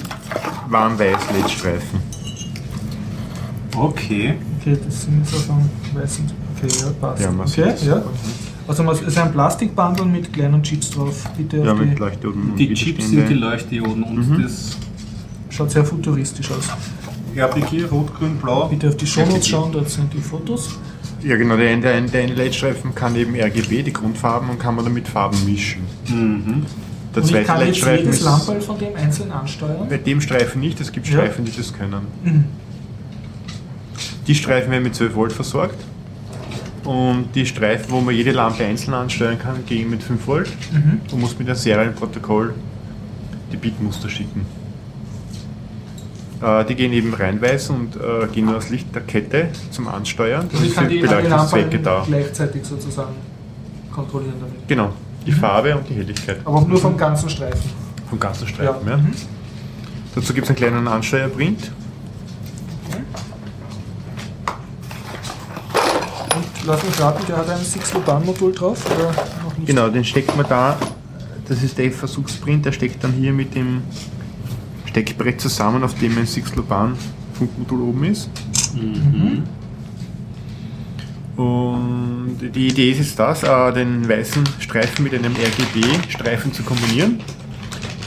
[0.69, 1.99] warm-weiß LED-Streifen.
[3.75, 4.35] Okay.
[4.59, 6.25] Okay, das sind jetzt auf einem weißen.
[6.57, 7.21] Okay, ja, passt.
[7.21, 7.85] Ja, man okay, sieht's.
[7.85, 8.01] ja.
[8.67, 11.23] Also man- es ist ein Plastikbandel mit kleinen Chips drauf.
[11.37, 14.77] Bitte Ja, auf mit die, Leuchtdioden und Die Chips sind die Leuchtdioden und das
[15.49, 16.65] schaut sehr futuristisch aus.
[17.35, 18.67] RPG, Rot, Grün, Blau.
[18.67, 20.69] Bitte auf die Shownotes schauen, dort sind die Fotos.
[21.23, 21.57] Ja, genau.
[21.57, 25.37] Der, der, der eine LED-Streifen kann eben RGB, die Grundfarben, und kann man damit Farben
[25.45, 25.81] mischen.
[26.07, 29.87] Der Und ich kann jetzt jedes ist Lampe von dem einzeln ansteuern.
[29.89, 30.79] bei dem Streifen nicht.
[30.79, 31.13] Es gibt Ja.
[31.13, 32.45] Streifen, die das können.
[34.27, 35.77] Die Streifen werden mit 12 Volt versorgt.
[36.85, 40.49] Und die Streifen, wo man jede Lampe einzeln ansteuern kann, gehen mit 5 Volt.
[41.11, 42.53] und muss mit einem Serienprotokoll
[43.51, 44.45] die Bitmuster schicken.
[46.41, 50.47] Äh, die gehen eben reinweis und äh, gehen nur das Licht der Kette zum Ansteuern.
[50.51, 52.03] Also ich kann für Beleuchtungszwecke da.
[52.07, 53.15] gleichzeitig sozusagen
[53.93, 54.67] kontrollieren damit.
[54.67, 54.93] Genau.
[55.25, 56.39] die Farbe und die Helligkeit.
[56.45, 57.69] Aber nur vom ganzen Streifen.
[58.09, 58.97] Vom ganzen Streifen, ja.
[58.97, 59.11] Mhm.
[60.15, 61.71] Dazu gibt es einen kleinen Ansteuerprint.
[66.35, 69.11] Und lass mich raten, der hat ein Six-Luban-Modul drauf, oder
[69.43, 69.67] noch nicht?
[69.67, 70.77] Genau, den steckt man da,
[71.47, 73.81] das ist der Versuchsprint, der steckt dann hier mit dem
[74.89, 76.95] Steckbrett zusammen, auf dem ein Six-Luban
[77.33, 78.29] Funkmodul oben ist.
[81.37, 87.19] Und die Idee ist jetzt das, äh, den weißen Streifen mit einem RGB-Streifen zu kombinieren,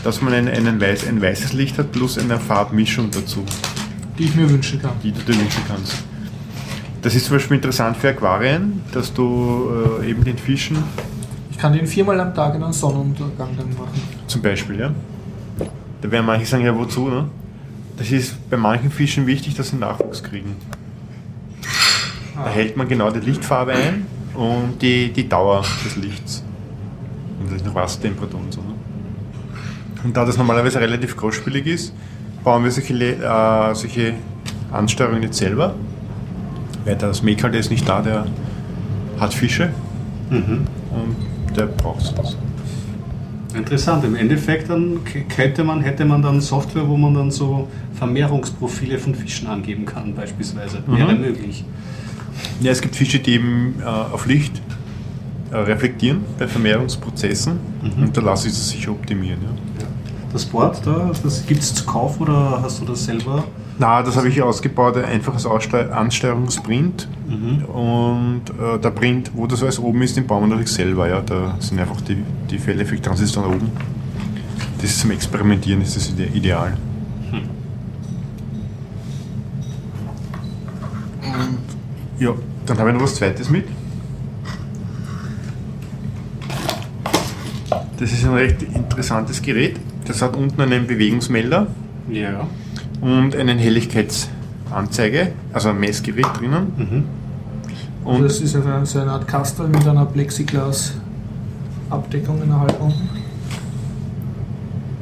[0.05, 3.45] dass man einen, einen weiß, ein weißes Licht hat plus eine Farbmischung dazu,
[4.19, 4.93] Die ich mir wünschen kann.
[5.03, 6.03] die du dir wünschen kannst.
[7.01, 9.71] Das ist zum Beispiel interessant für Aquarien, dass du
[10.03, 10.77] äh, eben den Fischen
[11.51, 14.01] Ich kann den viermal am Tag in einen Sonnenuntergang dann machen.
[14.27, 14.91] Zum Beispiel, ja.
[16.03, 17.29] Da werden manche sagen, ja wozu, ne?
[17.97, 20.57] Das ist bei manchen Fischen wichtig, dass sie Nachwuchs kriegen.
[22.35, 26.43] Da hält man genau die Lichtfarbe ein und die, die Dauer des Lichts.
[27.39, 28.61] Und natürlich noch Wassertemperatur und so.
[28.61, 28.75] Ne?
[30.05, 31.95] Und da das normalerweise relativ kostspielig ist,
[32.43, 34.15] bauen wir solche, äh, solche
[34.73, 35.75] Ansteuerungen jetzt selber.
[36.85, 38.27] Weil das Maker, der ist nicht da, der
[39.21, 39.71] hat Fische
[40.31, 42.37] und der braucht sowas.
[43.55, 44.05] Interessant.
[44.05, 45.01] Im Endeffekt dann
[45.35, 50.15] könnte man, hätte man dann Software, wo man dann so Vermehrungsprofile von Fischen angeben kann,
[50.15, 50.83] beispielsweise.
[50.87, 51.65] Wäre möglich.
[52.61, 54.61] Ja, es gibt Fische, die eben äh, auf Licht
[55.51, 57.59] äh, reflektieren bei Vermehrungsprozessen
[57.97, 59.39] und da lasse ich es sicher optimieren.
[59.43, 59.87] Ja.
[60.33, 63.45] Das Board da, das gibt es zu kaufen oder hast du das selber?
[63.79, 67.09] Na, das habe ich ausgebaut, ein einfaches Ansteuerungsprint
[67.73, 71.09] und äh, der Print, wo das alles oben ist, den bauen wir natürlich selber.
[71.09, 71.21] Ja.
[71.21, 73.71] Da sind einfach die, die Felleffekt-Transistoren oben.
[74.81, 76.77] Das ist zum Experimentieren ist das ide ideal.
[81.23, 81.59] Und
[82.19, 82.35] ja,
[82.67, 83.65] dann habe ich noch was Zweites mit.
[87.99, 89.79] Das ist ein recht interessantes Gerät.
[90.07, 91.69] Das hat unten einen Bewegungsmelder
[92.11, 92.47] Ja.
[93.01, 97.05] und einen Helligkeitsanzeige, also ein Messgerät drinnen.
[98.05, 102.93] Und das ist eine, so eine Art Kastel mit einer Plexiglas-Abdeckung in der Halbung.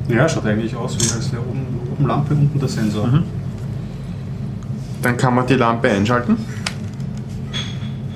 [0.09, 3.07] Ja, schaut eigentlich aus wie als wäre oben, oben Lampe, unten der Sensor.
[3.07, 3.23] Mhm.
[5.03, 6.37] dann kann man die Lampe einschalten.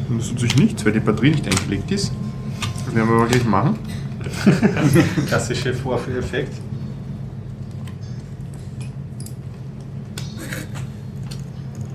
[0.09, 2.13] Und das tut sich nichts, weil die Batterie nicht eingelegt ist.
[2.85, 3.79] Das werden wir aber gleich machen.
[5.27, 6.53] Klassische Vorführeffekt.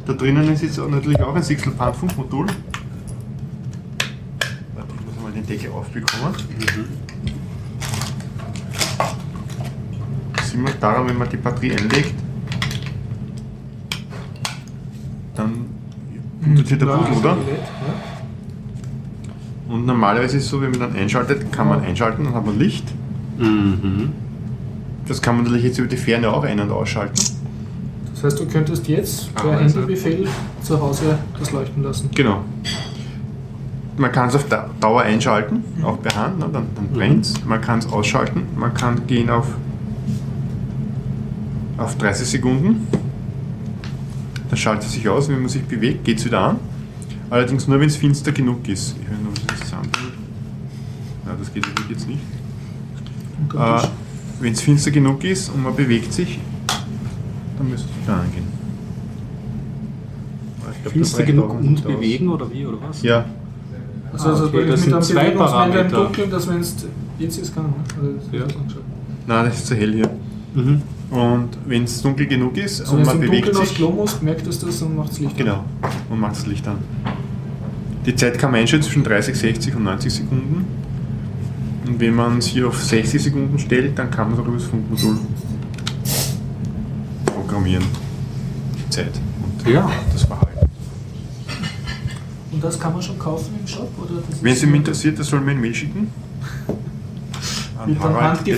[0.10, 2.47] Da drinnen ist jetzt natürlich auch ein Sixel-Pan 5 Modul.
[2.47, 2.57] Warte,
[4.97, 6.34] ich muss mal den Deckel aufbekommen.
[10.41, 12.16] Sieht man daran, wenn man die Batterie einlegt,
[15.36, 15.68] dann
[16.41, 17.38] produziert der Boden, oder?
[19.68, 22.57] Und normalerweise ist es so, wenn man dann einschaltet, kann man einschalten, dann hat man
[22.57, 22.91] Licht.
[23.38, 24.12] Mhm.
[25.07, 27.38] Das kann man natürlich jetzt über die Ferne auch ein- und ausschalten.
[28.22, 29.59] Das heißt, du könntest jetzt per Ah.
[29.61, 30.28] Handelbefehl
[30.61, 32.09] zu Hause das leuchten lassen.
[32.13, 32.43] Genau.
[33.97, 36.49] Man kann es auf Da- Dauer einschalten, auch per Hand, ne?
[36.51, 37.45] dann, dann brennt es.
[37.45, 39.47] Man kann es ausschalten, man kann gehen auf,
[41.78, 42.88] auf 30 Sekunden.
[44.49, 46.55] Dann schaltet es sich aus, wenn man sich bewegt, geht es wieder an.
[47.30, 48.95] Allerdings nur, wenn es finster genug ist.
[49.01, 49.78] Ich weiß nicht, ob das Ja,
[51.39, 52.20] das geht natürlich jetzt nicht.
[53.55, 53.88] Äh,
[54.41, 56.39] wenn es finster genug ist und man bewegt sich,
[57.60, 58.47] dann müsste es wieder angehen.
[60.82, 63.01] Glaub, Finster reicht genug und bewegen oder wie oder was?
[63.01, 63.26] Ja,
[64.14, 66.03] also, Ah, also okay, das mit einem sind zwei Bewegungsmelder im Parameter.
[66.03, 66.76] Dunkeln, dass wenn es
[67.20, 67.74] jetzt ist, kann man.
[67.97, 68.57] Also, das Ja.
[69.28, 70.10] nein, das ist zu hell hier.
[70.55, 70.82] Mhm.
[71.12, 73.76] Und wenn es dunkel genug ist So, und wenn es man im bewegt Dunkeln sich,
[73.76, 75.38] Klo muss, merkt es das und macht das Licht an.
[75.38, 75.64] genau,
[76.10, 76.78] und macht das Licht an.
[78.05, 80.66] Die Zeit kann man einstellen zwischen 30, 60 und 90 Sekunden.
[81.88, 84.57] Und wenn man es hier auf 60 Sekunden stellt, dann kann man es auch über
[84.57, 85.18] das Funkmodul
[87.60, 87.84] programmieren.
[88.78, 89.12] Die Zeit.
[89.43, 89.91] Und Ja.
[90.14, 90.70] das Verhalten.
[92.51, 93.89] Und das kann man schon kaufen im Shop?
[94.01, 96.12] Oder das Wenn Sie mich interessiert, das soll mir ein Mail schicken.
[97.80, 98.57] An dann Harald, dir?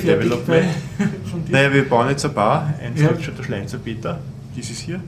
[1.49, 2.73] Naja, wir bauen jetzt ein paar.
[2.81, 3.07] Eins Ja.
[3.09, 4.19] kriegt schon der Schleinzer Peter.
[4.55, 4.99] Dieses hier.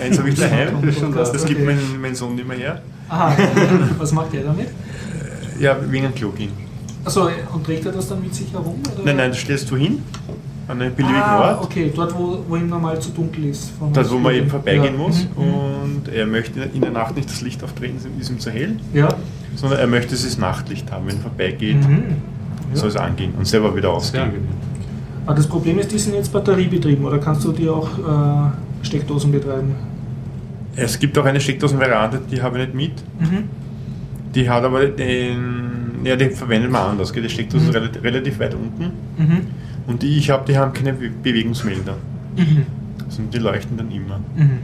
[0.00, 0.76] Eins habe ich daheim.
[0.84, 1.74] Das Das, das, gibt okay.
[1.74, 2.82] mein, mein Sohn nicht mehr her.
[3.08, 3.36] Aha,
[3.98, 4.68] was macht der damit?
[5.60, 6.50] Ja, wegen einem Klogin.
[7.04, 8.80] Achso, und trägt er das dann mit sich herum?
[8.94, 9.04] Oder?
[9.04, 10.02] Nein, nein, das stellst du hin.
[10.68, 11.64] An einem beliebigen ah, Ort.
[11.64, 13.72] okay, dort wo, wo ihm normal zu dunkel ist.
[13.92, 15.00] Dort, wo man eben vorbeigehen ja.
[15.00, 15.26] muss.
[15.36, 15.54] Mhm, mhm.
[15.54, 18.76] Und er möchte in der Nacht nicht das Licht auftreten, es ist ihm zu hell.
[18.92, 19.08] Ja.
[19.54, 21.06] Sondern er möchte das Nachtlicht haben.
[21.06, 22.02] Wenn er vorbeigeht, Mhm.
[22.72, 22.76] Ja.
[22.80, 24.30] soll es angehen und selber wieder ausgehen.
[25.24, 29.30] Aber das Problem ist, die sind jetzt batteriebetrieben oder kannst du die auch äh, Steckdosen
[29.32, 29.74] betreiben?
[30.74, 32.92] Es gibt auch eine Steckdosenvariante, die habe ich nicht mit.
[33.30, 33.44] Mhm.
[34.34, 37.12] Die hat aber den, Ja, die verwendet man anders.
[37.12, 37.22] Gell?
[37.22, 38.84] Die Steckdose ist relativ, relativ weit unten.
[39.16, 39.40] Mhm.
[39.86, 41.96] Und die ich habe, die haben keine Be- Bewegungsmelder.
[42.36, 42.66] Mhm.
[43.04, 44.58] Also die leuchten dann immer, Mhm.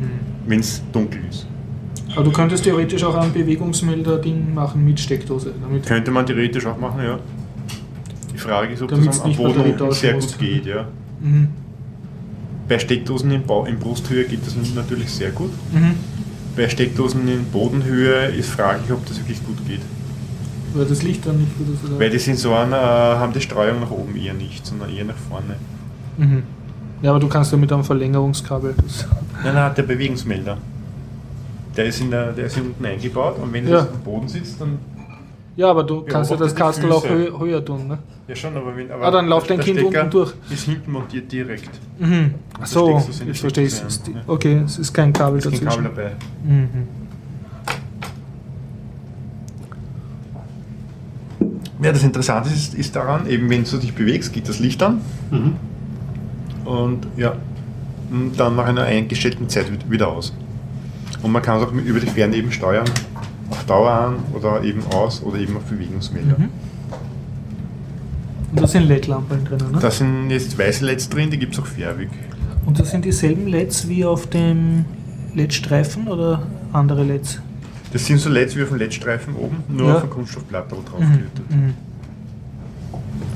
[0.47, 1.47] wenn es dunkel ist.
[2.15, 5.55] Aber du könntest theoretisch auch ein Bewegungsmelder-Ding machen mit Steckdose.
[5.63, 7.19] Damit Könnte man theoretisch auch machen, ja.
[8.35, 10.87] Die Frage ist, ob Damit's das am, Boden unten sehr gut geht, ja.
[11.21, 11.49] mhm.
[12.69, 15.51] Bei Steckdosen in, Bau, in Brusthöhe geht das natürlich sehr gut.
[15.73, 15.95] Mhm.
[16.57, 19.81] Bei Steckdosen in Bodenhöhe ist fraglich, ob das wirklich gut geht.
[20.75, 21.85] Weil das Licht dann nicht gut ist.
[21.91, 21.99] Oder?
[22.01, 25.57] Weil die Sensoren äh, haben die Streuung nach oben eher nicht, sondern eher nach vorne.
[26.17, 26.43] Mhm.
[27.03, 28.75] Ja, aber du kannst ja mit einem Verlängerungskabel.
[28.83, 29.07] Das
[29.43, 30.57] Nein, nein, der Bewegungsmelder.
[31.77, 33.79] Der ist, in der, der ist hier unten eingebaut und wenn Ja.
[33.79, 34.79] das am Boden sitzt, dann.
[35.57, 37.89] ja, aber du kannst ja das Kastel auch hö höher tun.
[37.89, 37.99] Ne?
[38.29, 38.91] Ja, schon, aber wenn.
[38.91, 40.33] Aber Ah, dann läuft dein Kind Stecker unten durch.
[40.51, 41.71] Ist hinten montiert direkt.
[41.99, 42.35] Mhm.
[42.55, 44.01] Ach da so, verstehe ich Steckdose es.
[44.27, 45.83] Okay, es ist kein Kabel ist kein dazwischen.
[45.85, 46.13] Kabel dabei.
[46.45, 46.69] Mhm.
[51.83, 55.01] Ja, das Interessante ist, ist daran, eben wenn du dich bewegst, geht das Licht an
[55.31, 55.57] Mhm.
[56.65, 57.35] und ja,
[58.11, 60.33] und dann nach einer eingestellten Zeit wi- wieder aus.
[61.23, 62.85] Und man kann es auch über die Ferne eben steuern,
[63.51, 66.37] auf Dauer an oder eben aus oder eben auf Bewegungsmelder.
[66.39, 66.49] Mhm.
[68.53, 69.79] Und da sind LED-Lampen drinnen, ne?
[69.81, 72.11] Da sind jetzt weiße LEDs drin, die gibt es auch färbig.
[72.67, 74.85] Und das sind dieselben LEDs wie auf dem
[75.35, 77.41] LED-Streifen oder andere LEDs?
[77.93, 79.95] Das sind so LEDs wie auf dem LED-Streifen oben, nur Ja.
[79.97, 81.29] auf einer Kunststoffplatte wo drauf Mhm.
[81.57, 81.75] Mhm.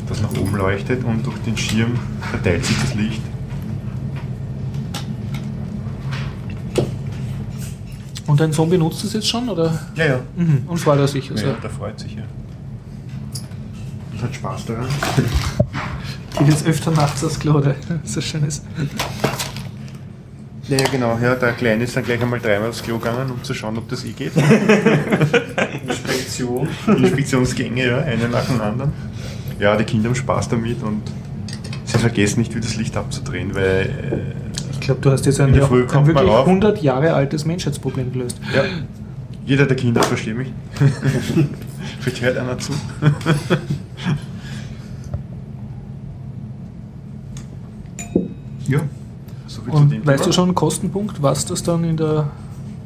[0.09, 1.99] Das nach oben leuchtet und durch den Schirm
[2.31, 3.21] verteilt sich das Licht.
[8.27, 9.49] Und dein Sohn benutzt das jetzt schon?
[9.49, 9.79] Oder?
[9.95, 10.21] Ja, ja.
[10.37, 10.63] Mhm.
[10.67, 11.31] Und freut er sich.
[11.31, 12.23] Also, ja der freut sich ja.
[14.13, 14.87] Und hat Spaß daran.
[16.39, 17.75] Geht jetzt öfter nachts aufs Klo, oder?
[18.05, 18.65] So schön ist.
[20.69, 21.19] Ja, ja, genau.
[21.23, 23.89] Ja, der Kleine ist dann gleich einmal dreimal aufs Klo gegangen, um zu schauen, ob
[23.89, 24.33] das eh geht.
[25.87, 26.69] Inspektion.
[26.89, 28.93] Inspektionsgänge, ja, eine nach dem anderen.
[29.61, 31.03] Ja, die Kinder haben Spaß damit und
[31.85, 34.35] sie vergessen nicht, wie das Licht abzudrehen, weil
[34.73, 36.47] Ich glaube, du hast jetzt ein, Früh ein wirklich rauf.
[36.47, 38.41] 100 Jahre altes Menschheitsproblem gelöst.
[38.53, 38.63] äh, ja,
[39.47, 40.49] jeder der Kinder versteht mich.
[42.01, 42.73] Vielleicht hört einer zu.
[48.69, 48.81] ja,
[49.47, 52.29] so viel zu dem Und weißt du schon einen Kostenpunkt, was das dann in der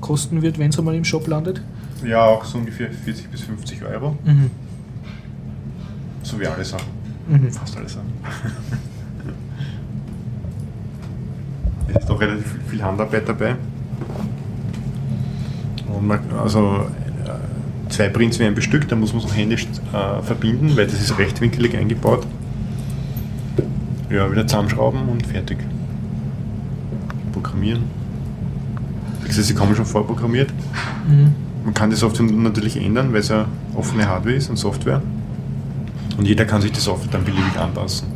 [0.01, 1.62] kosten wird, wenn es einmal im Shop landet?
[2.05, 4.16] Ja, auch so ungefähr 40 bis 50 Euro.
[4.24, 4.51] Mhm.
[6.22, 6.87] So wie alle Sachen.
[7.28, 7.51] Mhm.
[7.53, 8.09] Fast alle Sachen.
[11.89, 13.57] es ist doch relativ viel- Handarbeit dabei.
[15.93, 16.87] Und man, also
[17.26, 21.01] äh, zwei Prints werden bestückt, da muss man es auch händisch äh, verbinden, weil das
[21.01, 22.26] ist rechtwinkelig eingebaut.
[24.09, 25.59] Ja, wieder zusammenschrauben und fertig.
[27.43, 27.84] Programmieren.
[29.22, 30.51] Wie gesagt, sie kommen schon vorprogrammiert.
[31.09, 31.34] Mhm.
[31.64, 35.03] Man kann die Software natürlich ändern, weil es ja offene Hardware ist und Software.
[36.16, 38.09] Und jeder kann sich die Software dann beliebig anpassen.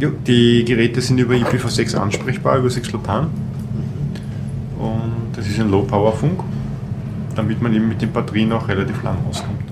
[0.00, 3.26] Jo, die Geräte sind über IPv6 ansprechbar, über 6LoWPAN.
[4.78, 6.40] Und das ist ein Low-Power-Funk,
[7.34, 9.63] damit man eben mit den Batterien auch relativ lang auskommt.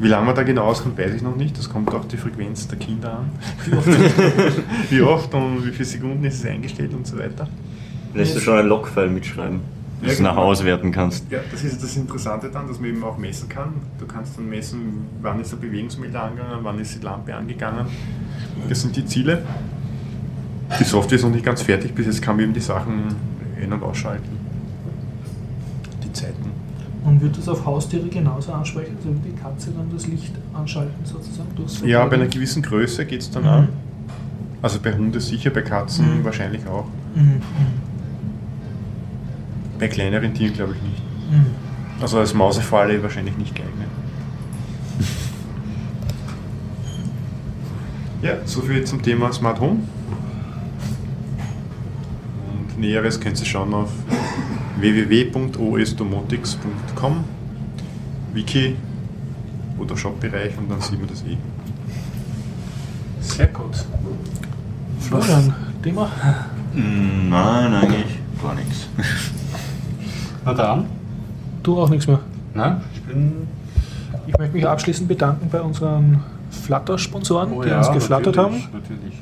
[0.00, 1.58] Wie lange man da genau auskommt, weiß ich noch nicht.
[1.58, 3.30] Das kommt auch die Frequenz der Kinder an.
[3.64, 3.88] Wie oft,
[4.90, 7.48] wie oft und wie viele Sekunden ist es eingestellt und so weiter.
[8.14, 9.60] Lässt du schon ein Logfile mitschreiben,
[10.00, 10.46] das Ja, du nachher genau.
[10.48, 11.30] auswerten kannst.
[11.30, 13.74] Ja, das ist das Interessante dann, dass man eben auch messen kann.
[13.98, 17.86] Du kannst dann messen, wann ist der Bewegungsmelder angegangen, wann ist die Lampe angegangen.
[18.68, 19.42] Das sind die Ziele.
[20.78, 23.14] Die Software ist noch nicht ganz fertig, bis jetzt kann man eben die Sachen
[23.60, 24.38] ein- und ausschalten.
[26.04, 26.47] Die Zeiten.
[27.08, 31.04] Und wird das auf Haustiere genauso ansprechen, also wird die Katze dann das Licht anschalten
[31.04, 31.48] sozusagen?
[31.56, 33.48] durchs Ja, bei einer gewissen Größe geht es dann Mhm.
[33.48, 33.68] an.
[34.60, 36.24] Also bei Hunden sicher, bei Katzen Mhm.
[36.24, 36.84] wahrscheinlich auch.
[37.14, 37.40] Mhm.
[39.78, 41.02] Bei kleineren Tieren glaube ich nicht.
[41.30, 41.46] Mhm.
[42.02, 43.88] Also als Mausefalle wahrscheinlich nicht geeignet.
[48.20, 49.78] Ja, soviel zum Thema Smart Home.
[52.50, 53.90] Und Näheres könnt ihr schauen auf
[54.80, 57.24] www.osdomotics.com
[58.32, 58.76] Wiki
[59.78, 61.36] oder Shop-Bereich und dann sieht man das eh.
[63.20, 63.84] Sehr gut.
[65.00, 66.10] Florian, Thema?
[66.74, 68.88] Mm, Nein, eigentlich gar nichts.
[70.44, 70.84] Na dann.
[71.62, 72.20] Du auch nichts mehr.
[72.54, 73.32] Nein, ich bin.
[74.26, 78.54] Ich möchte mich abschließend bedanken bei unseren Flutter-Sponsoren, Oh die uns geflattert haben.
[78.54, 79.14] natürlich, Natürlich.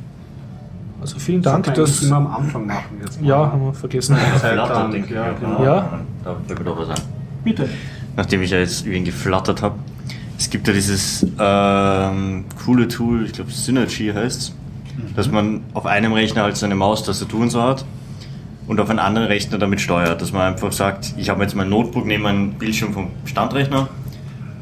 [1.00, 1.72] Also vielen Dank.
[1.74, 3.20] Dass, immer am Anfang machen jetzt.
[3.20, 4.16] mal, ja, haben wir vergessen.
[4.42, 5.14] Lang, denke ich.
[5.14, 5.64] ja, genau.
[5.64, 6.00] Ja.
[6.24, 7.06] Da fällt mir doch was ein.
[7.44, 7.68] Bitte.
[8.16, 9.76] Nachdem ich ja jetzt irgendwie geflattert habe.
[10.38, 14.54] Es gibt ja dieses ähm, coole Tool, ich glaube Synergy heißt es,
[15.14, 17.86] dass man auf einem Rechner halt seine Maustastatur und so hat
[18.66, 20.20] und auf einem anderen Rechner damit steuert.
[20.20, 23.88] Dass man einfach sagt, ich habe jetzt mein Notebook neben meinem Bildschirm vom Standrechner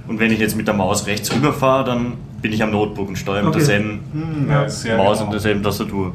[0.06, 2.12] Und wenn ich jetzt mit der Maus rechts rüberfahre, dann
[2.44, 3.58] bin ich am Notebook und steuere mit Okay.
[3.60, 4.66] derselben Hm, Ja.
[4.66, 5.24] ja, Maus genau.
[5.24, 6.12] und derselben Tastatur.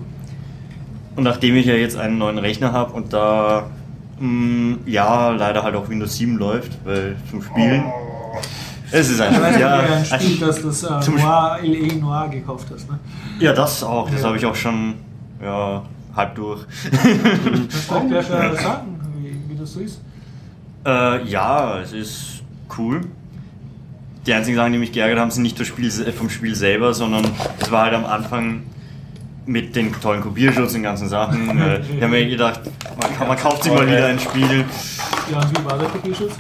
[1.16, 3.66] Und nachdem ich ja jetzt einen neuen Rechner habe und da
[4.20, 7.84] mh, ja leider halt auch Windows 7 läuft, weil zum Spielen.
[8.92, 9.52] Es ist ein Ich weiß Spiel.
[9.54, 12.88] nicht, Ja, wer ein Spiel, das das äh, zum Noir, LE Noir gekauft hast.
[12.92, 13.00] Ne?
[13.40, 14.08] ja, das auch.
[14.12, 14.28] Das Ja.
[14.28, 14.94] habe ich auch schon
[15.44, 15.82] ja,
[16.16, 16.62] halb durch.
[16.92, 20.00] Kannst du gleich äh, sagen, wie, wie das so ist?
[20.86, 22.44] Äh, ja, es ist
[22.78, 23.02] cool.
[24.30, 26.94] Die einzigen Sachen, die mich geärgert haben, sind nicht das Spiel, se- vom Spiel selber,
[26.94, 27.26] sondern
[27.60, 28.62] es war halt am Anfang
[29.48, 31.50] mit den tollen Kopierschutz und ganzen Sachen.
[31.60, 32.60] Äh, ich habe mir gedacht,
[33.02, 34.66] man, kann, man kauft sich mal wieder ein Spiel.
[35.32, 36.34] Ja, wie war der Kopierschutz?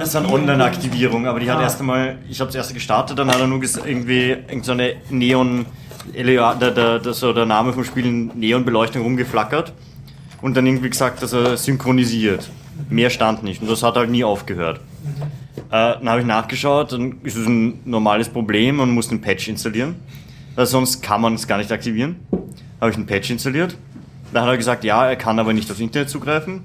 [0.00, 1.62] Es ist eine Online-Aktivierung, aber die hat Ah.
[1.62, 4.94] erst einmal, ich habe das erste gestartet, dann hat er nur irgendwie irgend so eine
[5.10, 5.66] Neon,
[6.12, 9.72] der, der, der, so der Name vom Spiel in Neonbeleuchtung rumgeflackert
[10.42, 12.50] und dann irgendwie gesagt, dass er synchronisiert.
[12.90, 14.78] Mehr stand nicht und das hat halt nie aufgehört.
[14.78, 15.35] Äh,
[15.70, 19.96] dann habe ich nachgeschaut, dann ist es ein normales Problem, man muss einen Patch installieren,
[20.54, 22.16] weil sonst kann man es gar nicht aktivieren.
[22.80, 23.76] Habe ich einen Patch installiert.
[24.32, 26.62] Dann hat er gesagt, ja, er kann aber nicht aufs Internet zugreifen.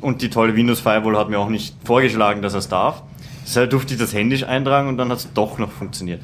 [0.00, 3.02] Und die tolle Windows Firewall hat mir auch nicht vorgeschlagen, dass er es darf.
[3.44, 6.20] Deshalb durfte ich das händisch eintragen und dann hat es doch noch funktioniert.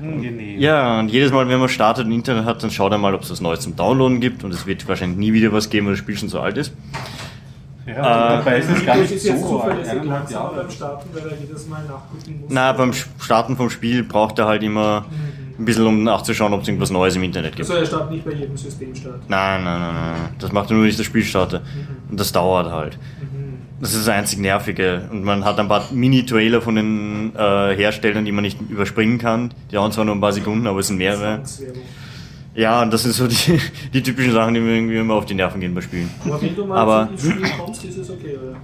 [0.00, 0.58] Angenehm.
[0.58, 3.22] Ja, und jedes Mal, wenn man startet und Internet hat, dann schaut er mal, ob
[3.22, 4.44] es was Neues zum Downloaden gibt.
[4.44, 6.72] Und es wird wahrscheinlich nie wieder was geben, weil das Spiel schon so alt ist.
[7.86, 9.72] Ja, Äh, dabei ist es gar das nicht ist jetzt so alt.
[9.84, 10.56] zuverlässig langsam Jahre.
[10.56, 12.50] beim Starten, weil er jedes Mal nachgucken muss.
[12.50, 15.06] Na, beim Starten vom Spiel braucht er halt immer
[15.58, 17.68] ein bisschen, um nachzuschauen, ob es irgendwas Neues im Internet gibt.
[17.68, 19.14] Also er startet nicht bei jedem System statt.
[19.28, 20.14] Nein, nein, nein, nein.
[20.38, 21.62] Das macht er nur, wenn ich das Spiel starte.
[22.10, 22.98] Und das dauert halt.
[23.80, 25.08] Das ist das einzig Nervige.
[25.10, 29.54] Und man hat ein paar Mini-Trailer von den äh, Herstellern, die man nicht überspringen kann.
[29.70, 31.42] Die dauern zwar nur ein paar Sekunden, aber es sind mehrere.
[31.42, 31.82] Zwangswerbung.
[32.60, 33.58] Ja, und das sind so die,
[33.94, 36.10] die typischen Sachen, die mir irgendwie immer auf die Nerven gehen bei Spielen.
[36.26, 38.56] Aber wenn du mal Aber- ins Spiel kommst, ist es okay, oder?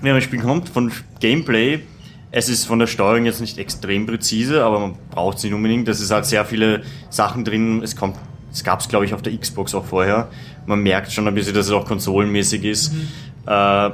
[0.00, 1.80] Wenn ein Spiel kommt, von Gameplay,
[2.30, 5.88] es ist von der Steuerung jetzt nicht extrem präzise, aber man braucht es nicht unbedingt.
[5.88, 7.82] Es ist halt sehr viele Sachen drin.
[7.82, 8.16] Es kommt,
[8.52, 10.28] es gab es glaube ich auf der Xbox auch vorher.
[10.66, 12.92] Man merkt schon ein bisschen, dass es auch konsolenmäßig ist.
[13.46, 13.90] Äh,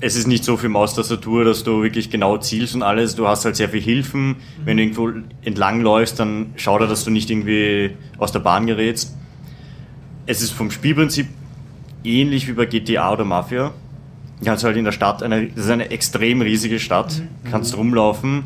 [0.00, 3.14] es ist nicht so viel Maustastatur, dass du wirklich genau zielst und alles.
[3.16, 4.36] Du hast halt sehr viel Hilfen.
[4.64, 8.66] Wenn du irgendwo entlang läufst, dann schau da, dass du nicht irgendwie aus der Bahn
[8.66, 9.14] gerätst.
[10.26, 11.26] Es ist vom Spielprinzip
[12.02, 13.72] ähnlich wie bei GTA oder Mafia.
[14.38, 17.20] Du kannst halt in der Stadt, eine, das ist eine extrem riesige Stadt,
[17.50, 18.44] kannst rumlaufen,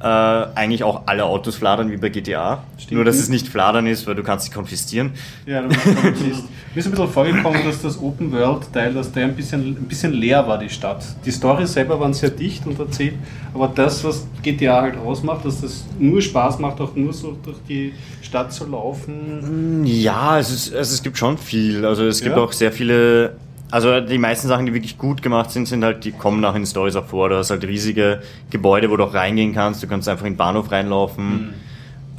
[0.00, 2.62] äh, eigentlich auch alle Autos fladern wie bei GTA.
[2.78, 2.92] Stimmt.
[2.92, 5.12] Nur, dass es nicht fladern ist, weil du kannst sie konfiszieren.
[5.46, 6.44] Ja, du bist Polizist.
[6.74, 9.88] Mir ist ein bisschen vorgekommen, dass das Open World Teil, dass der ein bisschen, ein
[9.88, 11.04] bisschen leer war, die Stadt.
[11.24, 13.14] Die Story selber waren sehr dicht und erzählt,
[13.52, 17.58] aber das, was GTA halt ausmacht, dass das nur Spaß macht, auch nur so durch
[17.68, 17.92] die
[18.22, 19.84] Stadt zu laufen.
[19.84, 21.84] Ja, es, ist, also es gibt schon viel.
[21.84, 22.42] Also es gibt Ja?
[22.42, 23.36] auch sehr viele.
[23.70, 26.66] Also die meisten Sachen, die wirklich gut gemacht sind, sind halt, die kommen nach in
[26.66, 27.28] Stories auch vor.
[27.28, 29.82] Du hast halt riesige Gebäude, wo du auch reingehen kannst.
[29.82, 31.54] Du kannst einfach in den Bahnhof reinlaufen.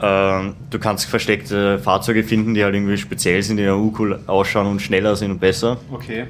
[0.01, 4.67] Ähm, du kannst versteckte Fahrzeuge finden, die halt irgendwie speziell sind, die ja cool ausschauen
[4.67, 5.77] und schneller sind und besser.
[5.91, 6.25] Okay,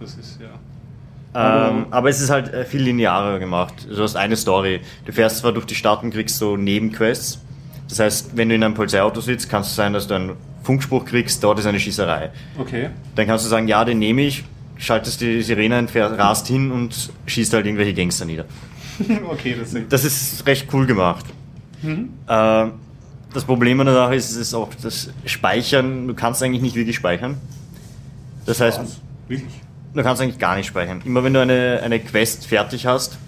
[0.00, 0.48] das ist ja.
[1.68, 3.86] Ähm, aber es ist halt äh, viel linearer gemacht.
[3.90, 4.80] Du hast eine Story.
[5.04, 7.40] Du fährst zwar durch die Stadt und kriegst so Nebenquests.
[7.88, 11.04] Das heißt, wenn du in einem Polizeiauto sitzt, kann es sein, dass du einen Funkspruch
[11.04, 12.30] kriegst, dort ist eine Schießerei.
[12.58, 12.90] Okay.
[13.14, 14.44] Dann kannst du sagen, ja, den nehme ich,
[14.78, 18.44] schaltest die Sirene ein, rast hin und schießt halt irgendwelche Gangster nieder.
[19.30, 19.92] okay, das ist.
[19.92, 21.24] Das ist recht cool gemacht.
[21.82, 22.10] Mhm.
[22.26, 22.66] Äh,
[23.34, 26.08] das Problem an der Sache ist, es ist auch das Speichern.
[26.08, 27.36] Du kannst eigentlich nicht wirklich speichern.
[28.46, 29.00] Das heißt, Was?
[29.28, 29.52] Wirklich?
[29.94, 31.02] Du kannst eigentlich gar nicht speichern.
[31.04, 33.18] Immer wenn du eine, eine Quest fertig hast,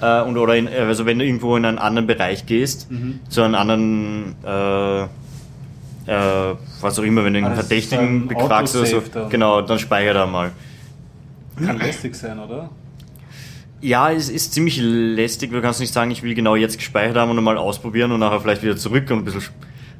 [0.00, 3.20] äh, und, oder in, also wenn du irgendwo in einen anderen Bereich gehst, Mhm.
[3.28, 5.06] zu einem anderen, äh,
[6.06, 9.28] äh, was auch immer, wenn du Ah, einen das ist Verdächtigen befragst oder so, dann.
[9.30, 10.52] genau, dann speicher da mal.
[11.64, 12.70] Kann lästig sein, oder?
[13.80, 15.50] Ja, es ist ziemlich lästig.
[15.50, 18.40] Du kannst nicht sagen, ich will genau jetzt gespeichert haben und mal ausprobieren und nachher
[18.40, 19.42] vielleicht wieder zurück und ein bisschen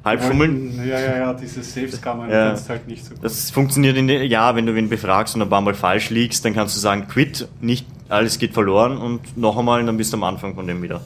[0.05, 0.79] halb schummeln.
[0.87, 2.51] Ja, ja, ja, diese Saves kann man Ja.
[2.51, 3.25] jetzt halt nicht so gut.
[3.25, 6.45] Das funktioniert in der, ja, wenn du wen befragst und ein paar Mal falsch liegst,
[6.45, 10.13] dann kannst du sagen, quit, nicht alles geht verloren und noch einmal, und dann bist
[10.13, 11.01] du am Anfang von dem wieder.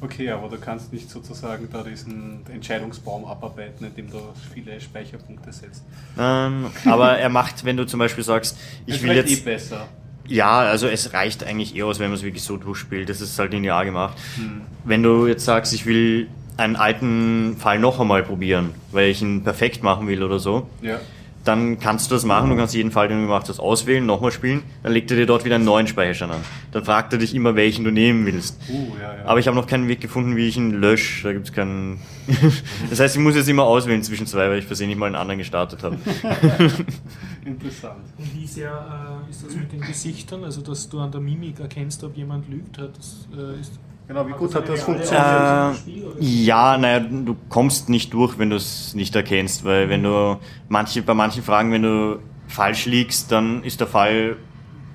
[0.00, 4.18] Okay, aber du kannst nicht sozusagen da diesen Entscheidungsbaum abarbeiten, indem du
[4.54, 5.82] viele Speicherpunkte setzt.
[6.18, 9.32] Ähm, aber er macht, wenn du zum Beispiel sagst, ich Ist will jetzt.
[9.32, 9.88] eh besser.
[10.28, 13.08] Ja, also es reicht eigentlich eher aus, wenn man es wirklich so durchspielt.
[13.08, 14.16] Das ist halt linear gemacht.
[14.36, 14.60] Hm.
[14.84, 19.42] Wenn du jetzt sagst, ich will einen alten Fall noch einmal probieren, weil ich ihn
[19.42, 21.00] perfekt machen will oder so, Ja.
[21.48, 22.50] Dann kannst du das machen.
[22.50, 24.62] Du kannst jeden Fall, den du gemacht hast, auswählen, nochmal spielen.
[24.82, 26.40] Dann legt er dir dort wieder einen neuen Speicherstand an.
[26.72, 28.60] Dann fragt er dich immer, welchen du nehmen willst.
[28.68, 29.24] Uh, ja, ja.
[29.24, 31.24] Aber ich habe noch keinen Weg gefunden, wie ich ihn lösche.
[31.24, 32.00] Da gibt's keinen.
[32.90, 35.38] das heißt, ich muss jetzt immer auswählen zwischen zwei, weil ich versehentlich mal einen anderen
[35.38, 35.96] gestartet habe.
[37.44, 38.04] Interessant.
[38.18, 40.44] Und wie sehr äh, ist das mit den Gesichtern?
[40.44, 42.76] Also, dass du an der Mimik erkennst, ob jemand lügt?
[42.76, 45.76] Hat das, äh, ist, Genau, wie gut hat das funktioniert?
[45.86, 50.38] Äh, ja, naja, du kommst nicht durch, wenn du es nicht erkennst, weil wenn du
[50.70, 54.36] manche, bei manchen Fragen, wenn du falsch liegst, dann ist der Fall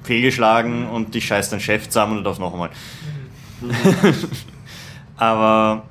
[0.01, 2.71] fehlgeschlagen und dich scheißt dein Chef zusammen und du darfst noch einmal.
[5.15, 5.83] Aber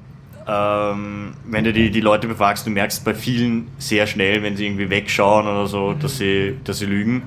[0.49, 4.67] ähm, wenn du die, die Leute befragst, du merkst bei vielen sehr schnell, wenn sie
[4.67, 7.23] irgendwie wegschauen oder so, dass sie, dass sie lügen.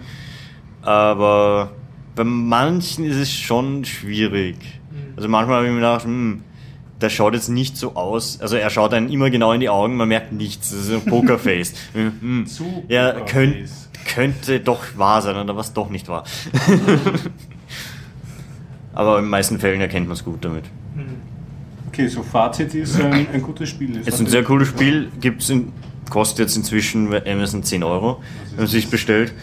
[0.82, 1.72] Aber
[2.16, 4.58] bei manchen ist es schon schwierig.
[5.16, 6.44] Also manchmal habe ich mir gedacht, hm,
[7.02, 8.40] der schaut jetzt nicht so aus.
[8.42, 10.70] Also er schaut einen immer genau in die Augen, man merkt nichts.
[10.70, 11.74] Das ist ein Pokerface.
[11.94, 12.46] hm,
[12.88, 13.70] ja, könnt,
[14.06, 16.24] könnte doch wahr sein, oder was doch nicht wahr.
[18.94, 20.64] Aber in den meisten Fällen erkennt man es gut damit.
[21.90, 24.00] Okay, so Fazit ist ein, ein gutes Spiel.
[24.00, 25.74] Es ist ein sehr cooles Spiel, gibt's in,
[26.10, 29.34] kostet jetzt inzwischen bei Amazon 10 Euro, wenn man sich bestellt.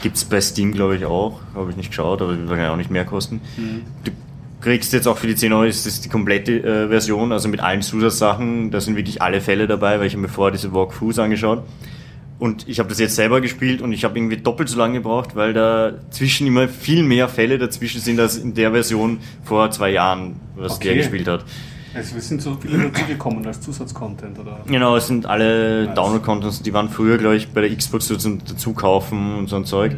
[0.00, 1.40] Gibt es bei Steam, glaube ich, auch.
[1.54, 3.40] Habe ich nicht geschaut, aber wird wahrscheinlich auch nicht mehr kosten.
[3.56, 3.82] Mhm.
[4.60, 7.48] Du kriegst jetzt auch für die 10 Euro, ist das die komplette äh, Version, also
[7.48, 8.70] mit allen Zusatzsachen.
[8.70, 11.62] Da sind wirklich alle Fälle dabei, weil ich habe mir vorher diese Walkthroughs angeschaut.
[12.38, 15.34] Und ich habe das jetzt selber gespielt und ich habe irgendwie doppelt so lange gebraucht,
[15.36, 19.90] weil da zwischen immer viel mehr Fälle dazwischen sind als in der Version vor zwei
[19.90, 20.88] Jahren, was Okay.
[20.88, 21.44] der gespielt hat.
[21.94, 24.60] Also es sind so viele dazugekommen als Zusatzcontent, oder?
[24.66, 25.94] Genau, es sind alle Nice.
[25.96, 29.64] Download-Contents, die waren früher, glaube ich, bei der Xbox so zum Dazukaufen und so ein
[29.64, 29.96] Zeug.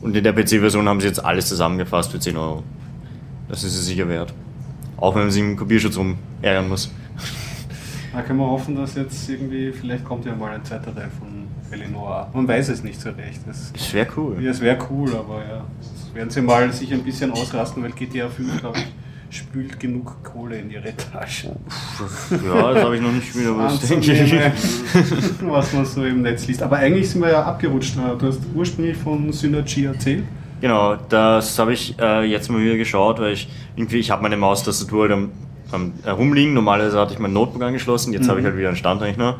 [0.00, 2.62] Und in der PC-Version haben sie jetzt alles zusammengefasst für 10 Euro.
[3.48, 4.32] Das ist es sicher wert.
[4.96, 6.90] Auch wenn man sich im Kopierschutz rum ärgern muss.
[8.12, 11.28] Da können wir hoffen, dass jetzt irgendwie, vielleicht kommt ja mal ein zweiter Teil von
[11.72, 12.30] Eleanor.
[12.32, 13.40] Man weiß es nicht so recht.
[13.46, 14.40] Das, Das wäre cool.
[14.42, 15.64] ja, es wäre cool, aber ja.
[15.80, 20.22] Das werden sie mal sich ein bisschen ausrasten, weil GTA 5, glaube ich, spült genug
[20.22, 21.56] Kohle in ihre Tasche.
[22.30, 25.42] Ja, das habe ich noch nicht wieder was, denke Anzunehmen, ich.
[25.48, 26.62] was man so im Netz liest.
[26.62, 27.96] Aber eigentlich sind wir ja abgerutscht.
[27.96, 30.22] Du hast ursprünglich von Synergy erzählt.
[30.60, 34.36] Genau, das habe ich äh, jetzt mal wieder geschaut, weil ich irgendwie, ich habe meine
[34.36, 35.30] Maustastatur halt am,
[35.72, 36.54] am herumliegen.
[36.54, 39.38] Normalerweise hatte ich mein Notebook angeschlossen, jetzt habe ich halt wieder einen Standrechner.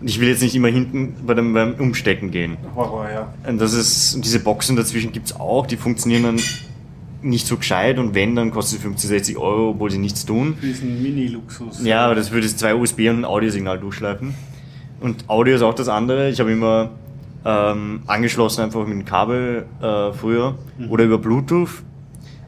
[0.00, 2.56] Und ich will jetzt nicht immer hinten bei dem, beim Umstecken gehen.
[2.74, 3.34] Horror, ja.
[3.48, 6.40] Und das ist, und diese Boxen dazwischen gibt es auch, die funktionieren dann
[7.20, 10.56] nicht so gescheit und wenn, dann kostet sie 50, 60 Euro, obwohl sie nichts tun.
[10.58, 11.84] Für diesen Mini-Luxus.
[11.84, 14.34] Ja, aber das würde zwei USB und ein Audiosignal durchschleifen.
[15.00, 16.30] Und Audio ist auch das andere.
[16.30, 16.90] Ich habe immer
[17.44, 20.56] ähm, angeschlossen einfach mit dem Kabel äh, früher
[20.88, 21.82] oder über Bluetooth,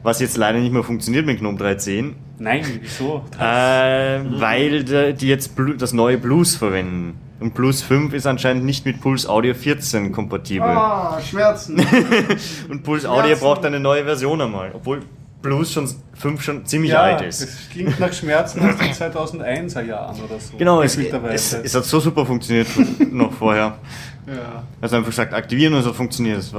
[0.03, 3.23] was jetzt leider nicht mehr funktioniert mit Gnome 3.10, Nein, wieso?
[3.39, 7.19] äh, weil die jetzt das neue Blues verwenden.
[7.39, 10.67] Und Blues 5 ist anscheinend nicht mit Pulse Audio 14 kompatibel.
[10.69, 11.83] Ah, Schmerzen.
[12.69, 13.41] Und Pulse Audio Schmerzen.
[13.43, 14.99] braucht eine neue Version einmal, obwohl
[15.41, 17.41] Blues schon 5 schon ziemlich ja, alt ist.
[17.41, 20.57] Es klingt nach Schmerzen aus den 2001er Jahren oder so.
[20.57, 22.67] Genau, es, es, es hat so super funktioniert
[23.11, 23.77] noch vorher.
[24.27, 24.63] ja.
[24.79, 26.39] Also einfach gesagt, aktivieren und es hat funktioniert.
[26.39, 26.53] Es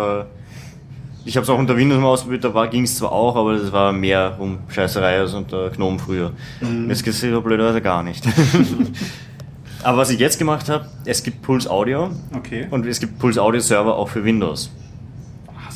[1.25, 3.71] ich habe es auch unter Windows mal ausprobiert, da ging es zwar auch, aber das
[3.71, 6.33] war mehr um Scheißerei als unter Gnome früher.
[6.61, 6.89] Mhm.
[6.89, 8.25] Jetzt geht es blöderweise gar nicht.
[9.85, 12.67] aber was ich jetzt gemacht habe, es gibt Pulse Audio Okay.
[12.71, 14.71] und es gibt Pulse Audio Server auch für Windows.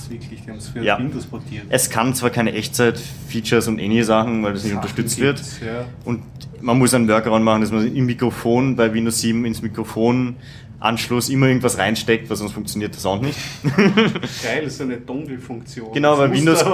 [0.06, 0.42] Was, wirklich?
[0.42, 0.98] Die haben es für Ja.
[0.98, 1.64] Windows portiert.
[1.68, 5.40] Es kann zwar keine Echtzeit-Features und ähnliche Sachen, weil das nicht Sachen unterstützt wird.
[5.64, 5.84] Ja.
[6.04, 6.22] Und
[6.60, 11.46] man muss einen Workaround machen, dass man im Mikrofon bei Windows 7 ins Mikrofonanschluss immer
[11.48, 13.38] irgendwas reinsteckt, weil sonst funktioniert der Sound nicht.
[14.42, 15.92] Geil, so eine Dongle-Funktion.
[15.92, 16.64] Genau, Es weil Windows,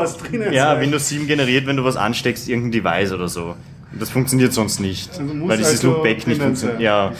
[0.52, 0.80] ja, sein.
[0.80, 3.54] Windows 7 generiert, wenn du was ansteckst, irgendein Device oder so.
[3.98, 5.10] Das funktioniert sonst nicht.
[5.10, 6.80] Also weil dieses also Loopback nicht funktioniert.
[6.80, 7.12] Ja,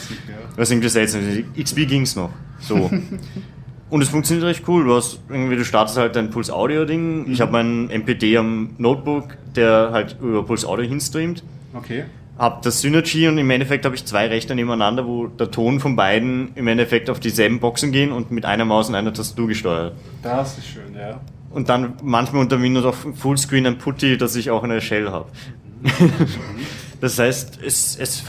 [0.55, 1.43] was irgendwie seltsam ist.
[1.63, 2.31] XP ging's noch.
[2.59, 2.89] So.
[3.93, 4.85] Und es funktioniert recht cool.
[4.85, 7.29] Du, hast irgendwie, du startest halt dein Pulse Audio Ding.
[7.31, 11.43] Ich habe meinen MPD am Notebook, der halt über Pulse Audio hinstreamt.
[11.75, 12.05] Okay.
[12.35, 15.95] Hab das Synergy und im Endeffekt habe ich zwei Rechner nebeneinander, wo der Ton von
[15.95, 19.93] beiden im Endeffekt auf dieselben Boxen gehen und mit einer Maus und einer Tastatur gesteuert.
[20.23, 21.21] Das ist schön, ja.
[21.51, 25.27] Und dann manchmal unter Windows auf Fullscreen ein Putty, dass ich auch eine Shell habe.
[26.99, 28.23] das heißt, es, es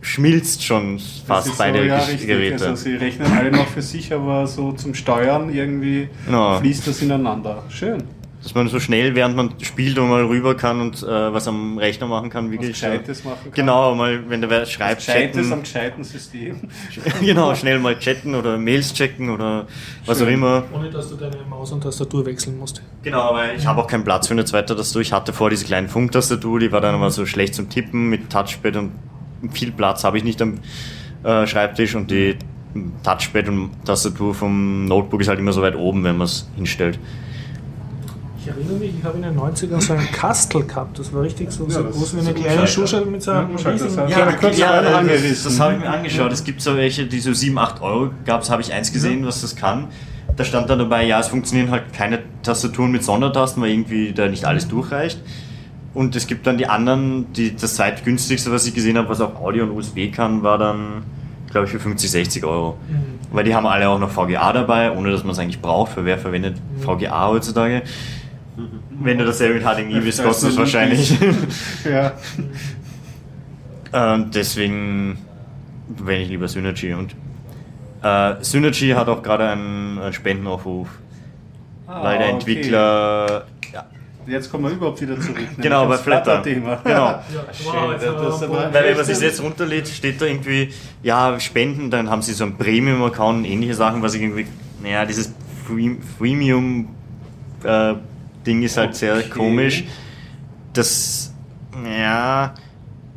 [0.00, 2.26] verschmilzt schon fast beide so, ja, richtig.
[2.26, 2.66] Geräte.
[2.68, 6.58] Also sie rechnen alle noch für sich, aber so zum Steuern irgendwie Genau.
[6.60, 7.64] fließt das ineinander.
[7.68, 8.04] Schön.
[8.40, 11.76] Dass man so schnell, während man spielt, und mal rüber kann und äh, was am
[11.76, 12.70] Rechner machen kann, Was wirklich.
[12.70, 13.52] Gescheites machen kann.
[13.52, 15.62] Genau, mal, wenn der wer schreibt, Gescheites am chatten.
[15.64, 16.56] gescheiten System.
[17.20, 19.66] genau, schnell mal chatten oder Mails checken oder
[20.06, 20.34] was auch Schön.
[20.34, 20.62] immer.
[20.72, 22.80] Ohne dass du deine Maus und Tastatur wechseln musst.
[23.02, 25.02] Genau, weil ich habe auch keinen Platz für eine zweite Tastatur.
[25.02, 28.30] Ich hatte vor diese kleinen Funktastatur, die war dann aber so schlecht zum Tippen mit
[28.30, 28.92] Touchpad und
[29.52, 30.58] viel Platz habe ich nicht am
[31.24, 32.36] äh, Schreibtisch und die
[33.02, 36.98] Touchpad und Tastatur vom Notebook ist halt immer so weit oben, wenn man es hinstellt.
[38.40, 40.98] Ich erinnere mich, ich habe in den 90ern so einen Kastel gehabt.
[40.98, 43.22] Das war richtig so, so Ja, das groß wie eine so kleine ein Schuhschale mit
[43.22, 46.32] so einem Ja, Ja, ja, mal das, das habe ich mir angeschaut.
[46.32, 49.26] Es gibt so welche, die so 7, 8 Euro gab es, habe ich eins gesehen,
[49.26, 49.88] was das kann.
[50.36, 54.28] Da stand dann dabei, ja, es funktionieren halt keine Tastaturen mit Sondertasten, weil irgendwie da
[54.28, 55.20] nicht alles durchreicht.
[55.94, 59.40] Und es gibt dann die anderen, die, das zweitgünstigste, was ich gesehen habe, was auch
[59.40, 61.02] Audio und USB kann, war dann,
[61.50, 62.78] glaube ich, für 50, 60 Euro.
[63.30, 65.92] Weil die haben alle auch noch VGA dabei, ohne dass man es eigentlich braucht.
[65.92, 67.82] Für wer verwendet VGA heutzutage?
[69.00, 71.14] Wenn du dasselbe mit HDMI bist, kostet es wahrscheinlich.
[71.84, 72.12] Ja.
[74.12, 75.18] Und deswegen
[75.96, 76.92] verwende ich lieber Synergy.
[76.92, 77.14] Und
[78.02, 80.88] äh, Synergy hat auch gerade einen, einen Spendenaufruf.
[81.86, 82.34] Ah, weil der okay.
[82.34, 83.26] Entwickler.
[83.28, 83.42] Ja,
[84.28, 85.36] Jetzt kommen wir überhaupt wieder zurück.
[85.58, 86.42] Genau, bei Flatter.
[86.42, 86.76] Flutter-Thema.
[86.84, 87.06] Genau.
[87.06, 88.74] Ja, Schön, wow, jetzt das- haben wir das einen aber- Punkt.
[88.74, 90.68] Weil wenn man sich jetzt runterlädt, steht da irgendwie,
[91.02, 94.46] ja, Spenden, dann haben sie so ein Premium-Account und ähnliche Sachen, was ich irgendwie,
[94.82, 95.32] naja, dieses
[95.66, 95.96] Free-
[97.62, 99.28] Freemium-Ding ist halt sehr Okay.
[99.30, 99.84] komisch.
[100.72, 101.32] Das,
[101.84, 102.54] ja,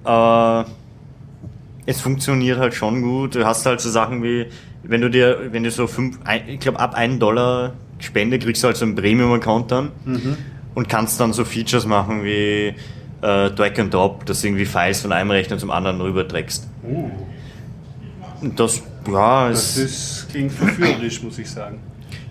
[0.05, 0.63] äh,
[1.85, 3.35] es funktioniert halt schon gut.
[3.35, 4.47] Du hast halt so Sachen wie,
[4.83, 8.63] wenn du dir, wenn du so fünf, ein, ich glaube ab 1 Dollar Spende kriegst
[8.63, 9.91] du halt so einen Premium-Account dann
[10.75, 12.73] und kannst dann so Features machen wie
[13.21, 16.67] äh, Drag and Drop, dass du irgendwie Files von einem Rechner zum anderen rüberträgst.
[18.41, 21.79] Und das, ja, das ist, klingt verführerisch, muss ich sagen.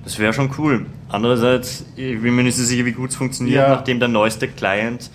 [0.05, 0.87] das wäre schon cool.
[1.09, 3.69] Andererseits, ich bin mir nicht so sicher, wie gut es funktioniert, Ja.
[3.69, 5.11] nachdem der neueste Client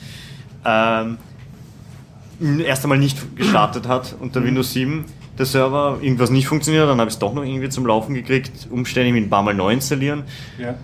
[0.65, 1.17] ähm,
[2.65, 4.45] erst einmal nicht gestartet hat unter Mhm.
[4.47, 5.05] Windows 7.
[5.37, 8.67] Der Server, irgendwas nicht funktioniert, dann habe ich es doch noch irgendwie zum Laufen gekriegt,
[8.71, 10.23] umständlich mit ein paar Mal neu installieren.
[10.57, 10.75] Ja.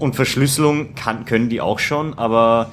[0.00, 2.72] Und Verschlüsselung kann, können die auch schon, aber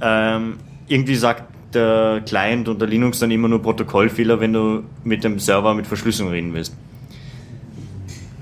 [0.00, 0.54] ähm,
[0.88, 1.44] irgendwie sagt
[1.74, 6.32] der Client unter Linux dann immer nur Protokollfehler, wenn du mit dem Server mit Verschlüsselung
[6.32, 6.74] reden willst.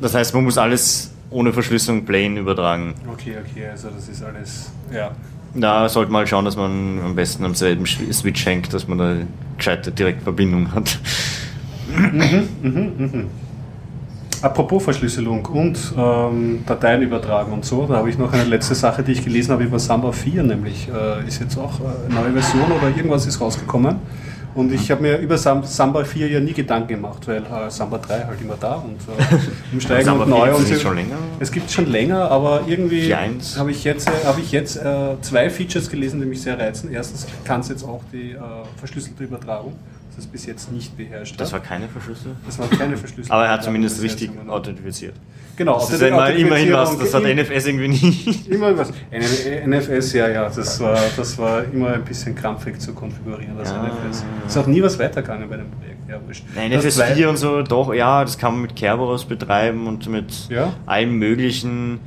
[0.01, 2.95] Das heißt, man muss alles ohne Verschlüsselung plain übertragen.
[3.13, 5.11] Okay, okay, also das ist alles, ja.
[5.55, 8.99] Da sollte man halt schauen, dass man am besten am selben Switch hängt, dass man
[8.99, 9.17] da
[9.57, 10.99] gescheite Direktverbindung hat.
[14.43, 19.03] Apropos Verschlüsselung und ähm, Dateien übertragen und so, da habe ich noch eine letzte Sache,
[19.03, 22.33] die ich gelesen habe über Samba 4, nämlich äh, ist jetzt auch äh, eine neue
[22.41, 23.97] Version oder irgendwas ist rausgekommen.
[24.55, 27.99] Und ich habe mir über Sam Samba 4 ja nie Gedanken gemacht, weil äh, Samba
[27.99, 29.37] 3 halt immer da und äh,
[29.73, 30.55] im Steigen Samba und 4 neu.
[30.57, 30.75] Und so.
[30.75, 31.17] schon länger?
[31.39, 33.59] Es gibt schon länger, aber irgendwie 4.1.
[33.59, 36.91] habe ich jetzt, äh, habe ich jetzt äh, zwei Features gelesen, die mich sehr reizen.
[36.91, 38.39] Erstens kann es jetzt auch die äh,
[38.77, 39.75] verschlüsselte Übertragung,
[40.21, 41.67] das bis jetzt nicht beherrscht Das war hat.
[41.67, 42.37] keine Verschlüsselung.
[42.47, 45.15] Das war keine verschlüsselte Aber er hat zumindest richtig authentifiziert.
[45.57, 48.49] Genau, Das ist einmal, immerhin was, das hat NFS irgendwie nicht.
[48.49, 48.93] Immer was.
[49.67, 53.83] NFS, ja, ja, das war, das war immer ein bisschen krampfig zu konfigurieren, das Ja.
[53.83, 54.25] NFS.
[54.47, 56.45] Ist auch nie was weitergegangen bei dem Projekt, ja, wurscht.
[56.57, 60.49] NFS zwei- 4 und so, doch, ja, das kann man mit Kerberos betreiben und mit
[60.49, 60.73] Ja?
[60.87, 62.01] allem möglichen.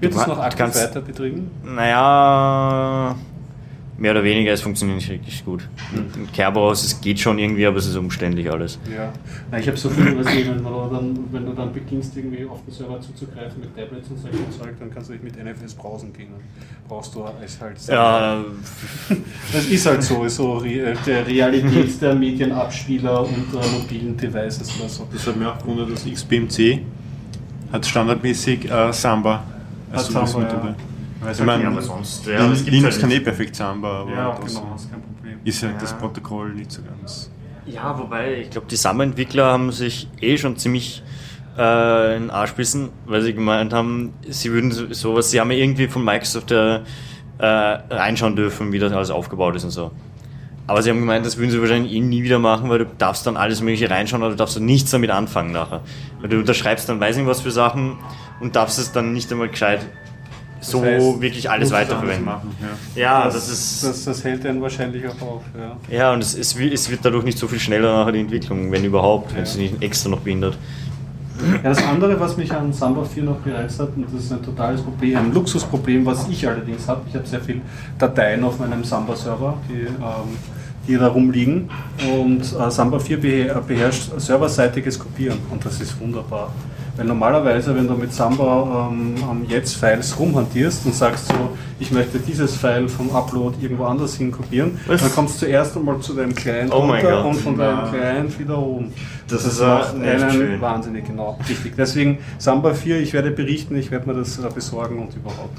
[0.00, 1.50] Wird es noch aktiv weiter betrieben?
[1.64, 3.14] Naja,
[4.00, 5.68] mehr oder weniger, es funktioniert nicht wirklich gut.
[5.92, 6.22] Hm.
[6.22, 8.78] Mit Kerberos, es geht schon irgendwie, aber es ist umständlich alles.
[8.92, 9.12] Ja.
[9.50, 12.64] Na, ich habe so viel übersehen, wenn, man dann, wenn du dann beginnst, irgendwie auf
[12.64, 16.12] den Server zuzugreifen mit Tablets und solchen Zeug, dann kannst du dich mit NFS browsen
[16.14, 16.28] gehen.
[16.30, 16.40] Dann
[16.88, 18.42] brauchst du es halt Ja,
[19.52, 24.88] Das ist halt so, so Re der Realität der Medienabspieler und äh, mobilen Devices oder
[24.88, 25.06] so.
[25.12, 26.80] Das hat mir auch gewundert, dass XBMC
[27.70, 29.44] hat standardmäßig äh, Samba
[29.92, 30.68] als Samba, Service-Methode.
[30.68, 30.74] ja.
[31.24, 33.20] Also, ich meine, aber sonst, ja, das Linux halt kann nicht.
[33.20, 35.38] eh perfekt Samba, aber Ja, das genau, ist kein Problem.
[35.44, 35.96] ist halt das Ja.
[35.98, 37.30] Protokoll nicht so ganz.
[37.66, 41.02] Ja, wobei, ich glaube, die Summer-Entwickler haben sich eh schon ziemlich
[41.58, 45.50] äh, in den Arsch bissen, weil sie gemeint haben, sie würden so- sowas, sie haben
[45.50, 46.80] ja irgendwie von Microsoft äh, äh,
[47.38, 49.90] reinschauen dürfen, wie das alles aufgebaut ist und so.
[50.66, 53.26] Aber sie haben gemeint, das würden sie wahrscheinlich eh nie wieder machen, weil du darfst
[53.26, 55.80] dann alles mögliche reinschauen, aber du darfst dann nichts damit anfangen nachher.
[56.20, 57.98] Weil du unterschreibst dann weiß nicht was für Sachen
[58.40, 59.80] und darfst es dann nicht einmal gescheit
[60.60, 62.24] so heißt, wirklich alles weiterverwenden.
[62.24, 62.54] machen,
[62.94, 63.00] ja.
[63.02, 63.82] Ja, das, ist...
[63.84, 65.42] Das, das hält einen wahrscheinlich auch auf.
[65.90, 65.96] Ja.
[65.96, 68.84] Ja, und es, es, es wird dadurch nicht so viel schneller nachher die Entwicklung, wenn
[68.84, 69.42] überhaupt, wenn Ja.
[69.44, 70.58] es nicht extra noch behindert.
[71.62, 74.42] Ja, das andere, was mich an Samba 4 noch gereizt hat, und das ist ein
[74.42, 77.62] totales Problem, ein Luxusproblem, was ich allerdings habe, ich habe sehr viele
[77.98, 80.36] Dateien auf meinem Samba-Server, die, ähm,
[80.86, 81.70] die da rumliegen
[82.20, 86.52] und äh, Samba 4 behe- beherrscht serverseitiges Kopieren und das ist wunderbar.
[87.00, 91.90] Weil normalerweise, wenn du mit Samba ähm, am jetzt Files rumhantierst und sagst so, ich
[91.90, 95.00] möchte dieses File vom Upload irgendwo anders hin kopieren, Was?
[95.00, 97.26] dann kommst du zuerst einmal zu deinem Client Oh mein runter Gott.
[97.26, 97.88] und von deinem Ja.
[97.90, 98.92] Client wieder oben.
[99.28, 100.60] Das ist, macht äh, echt einen schön.
[100.60, 101.74] wahnsinnig genau, richtig.
[101.76, 105.58] Deswegen Samba 4, ich werde berichten, ich werde mir das äh, besorgen und überhaupt.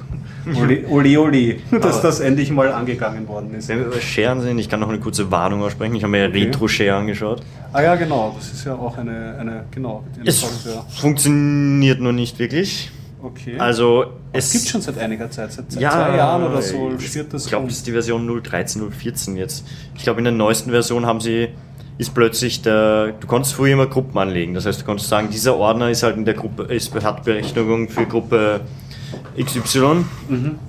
[0.60, 3.68] Ole, ole, ole dass Aber- das endlich mal angegangen worden ist.
[3.70, 5.96] Wenn wir über Sharen sind, ich kann noch eine kurze Warnung aussprechen.
[5.96, 6.44] Ich habe mir ja Okay.
[6.46, 7.42] Retro-Share angeschaut.
[7.74, 10.84] Ah ja, genau, das ist ja auch eine, eine genau, eine Es Software.
[11.00, 12.92] funktioniert nur nicht wirklich.
[13.22, 13.58] Okay.
[13.60, 16.98] Also es es gibt schon seit einiger Zeit, seit, seit ja, zwei Jahren oder so
[17.00, 17.70] schwirrt das Ich glaube, rum.
[17.70, 19.66] das ist die Version 0.13, 0.14 jetzt.
[19.96, 21.50] Ich glaube, in der neuesten Version haben sie
[21.98, 24.56] ist plötzlich der, du konntest früher immer Gruppen anlegen.
[24.56, 27.90] Das heißt, du konntest sagen, dieser Ordner ist halt in der Gruppe, ist, hat Berechtigung
[27.90, 28.62] für Gruppe
[29.40, 30.04] XY.
[30.28, 30.60] Mhm.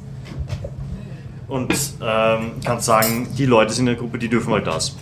[1.49, 1.73] und
[2.03, 4.95] ähm, kannst sagen, die Leute sind in der Gruppe, die dürfen halt das.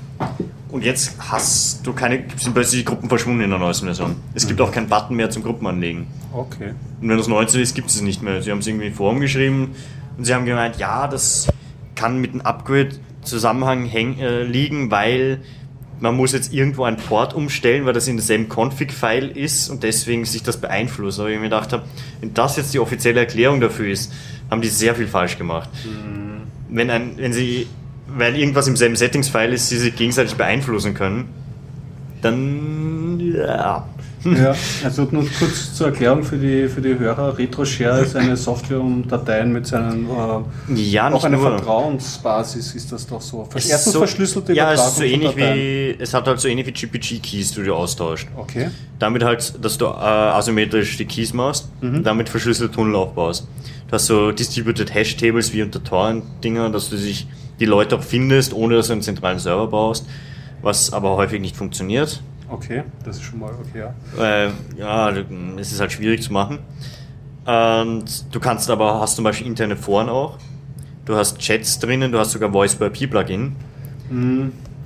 [0.71, 4.15] Und jetzt hast du keine, sind plötzlich die Gruppen verschwunden in der neuesten Version.
[4.35, 6.07] Es gibt auch keinen Button mehr zum Gruppenanlegen.
[6.33, 6.75] Okay.
[7.01, 8.43] Und wenn das 19 ist, gibt es es nicht mehr.
[8.43, 9.75] Sie haben es irgendwie in Forum geschrieben
[10.17, 11.49] und sie haben gemeint, ja, das
[11.95, 15.41] kann mit dem Upgrade-Zusammenhang häng- äh, liegen, weil
[15.99, 20.25] man muss jetzt irgendwo einen Port umstellen, weil das in derselben Config-File ist und deswegen
[20.25, 21.21] sich das beeinflusst.
[21.21, 21.83] Aber ich mir gedacht habe,
[22.21, 24.11] wenn das jetzt die offizielle Erklärung dafür ist,
[24.51, 25.69] haben die sehr viel falsch gemacht.
[26.71, 27.67] Wenn, ein, wenn sie,
[28.09, 31.29] weil irgendwas im selben Settings-File ist, sie sich gegenseitig beeinflussen können,
[32.23, 33.87] dann ja.
[34.25, 37.39] Ja, also nur kurz zur Erklärung für die, für die Hörer.
[37.39, 41.51] RetroShare ist eine Software, um Dateien mit seinen, äh, Ja, auch eine nur.
[41.57, 43.49] Vertrauensbasis ist das doch so.
[43.55, 46.67] Ist Erstens so- verschlüsselte Ja, es ist so ähnlich wie, es hat halt so ähnlich
[46.67, 48.29] wie GPG-Keys, die du austauscht.
[48.37, 48.69] Okay.
[48.99, 53.47] Damit halt, dass du äh, asymmetrisch die Keys machst, und damit verschlüsselte Tunnel aufbaust.
[53.89, 57.27] Du hast so Distributed Hash Tables wie unter Torrent-Dinger, dass du sich
[57.59, 60.07] die Leute auch findest, ohne dass du einen zentralen Server baust,
[60.63, 62.23] was aber häufig nicht funktioniert.
[62.51, 63.87] Okay, das ist schon mal okay,
[64.19, 64.47] ja.
[64.47, 65.11] Äh, ja,
[65.59, 66.59] es ist halt schwierig zu machen.
[67.45, 70.37] Und du kannst aber, hast zum Beispiel interne Foren auch.
[71.05, 73.55] Du hast Chats drinnen, du hast sogar Voice-by-IP-Plugin.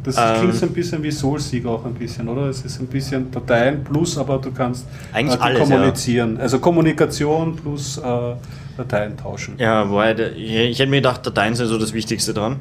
[0.05, 2.43] Das Ähm, klingt so ein bisschen wie SoulSeek auch ein bisschen, oder?
[2.43, 6.39] Es ist ein bisschen Dateien plus, aber du kannst Eigentlich die alles, kommunizieren.
[6.39, 8.35] Also Kommunikation plus äh,
[8.77, 9.55] Dateien tauschen.
[9.57, 12.57] Ja, wobei, ich hätte mir gedacht, Dateien sind so das Wichtigste dran,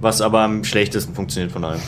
[0.00, 1.80] was aber am schlechtesten funktioniert von allem.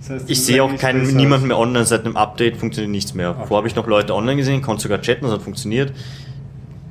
[0.00, 3.34] Das heißt, Ich sehe auch keinen, niemanden mehr online, seit einem Update funktioniert nichts mehr.
[3.34, 5.92] Vorher habe ich noch Leute online gesehen, konnte sogar chatten, das hat funktioniert.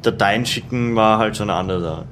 [0.01, 2.05] Dateien schicken war halt schon eine andere Sache.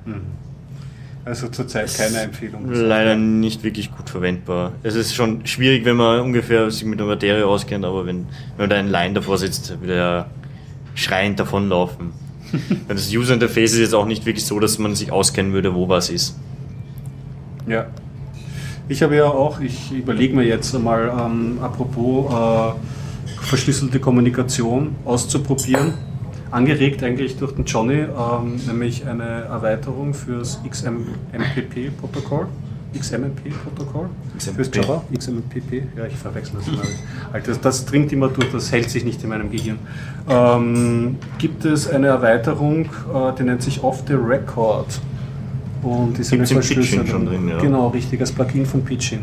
[1.23, 2.71] Also zurzeit keine Empfehlung.
[2.71, 4.73] Leider nicht wirklich gut verwendbar.
[4.81, 8.25] Es ist schon schwierig, wenn man ungefähr sich mit der Materie auskennt, aber wenn,
[8.57, 10.29] wenn da ein Line davor sitzt, würde er
[10.95, 12.13] schreiend davonlaufen.
[12.89, 15.87] Das User Interface ist jetzt auch nicht wirklich so, dass man sich auskennen würde, wo
[15.87, 16.37] was ist.
[17.65, 17.85] Ja.
[18.89, 25.93] Ich habe ja auch, ich überlege mir jetzt einmal, ähm, apropos äh, verschlüsselte Kommunikation auszuprobieren.
[26.51, 32.47] Angeregt eigentlich durch den Johnny, ähm, nämlich eine Erweiterung fürs XMPP-Protokoll.
[32.93, 34.09] XMPP-Protokoll?
[34.37, 34.55] XMPP.
[34.55, 35.03] Fürs Java?
[35.13, 35.83] XMPP?
[35.95, 36.81] Ja, ich verwechsel das immer.
[37.31, 39.79] Alter, das dringt immer durch, das hält sich nicht in meinem Gehirn.
[40.29, 44.99] Ähm, gibt es eine Erweiterung, äh, die nennt sich Off the Record.
[45.83, 47.59] Und die ist eine Gibt's im Pitchin schon drin, ja.
[47.59, 49.21] Genau, richtig, als Plugin von Pitchin.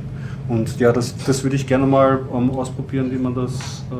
[0.48, 3.94] Und ja, das, das würde ich gerne mal ähm, ausprobieren, wie man das, äh,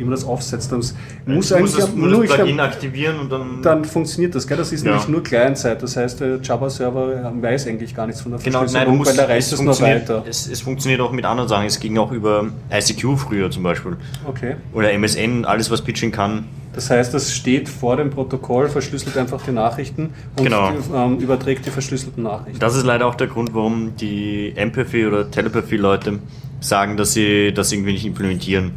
[0.00, 0.72] wie man das aufsetzt.
[0.72, 0.94] Muss
[1.24, 3.62] du eigentlich musst das, nur das Plugin aktivieren und dann.
[3.62, 4.56] dann funktioniert das, gell?
[4.56, 4.92] Das ist Ja.
[4.92, 5.76] nämlich nur Client-Side.
[5.80, 9.28] Das heißt, der Java-Server weiß eigentlich gar nichts von der Genau, nein, musst, weil der
[9.28, 10.24] reicht es, nur funktioniert, weiter.
[10.28, 11.66] es, es funktioniert auch mit anderen Sachen.
[11.66, 13.96] Es ging auch über ICQ früher zum Beispiel.
[14.26, 14.56] Okay.
[14.72, 16.44] Oder MSN, alles was Pitching kann.
[16.72, 20.70] Das heißt, das steht vor dem Protokoll, verschlüsselt einfach die Nachrichten und Genau.
[20.70, 22.58] die, ähm, überträgt die verschlüsselten Nachrichten.
[22.60, 26.20] Das ist leider auch der Grund, warum die Empathy oder Telepathy-Leute
[26.60, 28.72] sagen, dass sie das irgendwie nicht implementieren.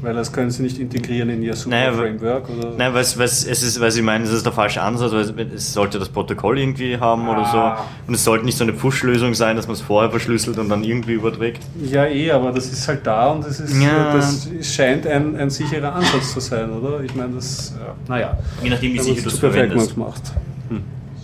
[0.00, 2.48] Weil das können sie nicht integrieren in ihr Super-Framework.
[2.50, 2.72] oder?
[2.78, 5.50] Nein, weil es, weil es ist, weil sie meinen, das ist der falsche Ansatz, weil
[5.52, 7.82] es sollte das Protokoll irgendwie haben oder so.
[8.06, 10.84] Und es sollte nicht so eine Push-Lösung sein, dass man es vorher verschlüsselt und dann
[10.84, 11.64] irgendwie überträgt.
[11.82, 14.14] Ja, eh, aber das ist halt da und das, ist, Ja.
[14.14, 17.00] das scheint ein, ein sicherer Ansatz zu sein, oder?
[17.02, 18.38] Ich meine, das, ja, naja.
[18.62, 19.96] Je nachdem, wie sicher du es verwendest.
[19.96, 20.22] Macht.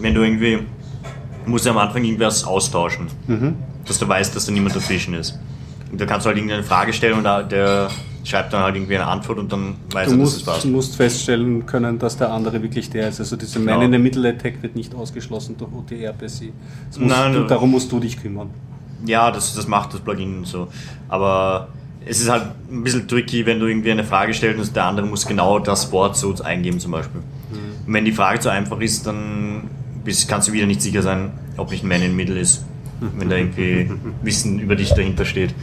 [0.01, 0.59] Wenn du irgendwie,
[1.45, 3.07] du musst ja am Anfang irgendwas austauschen,
[3.87, 5.39] dass du weißt, dass da niemand dazwischen ist.
[5.93, 7.89] Und da kannst du halt irgendeine Frage stellen und der
[8.25, 10.65] schreibt dann halt irgendwie eine Antwort und dann weiß Du er, dass musst, es passt.
[10.65, 13.21] du musst feststellen können, dass der andere wirklich der ist.
[13.21, 13.85] Also diese Man Genau.
[13.87, 16.47] in the Middle Attack wird nicht ausgeschlossen durch OTR per se.
[16.99, 18.51] Nein, du, darum musst du dich kümmern.
[19.07, 20.69] Ja, das, das macht das Plugin und so.
[21.09, 21.69] Aber
[22.07, 25.07] es ist halt ein bisschen tricky, wenn du irgendwie eine Frage stellst und der andere
[25.07, 27.21] muss genau das Wort so eingeben zum Beispiel.
[27.87, 29.65] Und wenn die Frage zu einfach ist, dann
[30.03, 32.65] bist, kannst du wieder nicht sicher sein, ob nicht ein Man in the Middle ist.
[33.19, 33.91] Wenn da irgendwie
[34.23, 35.55] Wissen über dich dahinter steht.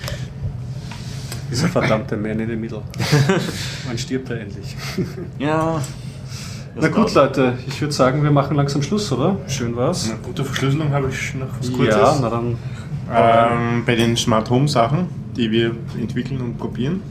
[1.51, 2.81] Dieser verdammte Man in the Middle.
[3.87, 4.75] Wann stirbt er endlich?
[5.37, 5.81] Ja.
[6.79, 9.35] Na gut, Leute, ich würde sagen, wir machen langsam Schluss, oder?
[9.47, 10.09] Schön war's.
[10.09, 11.95] Eine gute Verschlüsselung habe ich noch was Kurzes.
[11.95, 12.57] Ja, na dann.
[13.13, 17.01] Ähm, bei den Smart Home Sachen, die wir entwickeln und probieren,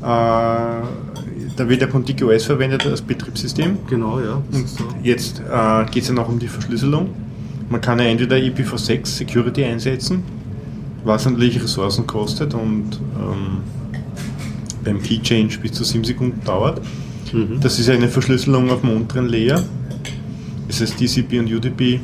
[0.00, 3.78] äh, da wird ja Pontic OS verwendet als Betriebssystem.
[3.90, 4.40] Genau, ja.
[4.52, 4.66] Und
[5.02, 7.08] jetzt äh, geht es ja noch um die Verschlüsselung.
[7.68, 10.22] Man kann ja entweder IPv6 Security einsetzen,
[11.04, 13.58] was natürlich Ressourcen kostet und ähm,
[14.84, 16.80] beim Key Change bis zu 7 Sekunden dauert.
[17.60, 19.62] Das ist eine Verschlüsselung auf dem unteren Layer.
[20.66, 22.00] Das heißt, TCP und UDP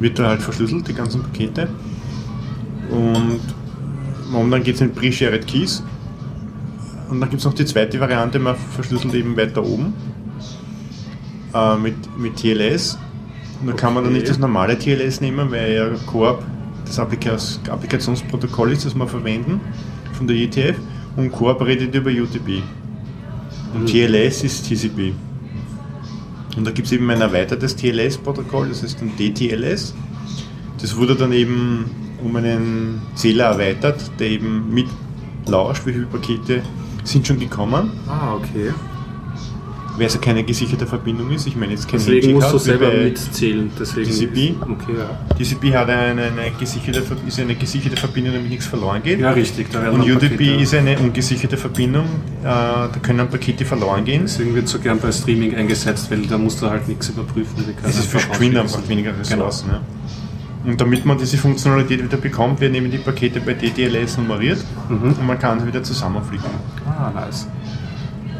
[0.00, 1.68] wird da halt verschlüsselt, die ganzen Pakete.
[2.90, 3.40] Und
[4.30, 5.82] momentan geht es mit Pre-Shared Keys.
[7.10, 9.92] Und dann gibt es noch die zweite Variante, man verschlüsselt eben weiter oben
[11.54, 12.98] äh, mit, mit TLS.
[13.66, 14.20] Da kann man dann Okay.
[14.20, 16.42] nicht das normale TLS nehmen, weil ja Coop
[16.88, 19.60] das Applika- Applikationsprotokoll ist, das wir verwenden
[20.12, 20.76] von der ETF
[21.16, 22.62] und Coop redet über UTP.
[23.74, 25.12] Und TLS ist TCP.
[26.56, 29.94] Und da gibt es eben ein erweitertes TLS-Protokoll, das heißt dann DTLS.
[30.80, 31.84] Das wurde dann eben
[32.24, 34.86] um einen Zähler erweitert, der eben mit
[35.46, 36.62] lauscht, wie viele Pakete
[37.04, 37.90] sind schon gekommen.
[38.08, 38.72] Ah, okay.
[39.98, 41.46] Weil es ja keine gesicherte Verbindung ist.
[41.46, 43.70] Ich meine jetzt kein Deswegen musst du selber mitzählen.
[43.78, 44.54] Deswegen TCP?
[44.62, 45.34] Okay, ja.
[45.36, 49.18] TCP hat eine, eine, gesicherte, ist eine gesicherte Verbindung, damit nichts verloren geht.
[49.20, 49.70] ja, richtig.
[49.72, 52.04] Da werden Und UDP Pakete- ist eine ungesicherte Verbindung,
[52.42, 54.22] äh, da können Pakete verloren gehen.
[54.22, 57.54] Deswegen wird so gern bei Streaming eingesetzt, weil da musst du halt nichts überprüfen.
[57.82, 59.70] Es ist für Screen einfach weniger Ressourcen.
[59.72, 59.80] Ja.
[60.64, 64.58] Und damit man diese Funktionalität wieder bekommt, werden eben die Pakete bei DTLS nummeriert
[64.88, 66.50] und man kann sie wieder zusammenflicken.
[66.86, 67.48] Ah, nice.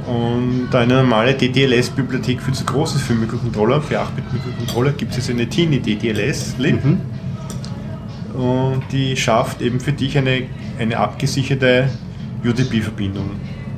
[0.08, 5.18] Und da eine normale DTLS-Bibliothek viel zu groß ist für Mikrocontroller, für 8-Bit-Mikrocontroller, gibt es
[5.18, 6.82] jetzt eine Tiny DTLS-Lib.
[6.82, 7.00] Mhm.
[8.40, 10.44] Und die schafft eben für dich eine,
[10.78, 11.90] eine abgesicherte
[12.42, 13.32] UDP-Verbindung,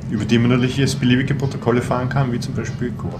[0.09, 3.19] über die man natürlich jetzt beliebige Protokolle fahren kann, wie zum Beispiel Core,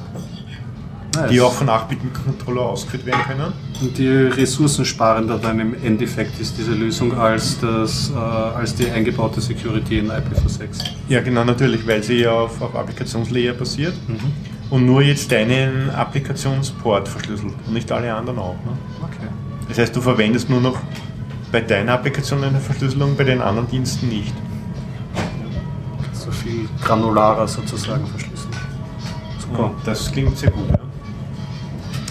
[1.16, 1.30] nice.
[1.30, 3.54] die auch von 8-Bit-Mikrocontroller ausgeführt werden können.
[3.82, 9.42] Und die ressourcensparender dann im Endeffekt ist diese Lösung als, das, äh, als die eingebaute
[9.42, 10.84] Security in IPv6.
[11.10, 13.94] Ja, genau, natürlich, weil sie ja auf, auf Applikationslayer basiert
[14.70, 18.56] und nur jetzt deinen Applikationsport verschlüsselt und nicht alle anderen auch.
[18.66, 18.78] Ne?
[19.04, 19.28] Okay.
[19.68, 20.78] Das heißt, du verwendest nur noch
[21.52, 24.34] bei deiner Applikation eine Verschlüsselung, bei den anderen Diensten nicht.
[26.14, 28.54] So viel granularer sozusagen verschlüsselt.
[29.40, 29.66] Super.
[29.66, 30.81] Und das klingt sehr gut.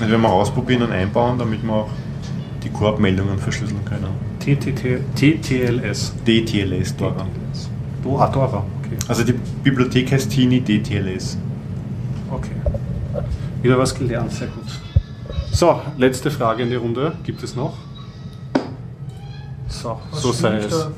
[0.01, 1.90] Also wenn wir ausprobieren und einbauen, damit wir auch
[2.62, 4.06] die Koop-Meldungen verschlüsseln können.
[4.40, 6.14] TTLS.
[6.27, 7.27] DTLS, Dora.
[8.18, 8.64] Ah, Dora.
[8.82, 8.97] Okay.
[9.09, 11.36] Also die Bibliothek heißt Tini DTLS.
[12.31, 12.51] okay.
[13.62, 14.64] Wieder was gelernt, sehr gut.
[15.52, 17.12] So, letzte Frage in die Runde.
[17.24, 17.74] Gibt es noch?
[19.68, 20.70] So, Was so sei es.
[20.70, 20.90] da?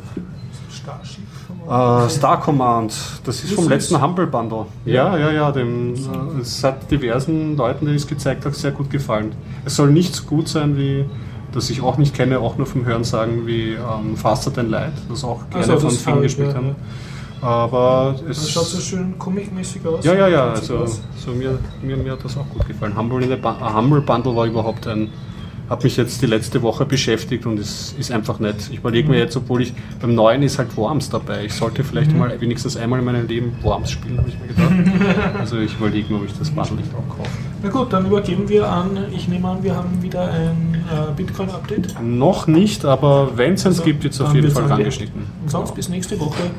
[1.68, 2.92] Äh, Star Command,
[3.24, 4.66] das ist vom letzten Humble Bundle.
[4.84, 8.90] Ja, ja, ja, dem, äh, es hat diversen Leuten, die es gezeigt habe, sehr gut
[8.90, 9.32] gefallen.
[9.64, 11.04] Es soll nicht so gut sein wie,
[11.52, 14.92] das ich auch nicht kenne, auch nur vom Hören sagen, wie ähm, Faster Than Light,
[15.08, 16.74] das auch gerne Also, von ich, gespielt ja, haben.
[17.40, 18.38] Aber es.
[18.38, 20.04] Das schaut so schön comic-mäßig aus.
[20.04, 22.96] ja, ja, ja, also so mir, mir, mir hat das auch gut gefallen.
[22.96, 25.08] Humble, in the Bun- äh, Humble Bundle war überhaupt ein,
[25.72, 28.56] hat mich jetzt die letzte Woche beschäftigt und es ist einfach nett.
[28.70, 31.46] Ich überlege mir jetzt, obwohl ich beim neuen ist halt Worms dabei.
[31.46, 35.34] Ich sollte vielleicht mal wenigstens einmal in meinem Leben Worms spielen, habe ich mir gedacht.
[35.38, 37.30] also ich überlege mir, ob ich das Bundle nicht auch kaufe.
[37.62, 42.02] Na gut, dann übergeben wir an, ich nehme an, wir haben wieder ein äh, Bitcoin-Update.
[42.02, 44.76] Noch nicht, aber wenn es eins Also, gibt, wird es auf jeden Fall angehen.
[44.76, 45.22] rangeschnitten.
[45.40, 46.50] Und sonst bis nächste Woche.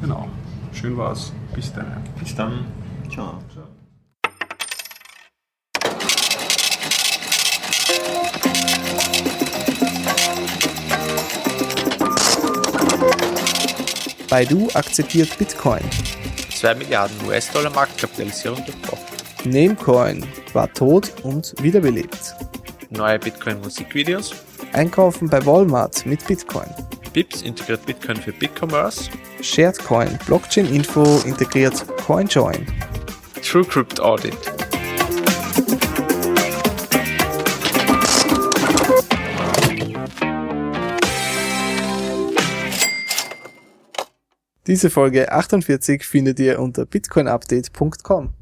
[0.00, 0.26] Genau.
[0.72, 1.34] Schön war's.
[1.54, 1.84] Bis dann.
[2.18, 2.52] Bis dann.
[3.12, 3.34] Ciao.
[14.32, 15.82] Baidu akzeptiert Bitcoin.
[16.56, 19.04] 2 Milliarden US-Dollar Marktkapitalisierung durchbrochen.
[19.44, 22.34] Namecoin war tot und wiederbelebt.
[22.88, 24.34] Neue Bitcoin-Musikvideos.
[24.72, 26.64] Einkaufen bei Walmart mit Bitcoin.
[27.12, 29.10] Bips integriert Bitcoin für BigCommerce.
[29.42, 32.66] Sharedcoin Blockchain Info integriert CoinJoin.
[33.42, 34.51] TrueCrypt Audit.
[44.68, 48.32] Diese Folge 48 findet ihr unter bitcoinupdate.com.